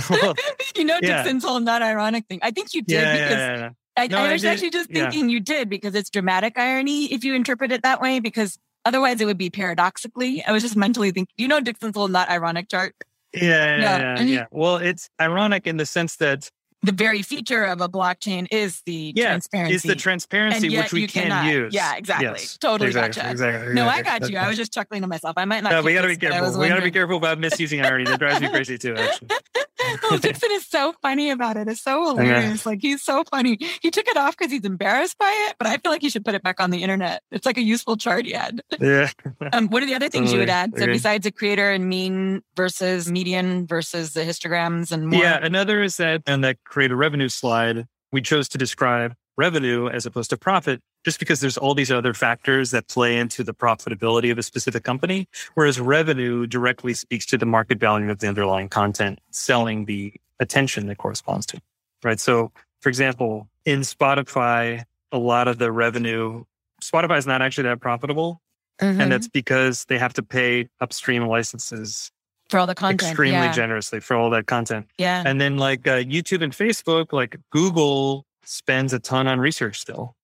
Well, 0.09 0.33
you 0.75 0.83
know, 0.85 0.99
yeah. 1.01 1.23
Dixon's 1.23 1.43
whole 1.43 1.59
not 1.59 1.81
ironic 1.81 2.25
thing. 2.27 2.39
I 2.41 2.51
think 2.51 2.73
you 2.73 2.81
did 2.81 2.93
yeah, 3.01 3.13
because 3.13 3.37
yeah. 3.37 3.69
I, 3.97 4.07
No, 4.07 4.17
I 4.19 4.29
I 4.29 4.33
was 4.33 4.41
did- 4.41 4.49
actually 4.51 4.69
just 4.71 4.89
thinking 4.89 5.29
you 5.29 5.39
did 5.39 5.69
because 5.69 5.95
it's 5.95 6.09
dramatic 6.09 6.57
irony 6.57 7.05
if 7.05 7.23
you 7.23 7.33
interpret 7.33 7.71
it 7.71 7.83
that 7.83 8.01
way, 8.01 8.19
because 8.19 8.57
otherwise 8.85 9.21
it 9.21 9.25
would 9.25 9.37
be 9.37 9.49
paradoxically. 9.49 10.43
I 10.45 10.51
was 10.51 10.61
just 10.63 10.75
mentally 10.75 11.11
thinking, 11.11 11.33
you 11.37 11.47
know, 11.47 11.59
Dixon's 11.61 11.95
whole 11.95 12.07
not 12.09 12.29
ironic 12.29 12.69
chart. 12.69 12.93
Yeah, 13.33 13.41
yeah, 13.41 13.77
Yeah. 13.81 13.97
yeah, 13.99 14.15
And 14.19 14.29
you- 14.29 14.35
yeah. 14.35 14.45
Well, 14.51 14.77
it's 14.77 15.09
ironic 15.19 15.65
in 15.67 15.77
the 15.77 15.85
sense 15.85 16.17
that 16.17 16.49
the 16.87 16.91
very 16.93 17.21
feature 17.21 17.63
of 17.63 17.81
a 17.81 17.89
blockchain 17.89 18.47
is 18.51 18.81
the 18.85 19.13
yeah, 19.15 19.27
transparency. 19.27 19.75
Is 19.75 19.83
the 19.83 19.95
transparency 19.95 20.75
which 20.75 20.93
we 20.93 21.07
can 21.07 21.23
cannot. 21.23 21.51
use. 21.51 21.73
Yeah, 21.73 21.95
exactly. 21.95 22.27
Yes, 22.27 22.57
totally 22.57 22.87
exactly, 22.87 23.21
gotcha. 23.21 23.31
Exactly, 23.31 23.73
No, 23.73 23.87
I 23.87 24.01
got 24.01 24.29
you. 24.29 24.37
I 24.37 24.47
was 24.47 24.57
just 24.57 24.73
chuckling 24.73 25.01
to 25.01 25.07
myself. 25.07 25.35
I 25.37 25.45
might 25.45 25.63
not. 25.63 25.71
No, 25.71 25.81
we 25.81 25.93
got 25.93 26.01
to 26.01 26.07
be 26.07 26.17
careful. 26.17 26.59
We 26.59 26.67
got 26.67 26.77
to 26.77 26.81
be 26.81 26.91
careful 26.91 27.17
about 27.17 27.39
misusing 27.39 27.81
irony. 27.81 28.05
That 28.05 28.19
drives 28.19 28.41
me 28.41 28.49
crazy 28.49 28.77
too. 28.77 28.95
Actually, 28.95 29.29
oh, 30.03 30.17
Dixon 30.21 30.51
is 30.51 30.65
so 30.65 30.93
funny 31.01 31.29
about 31.29 31.57
it. 31.57 31.67
It's 31.67 31.81
so 31.81 32.05
hilarious. 32.15 32.65
Like 32.65 32.79
he's 32.81 33.03
so 33.03 33.23
funny. 33.25 33.57
He 33.81 33.91
took 33.91 34.07
it 34.07 34.17
off 34.17 34.37
because 34.37 34.51
he's 34.51 34.65
embarrassed 34.65 35.17
by 35.17 35.47
it, 35.49 35.55
but 35.57 35.67
I 35.67 35.77
feel 35.77 35.91
like 35.91 36.01
he 36.01 36.09
should 36.09 36.25
put 36.25 36.35
it 36.35 36.43
back 36.43 36.59
on 36.59 36.71
the 36.71 36.83
internet. 36.83 37.21
It's 37.31 37.45
like 37.45 37.57
a 37.57 37.61
useful 37.61 37.97
chart 37.97 38.25
he 38.25 38.31
had. 38.33 38.61
yeah. 38.79 39.09
Um, 39.53 39.69
what 39.69 39.81
are 39.81 39.85
the 39.85 39.95
other 39.95 40.09
things 40.09 40.31
you 40.33 40.39
would 40.39 40.49
Totally 40.49 40.73
add? 40.73 40.77
So 40.77 40.85
besides 40.87 41.25
a 41.25 41.31
creator 41.31 41.71
and 41.71 41.87
mean 41.87 42.41
versus 42.55 43.09
median 43.09 43.65
versus 43.65 44.13
the 44.13 44.21
histograms 44.21 44.91
and 44.91 45.07
more. 45.07 45.21
Yeah, 45.21 45.39
another 45.41 45.81
is 45.83 45.97
that 45.97 46.23
and 46.25 46.43
that 46.43 46.57
create 46.77 46.91
a 46.91 46.95
revenue 46.95 47.27
slide, 47.27 47.87
we 48.11 48.21
chose 48.21 48.47
to 48.47 48.55
describe 48.55 49.15
revenue 49.35 49.89
as 49.89 50.05
opposed 50.05 50.29
to 50.29 50.37
profit 50.37 50.79
just 51.03 51.17
because 51.17 51.39
there's 51.39 51.57
all 51.57 51.73
these 51.73 51.91
other 51.91 52.13
factors 52.13 52.69
that 52.69 52.87
play 52.87 53.17
into 53.17 53.43
the 53.43 53.51
profitability 53.51 54.31
of 54.31 54.37
a 54.37 54.43
specific 54.43 54.83
company. 54.83 55.27
Whereas 55.55 55.79
revenue 55.79 56.45
directly 56.45 56.93
speaks 56.93 57.25
to 57.27 57.37
the 57.39 57.47
market 57.47 57.79
value 57.79 58.11
of 58.11 58.19
the 58.19 58.27
underlying 58.27 58.69
content, 58.69 59.17
selling 59.31 59.85
the 59.85 60.13
attention 60.39 60.85
that 60.85 60.99
corresponds 60.99 61.47
to. 61.47 61.59
Right. 62.03 62.19
So 62.19 62.51
for 62.81 62.89
example, 62.89 63.49
in 63.65 63.79
Spotify, 63.79 64.83
a 65.11 65.17
lot 65.17 65.47
of 65.47 65.57
the 65.57 65.71
revenue, 65.71 66.43
Spotify 66.83 67.17
is 67.17 67.25
not 67.25 67.41
actually 67.41 67.69
that 67.69 67.81
profitable. 67.81 68.39
Mhm. 68.79 69.01
And 69.01 69.11
that's 69.11 69.27
because 69.27 69.85
they 69.85 69.97
have 69.97 70.13
to 70.13 70.21
pay 70.21 70.69
upstream 70.79 71.25
licenses 71.25 72.11
for 72.49 72.59
all 72.59 72.67
the 72.67 72.75
content. 72.75 73.01
extremely 73.03 73.33
yeah. 73.33 73.51
generously 73.51 73.99
for 73.99 74.15
all 74.15 74.29
that 74.31 74.47
content. 74.47 74.87
yeah. 74.97 75.23
And 75.25 75.39
then 75.41 75.57
like 75.57 75.87
uh, 75.87 76.03
YouTube 76.03 76.41
and 76.43 76.53
Facebook, 76.53 77.11
like 77.11 77.37
Google 77.51 78.25
spends 78.43 78.93
a 78.93 78.99
ton 78.99 79.27
on 79.27 79.39
research 79.39 79.79
still. 79.79 80.15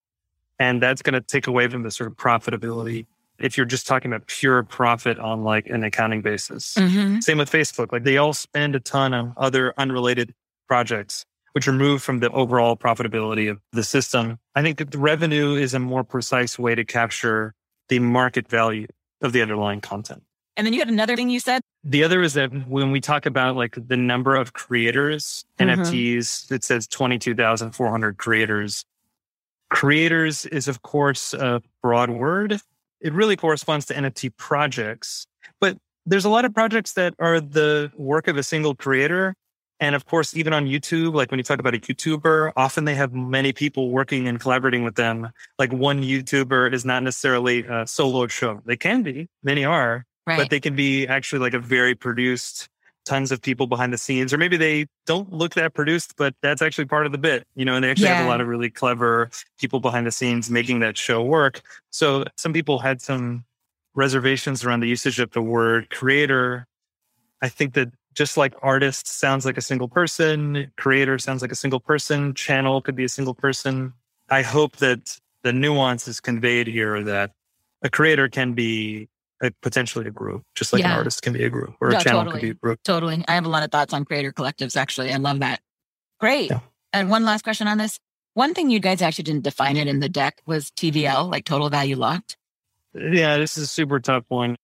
And 0.59 0.81
that's 0.81 1.01
going 1.01 1.13
to 1.13 1.21
take 1.21 1.47
away 1.47 1.67
from 1.67 1.83
the 1.83 1.91
sort 1.91 2.09
of 2.09 2.15
profitability. 2.15 3.05
If 3.39 3.57
you're 3.57 3.65
just 3.65 3.87
talking 3.87 4.13
about 4.13 4.27
pure 4.27 4.63
profit 4.63 5.19
on 5.19 5.43
like 5.43 5.67
an 5.67 5.83
accounting 5.83 6.21
basis. 6.21 6.75
Mhm. 6.75 7.21
Same 7.21 7.39
with 7.39 7.51
Facebook. 7.51 7.91
Like 7.91 8.03
they 8.03 8.17
all 8.17 8.33
spend 8.33 8.75
a 8.75 8.79
ton 8.79 9.13
on 9.13 9.33
other 9.35 9.73
unrelated 9.77 10.33
projects, 10.67 11.25
which 11.53 11.67
remove 11.67 12.01
from 12.01 12.19
the 12.19 12.29
overall 12.29 12.77
profitability 12.77 13.49
of 13.51 13.59
the 13.73 13.83
system. 13.83 14.39
I 14.55 14.61
think 14.61 14.77
that 14.77 14.91
the 14.91 14.99
revenue 14.99 15.55
is 15.55 15.73
a 15.73 15.79
more 15.79 16.03
precise 16.03 16.57
way 16.57 16.75
to 16.75 16.85
capture 16.85 17.53
the 17.89 17.99
market 17.99 18.47
value 18.47 18.87
of 19.21 19.33
the 19.33 19.41
underlying 19.41 19.81
content. 19.81 20.23
And 20.55 20.65
then 20.67 20.73
you 20.73 20.79
had 20.79 20.89
another 20.89 21.15
thing 21.15 21.29
you 21.29 21.39
said. 21.39 21.61
The 21.83 22.03
other 22.03 22.21
is 22.21 22.35
that 22.35 22.67
when 22.67 22.91
we 22.91 23.01
talk 23.01 23.25
about 23.25 23.55
like 23.55 23.75
the 23.87 23.97
number 23.97 24.35
of 24.35 24.53
creators, 24.53 25.45
Mhm. 25.59 25.69
NFTs, 25.69 26.51
it 26.51 26.63
says 26.63 26.87
22,400 26.87 28.17
creators. 28.17 28.85
Creators 29.69 30.45
is, 30.45 30.67
of 30.67 30.81
course, 30.83 31.33
a 31.33 31.61
broad 31.81 32.09
word. 32.11 32.59
It 33.01 33.13
really 33.13 33.35
corresponds 33.35 33.85
to 33.87 33.95
NFT 33.95 34.29
projects, 34.29 35.25
but 35.59 35.77
there's 36.05 36.25
a 36.25 36.29
lot 36.29 36.45
of 36.45 36.53
projects 36.53 36.93
that 36.93 37.15
are 37.19 37.39
the 37.39 37.91
work 37.97 38.27
of 38.27 38.37
a 38.37 38.43
single 38.43 38.75
creator. 38.75 39.35
And 39.79 39.95
of 39.95 40.05
course, 40.05 40.37
even 40.37 40.53
on 40.53 40.67
YouTube, 40.67 41.13
like 41.13 41.31
when 41.31 41.39
you 41.39 41.43
talk 41.43 41.59
about 41.59 41.73
a 41.73 41.79
YouTuber, 41.79 42.53
often 42.55 42.85
they 42.85 42.95
have 42.95 43.13
many 43.13 43.51
people 43.51 43.89
working 43.89 44.27
and 44.27 44.39
collaborating 44.39 44.83
with 44.83 44.95
them. 44.95 45.29
Like 45.57 45.73
one 45.73 46.03
YouTuber 46.03 46.71
is 46.71 46.85
not 46.85 47.03
necessarily 47.03 47.65
a 47.65 47.85
solo 47.87 48.27
show. 48.27 48.61
They 48.65 48.77
can 48.77 49.01
be, 49.01 49.27
many 49.43 49.65
are, 49.65 50.05
Right. 50.25 50.37
but 50.37 50.49
they 50.49 50.59
can 50.59 50.75
be 50.75 51.05
actually 51.05 51.39
like 51.39 51.53
a 51.53 51.59
very 51.59 51.95
produced 51.95 52.69
tons 53.05 53.31
of 53.31 53.41
people 53.41 53.67
behind 53.67 53.91
the 53.91 53.97
scenes 53.97 54.33
or 54.33 54.37
maybe 54.37 54.55
they 54.55 54.85
don't 55.05 55.33
look 55.33 55.55
that 55.55 55.73
produced 55.73 56.13
but 56.15 56.33
that's 56.41 56.61
actually 56.61 56.85
part 56.85 57.05
of 57.05 57.11
the 57.11 57.17
bit 57.17 57.45
you 57.55 57.65
know 57.65 57.75
and 57.75 57.83
they 57.83 57.91
actually 57.91 58.07
have 58.07 58.25
a 58.25 58.29
lot 58.29 58.39
of 58.39 58.47
really 58.47 58.69
clever 58.69 59.29
people 59.59 59.81
behind 59.81 60.07
the 60.07 60.11
scenes 60.11 60.49
making 60.49 60.79
that 60.79 60.97
show 60.97 61.21
work. 61.21 61.61
So 61.89 62.25
some 62.37 62.53
people 62.53 62.79
had 62.79 63.01
some 63.01 63.43
reservations 63.95 64.63
around 64.63 64.79
the 64.79 64.87
usage 64.87 65.19
of 65.19 65.31
the 65.31 65.41
word 65.41 65.89
creator. 65.89 66.67
I 67.41 67.49
think 67.49 67.73
that 67.73 67.89
just 68.13 68.37
like 68.37 68.53
artist 68.61 69.07
sounds 69.07 69.45
like 69.45 69.57
a 69.57 69.61
single 69.61 69.87
person 69.87 70.71
creator 70.77 71.17
sounds 71.17 71.41
like 71.41 71.51
a 71.51 71.55
single 71.55 71.79
person 71.79 72.33
channel 72.33 72.81
could 72.81 72.95
be 72.95 73.03
a 73.03 73.09
single 73.09 73.33
person. 73.33 73.93
I 74.29 74.41
hope 74.41 74.77
that 74.77 75.19
the 75.43 75.51
nuance 75.51 76.07
is 76.07 76.19
conveyed 76.19 76.67
here 76.67 77.03
that 77.03 77.31
a 77.81 77.89
creator 77.89 78.29
can 78.29 78.53
be 78.53 79.09
Uh, 79.43 79.49
potentially 79.61 80.07
a 80.07 80.11
group, 80.11 80.41
just 80.55 80.71
like 80.71 80.83
an 80.85 80.91
artist 80.91 81.21
can 81.21 81.33
be 81.33 81.43
a 81.43 81.49
group 81.49 81.75
or 81.81 81.89
No, 81.89 81.97
a 81.97 82.01
channel 82.01 82.21
totally. 82.21 82.39
can 82.39 82.47
be 82.47 82.51
a 82.51 82.53
group. 82.53 82.79
Totally. 82.83 83.25
I 83.27 83.33
have 83.35 83.45
a 83.45 83.49
lot 83.49 83.61
of 83.63 83.71
thoughts 83.71 83.93
on 83.93 84.05
creator 84.05 84.31
collectives, 84.31 84.77
actually. 84.77 85.11
I 85.11 85.17
love 85.17 85.39
that. 85.39 85.59
Great. 86.19 86.49
Yeah. 86.49 86.59
And 86.93 87.09
one 87.09 87.25
last 87.25 87.43
question 87.43 87.67
on 87.67 87.77
this. 87.77 87.99
One 88.35 88.53
thing 88.53 88.69
you 88.69 88.79
guys 88.79 89.01
actually 89.01 89.25
didn't 89.25 89.43
define 89.43 89.75
it 89.75 89.87
in 89.87 89.99
the 89.99 90.07
deck 90.09 90.41
was 90.45 90.71
TVL, 90.71 91.29
like 91.29 91.43
total 91.45 91.69
value 91.69 91.97
locked. 91.97 92.37
Yeah, 92.93 93.37
this 93.37 93.57
is 93.57 93.65
a 93.65 93.67
super 93.67 93.99
tough 93.99 94.23
one. 94.29 94.55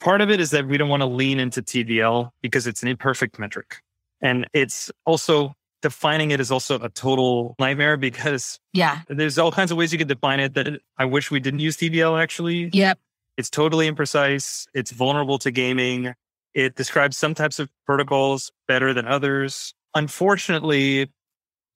Part 0.00 0.20
of 0.20 0.30
it 0.30 0.40
is 0.40 0.50
that 0.50 0.66
we 0.66 0.76
don't 0.78 0.88
want 0.88 1.02
to 1.02 1.06
lean 1.06 1.38
into 1.38 1.62
TVL 1.62 2.30
because 2.42 2.66
it's 2.66 2.82
an 2.82 2.88
imperfect 2.88 3.38
metric. 3.38 3.82
And 4.20 4.46
it's 4.52 4.90
also 5.06 5.54
defining 5.80 6.30
it 6.32 6.40
is 6.40 6.50
also 6.50 6.80
a 6.80 6.88
total 6.88 7.54
nightmare 7.58 7.96
because 7.96 8.58
Yeah. 8.72 9.02
there's 9.08 9.38
all 9.38 9.52
kinds 9.52 9.70
of 9.70 9.76
ways 9.76 9.92
you 9.92 9.98
could 9.98 10.08
define 10.08 10.40
it 10.40 10.54
that 10.54 10.80
I 10.98 11.04
wish 11.04 11.30
we 11.30 11.40
didn't 11.40 11.60
use 11.60 11.76
TVL 11.76 12.20
actually. 12.20 12.70
Yep. 12.72 12.98
It's 13.36 13.50
totally 13.50 13.90
imprecise. 13.90 14.66
It's 14.74 14.90
vulnerable 14.90 15.38
to 15.38 15.50
gaming. 15.50 16.14
It 16.54 16.76
describes 16.76 17.16
some 17.16 17.34
types 17.34 17.58
of 17.58 17.68
protocols 17.86 18.52
better 18.68 18.94
than 18.94 19.06
others. 19.06 19.74
Unfortunately, 19.94 21.10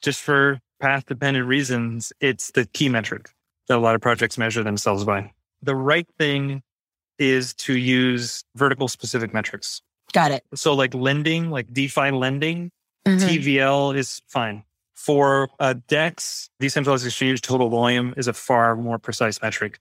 just 0.03 0.21
for 0.21 0.61
path 0.81 1.07
dependent 1.07 1.47
reasons, 1.47 2.13
it's 2.21 2.53
the 2.53 2.65
key 2.67 2.89
metric 2.89 3.31
that 3.67 3.77
a 3.77 3.81
lot 3.81 3.95
of 3.97 4.01
projects 4.01 4.39
measure 4.39 4.63
themselves 4.63 5.05
by. 5.05 5.33
The 5.63 5.75
right 5.75 6.07
thing 6.19 6.63
is 7.19 7.53
to 7.55 7.77
use 7.77 8.45
vertical 8.55 8.87
specific 8.87 9.35
metrics. 9.35 9.83
Got 10.13 10.31
it. 10.31 10.45
So, 10.55 10.73
like 10.75 10.95
lending, 10.95 11.51
like 11.51 11.73
DeFi 11.73 12.13
lending, 12.13 12.71
Mhm. 13.07 13.29
TVL 13.29 13.91
is 13.97 14.23
fine. 14.29 14.63
For 14.95 15.49
uh, 15.59 15.75
DEX, 15.89 16.49
decentralized 16.61 17.05
exchange 17.07 17.41
total 17.43 17.69
volume 17.69 18.15
is 18.17 18.29
a 18.29 18.33
far 18.33 18.77
more 18.77 18.99
precise 18.99 19.41
metric. 19.43 19.79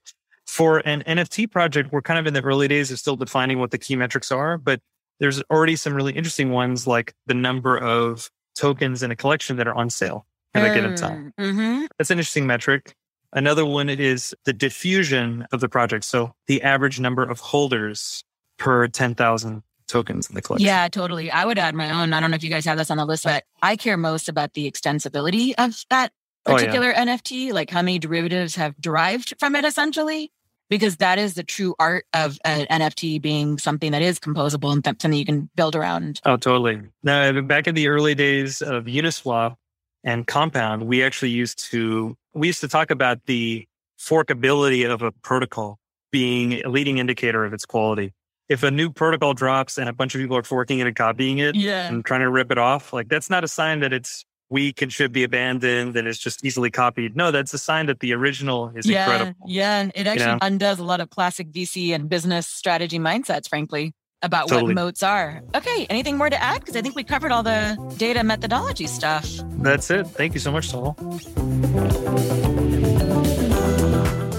For 0.48 0.78
an 0.78 1.02
NFT 1.06 1.50
project, 1.50 1.92
we're 1.92 2.00
kind 2.00 2.18
of 2.18 2.26
in 2.26 2.32
the 2.32 2.40
early 2.40 2.68
days 2.68 2.90
of 2.90 2.98
still 2.98 3.16
defining 3.16 3.58
what 3.58 3.70
the 3.70 3.76
key 3.76 3.96
metrics 3.96 4.32
are, 4.32 4.56
but 4.56 4.80
there's 5.20 5.42
already 5.50 5.76
some 5.76 5.92
really 5.92 6.14
interesting 6.14 6.52
ones 6.52 6.86
like 6.86 7.12
the 7.26 7.34
number 7.34 7.76
of 7.76 8.30
tokens 8.56 9.02
in 9.02 9.10
a 9.10 9.16
collection 9.16 9.58
that 9.58 9.68
are 9.68 9.74
on 9.74 9.90
sale 9.90 10.26
at 10.54 10.64
a 10.64 10.74
given 10.74 10.96
time. 10.96 11.34
Mm-hmm. 11.38 11.84
That's 11.98 12.10
an 12.10 12.18
interesting 12.18 12.46
metric. 12.46 12.94
Another 13.34 13.66
one 13.66 13.90
is 13.90 14.34
the 14.46 14.54
diffusion 14.54 15.46
of 15.52 15.60
the 15.60 15.68
project. 15.68 16.04
So 16.04 16.32
the 16.46 16.62
average 16.62 16.98
number 16.98 17.22
of 17.22 17.40
holders 17.40 18.24
per 18.56 18.88
10,000 18.88 19.62
tokens 19.86 20.30
in 20.30 20.34
the 20.34 20.40
collection. 20.40 20.66
Yeah, 20.66 20.88
totally. 20.88 21.30
I 21.30 21.44
would 21.44 21.58
add 21.58 21.74
my 21.74 21.90
own. 21.90 22.14
I 22.14 22.20
don't 22.20 22.30
know 22.30 22.36
if 22.36 22.42
you 22.42 22.50
guys 22.50 22.64
have 22.64 22.78
this 22.78 22.90
on 22.90 22.96
the 22.96 23.04
list, 23.04 23.24
but 23.24 23.44
I 23.60 23.76
care 23.76 23.98
most 23.98 24.30
about 24.30 24.54
the 24.54 24.70
extensibility 24.70 25.52
of 25.58 25.84
that 25.90 26.10
Oh, 26.46 26.52
yeah. 26.52 26.58
particular 26.58 26.92
NFT, 26.94 27.52
like 27.52 27.68
how 27.68 27.82
many 27.82 27.98
derivatives 27.98 28.54
have 28.54 28.74
derived 28.80 29.34
from 29.38 29.54
it 29.54 29.66
essentially, 29.66 30.32
because 30.70 30.96
that 30.98 31.18
is 31.18 31.34
the 31.34 31.42
true 31.42 31.74
art 31.78 32.04
of 32.14 32.38
an 32.44 32.66
NFT 32.66 33.20
being 33.20 33.58
something 33.58 33.92
that 33.92 34.02
is 34.02 34.18
composable 34.18 34.72
and 34.72 34.82
th- 34.84 34.96
something 35.00 35.18
you 35.18 35.24
can 35.26 35.48
build 35.56 35.74
around. 35.76 36.20
Oh, 36.24 36.36
totally. 36.36 36.80
Now, 37.02 37.40
back 37.42 37.66
in 37.66 37.74
the 37.74 37.88
early 37.88 38.14
days 38.14 38.60
of 38.62 38.84
Uniswap 38.84 39.56
and 40.04 40.26
Compound, 40.26 40.84
we 40.84 41.02
actually 41.02 41.30
used 41.30 41.58
to 41.70 42.16
we 42.34 42.46
used 42.48 42.60
to 42.60 42.68
talk 42.68 42.90
about 42.90 43.18
the 43.26 43.66
forkability 43.98 44.88
of 44.88 45.02
a 45.02 45.12
protocol 45.12 45.78
being 46.10 46.64
a 46.64 46.68
leading 46.68 46.98
indicator 46.98 47.44
of 47.44 47.52
its 47.52 47.66
quality. 47.66 48.12
If 48.48 48.62
a 48.62 48.70
new 48.70 48.90
protocol 48.90 49.34
drops 49.34 49.76
and 49.76 49.88
a 49.88 49.92
bunch 49.92 50.14
of 50.14 50.20
people 50.20 50.36
are 50.36 50.42
forking 50.42 50.78
it 50.78 50.86
and 50.86 50.96
copying 50.96 51.38
it 51.38 51.54
Yeah. 51.54 51.86
and 51.88 52.02
trying 52.04 52.20
to 52.20 52.30
rip 52.30 52.50
it 52.50 52.56
off, 52.58 52.92
like 52.94 53.08
that's 53.08 53.28
not 53.28 53.44
a 53.44 53.48
sign 53.48 53.80
that 53.80 53.92
it's 53.92 54.24
weak 54.50 54.80
and 54.82 54.92
should 54.92 55.12
be 55.12 55.24
abandoned 55.24 55.96
and 55.96 56.08
it's 56.08 56.18
just 56.18 56.44
easily 56.44 56.70
copied. 56.70 57.16
No, 57.16 57.30
that's 57.30 57.52
a 57.54 57.58
sign 57.58 57.86
that 57.86 58.00
the 58.00 58.12
original 58.14 58.70
is 58.74 58.86
yeah, 58.86 59.04
incredible. 59.04 59.46
yeah. 59.46 59.80
and 59.80 59.92
It 59.94 60.06
actually 60.06 60.26
know? 60.26 60.38
undoes 60.42 60.78
a 60.78 60.84
lot 60.84 61.00
of 61.00 61.10
classic 61.10 61.50
VC 61.50 61.94
and 61.94 62.08
business 62.08 62.46
strategy 62.46 62.98
mindsets, 62.98 63.48
frankly, 63.48 63.94
about 64.22 64.48
Totally. 64.48 64.74
what 64.74 64.82
moats 64.82 65.02
are. 65.02 65.42
Okay, 65.54 65.86
anything 65.90 66.16
more 66.16 66.30
to 66.30 66.42
add? 66.42 66.60
Because 66.60 66.76
I 66.76 66.82
think 66.82 66.96
we 66.96 67.04
covered 67.04 67.30
all 67.30 67.42
the 67.42 67.76
data 67.98 68.24
methodology 68.24 68.86
stuff. 68.86 69.28
That's 69.58 69.90
it. 69.90 70.06
Thank 70.08 70.34
you 70.34 70.40
so 70.40 70.50
much, 70.50 70.68
Saul. 70.68 70.94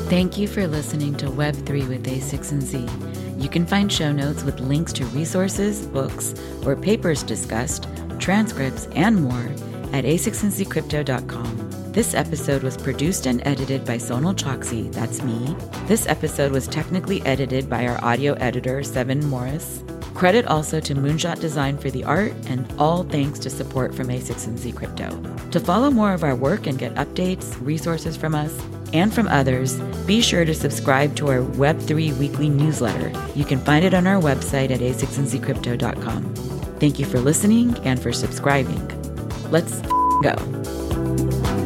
Thank 0.10 0.38
you 0.40 0.48
for 0.48 0.68
listening 0.68 1.16
to 1.18 1.28
Web3 1.28 1.88
with 1.88 2.06
a16z. 2.06 3.42
You 3.42 3.48
can 3.48 3.66
find 3.66 3.92
show 3.92 4.12
notes 4.12 4.44
with 4.44 4.60
links 4.60 4.92
to 4.94 5.06
resources, 5.06 5.86
books, 5.86 6.34
or 6.66 6.76
papers 6.76 7.24
discussed, 7.24 7.88
transcripts, 8.18 8.88
and 8.96 9.24
more 9.24 9.50
at 9.94 10.06
a16zcrypto.com. 10.06 11.92
This 11.92 12.14
episode 12.14 12.64
was 12.64 12.78
produced 12.78 13.26
and 13.26 13.46
edited 13.46 13.84
by 13.84 13.98
Sonal 13.98 14.36
Chokshi, 14.36 14.92
that's 14.94 15.24
me. 15.24 15.56
This 15.88 16.08
episode 16.08 16.52
was 16.52 16.68
technically 16.68 17.22
edited 17.26 17.70
by 17.70 17.88
our 17.88 18.04
audio 18.04 18.34
editor, 18.34 18.84
Seven 18.84 19.26
Morris. 19.26 19.84
Credit 20.14 20.46
also 20.48 20.80
to 20.82 20.96
Moonshot 20.96 21.40
Design 21.40 21.78
for 21.78 21.90
the 21.90 22.04
art, 22.04 22.34
and 22.48 22.72
all 22.78 23.04
thanks 23.04 23.40
to 23.40 23.50
support 23.50 23.96
from 23.96 24.08
a16z 24.08 24.76
Crypto. 24.76 25.10
To 25.52 25.60
follow 25.60 25.90
more 25.90 26.14
of 26.14 26.24
our 26.24 26.36
work 26.36 26.68
and 26.68 26.78
get 26.78 26.94
updates, 26.96 27.58
resources 27.66 28.18
from 28.18 28.36
us, 28.36 28.54
and 28.94 29.14
from 29.14 29.28
others, 29.28 29.80
be 30.06 30.22
sure 30.22 30.46
to 30.46 30.54
subscribe 30.54 31.16
to 31.16 31.30
our 31.30 31.40
Web3 31.40 32.18
weekly 32.18 32.50
newsletter. 32.50 33.12
You 33.34 33.46
can 33.46 33.60
find 33.60 33.86
it 33.86 33.94
on 33.94 34.08
our 34.08 34.22
website 34.22 34.72
at 34.72 34.82
a16zcrypto.com. 34.82 36.36
Thank 36.80 37.00
you 37.00 37.06
for 37.06 37.20
listening 37.20 37.78
and 37.80 38.02
for 38.02 38.12
subscribing. 38.12 39.09
Let's 39.52 39.82
go. 40.22 41.59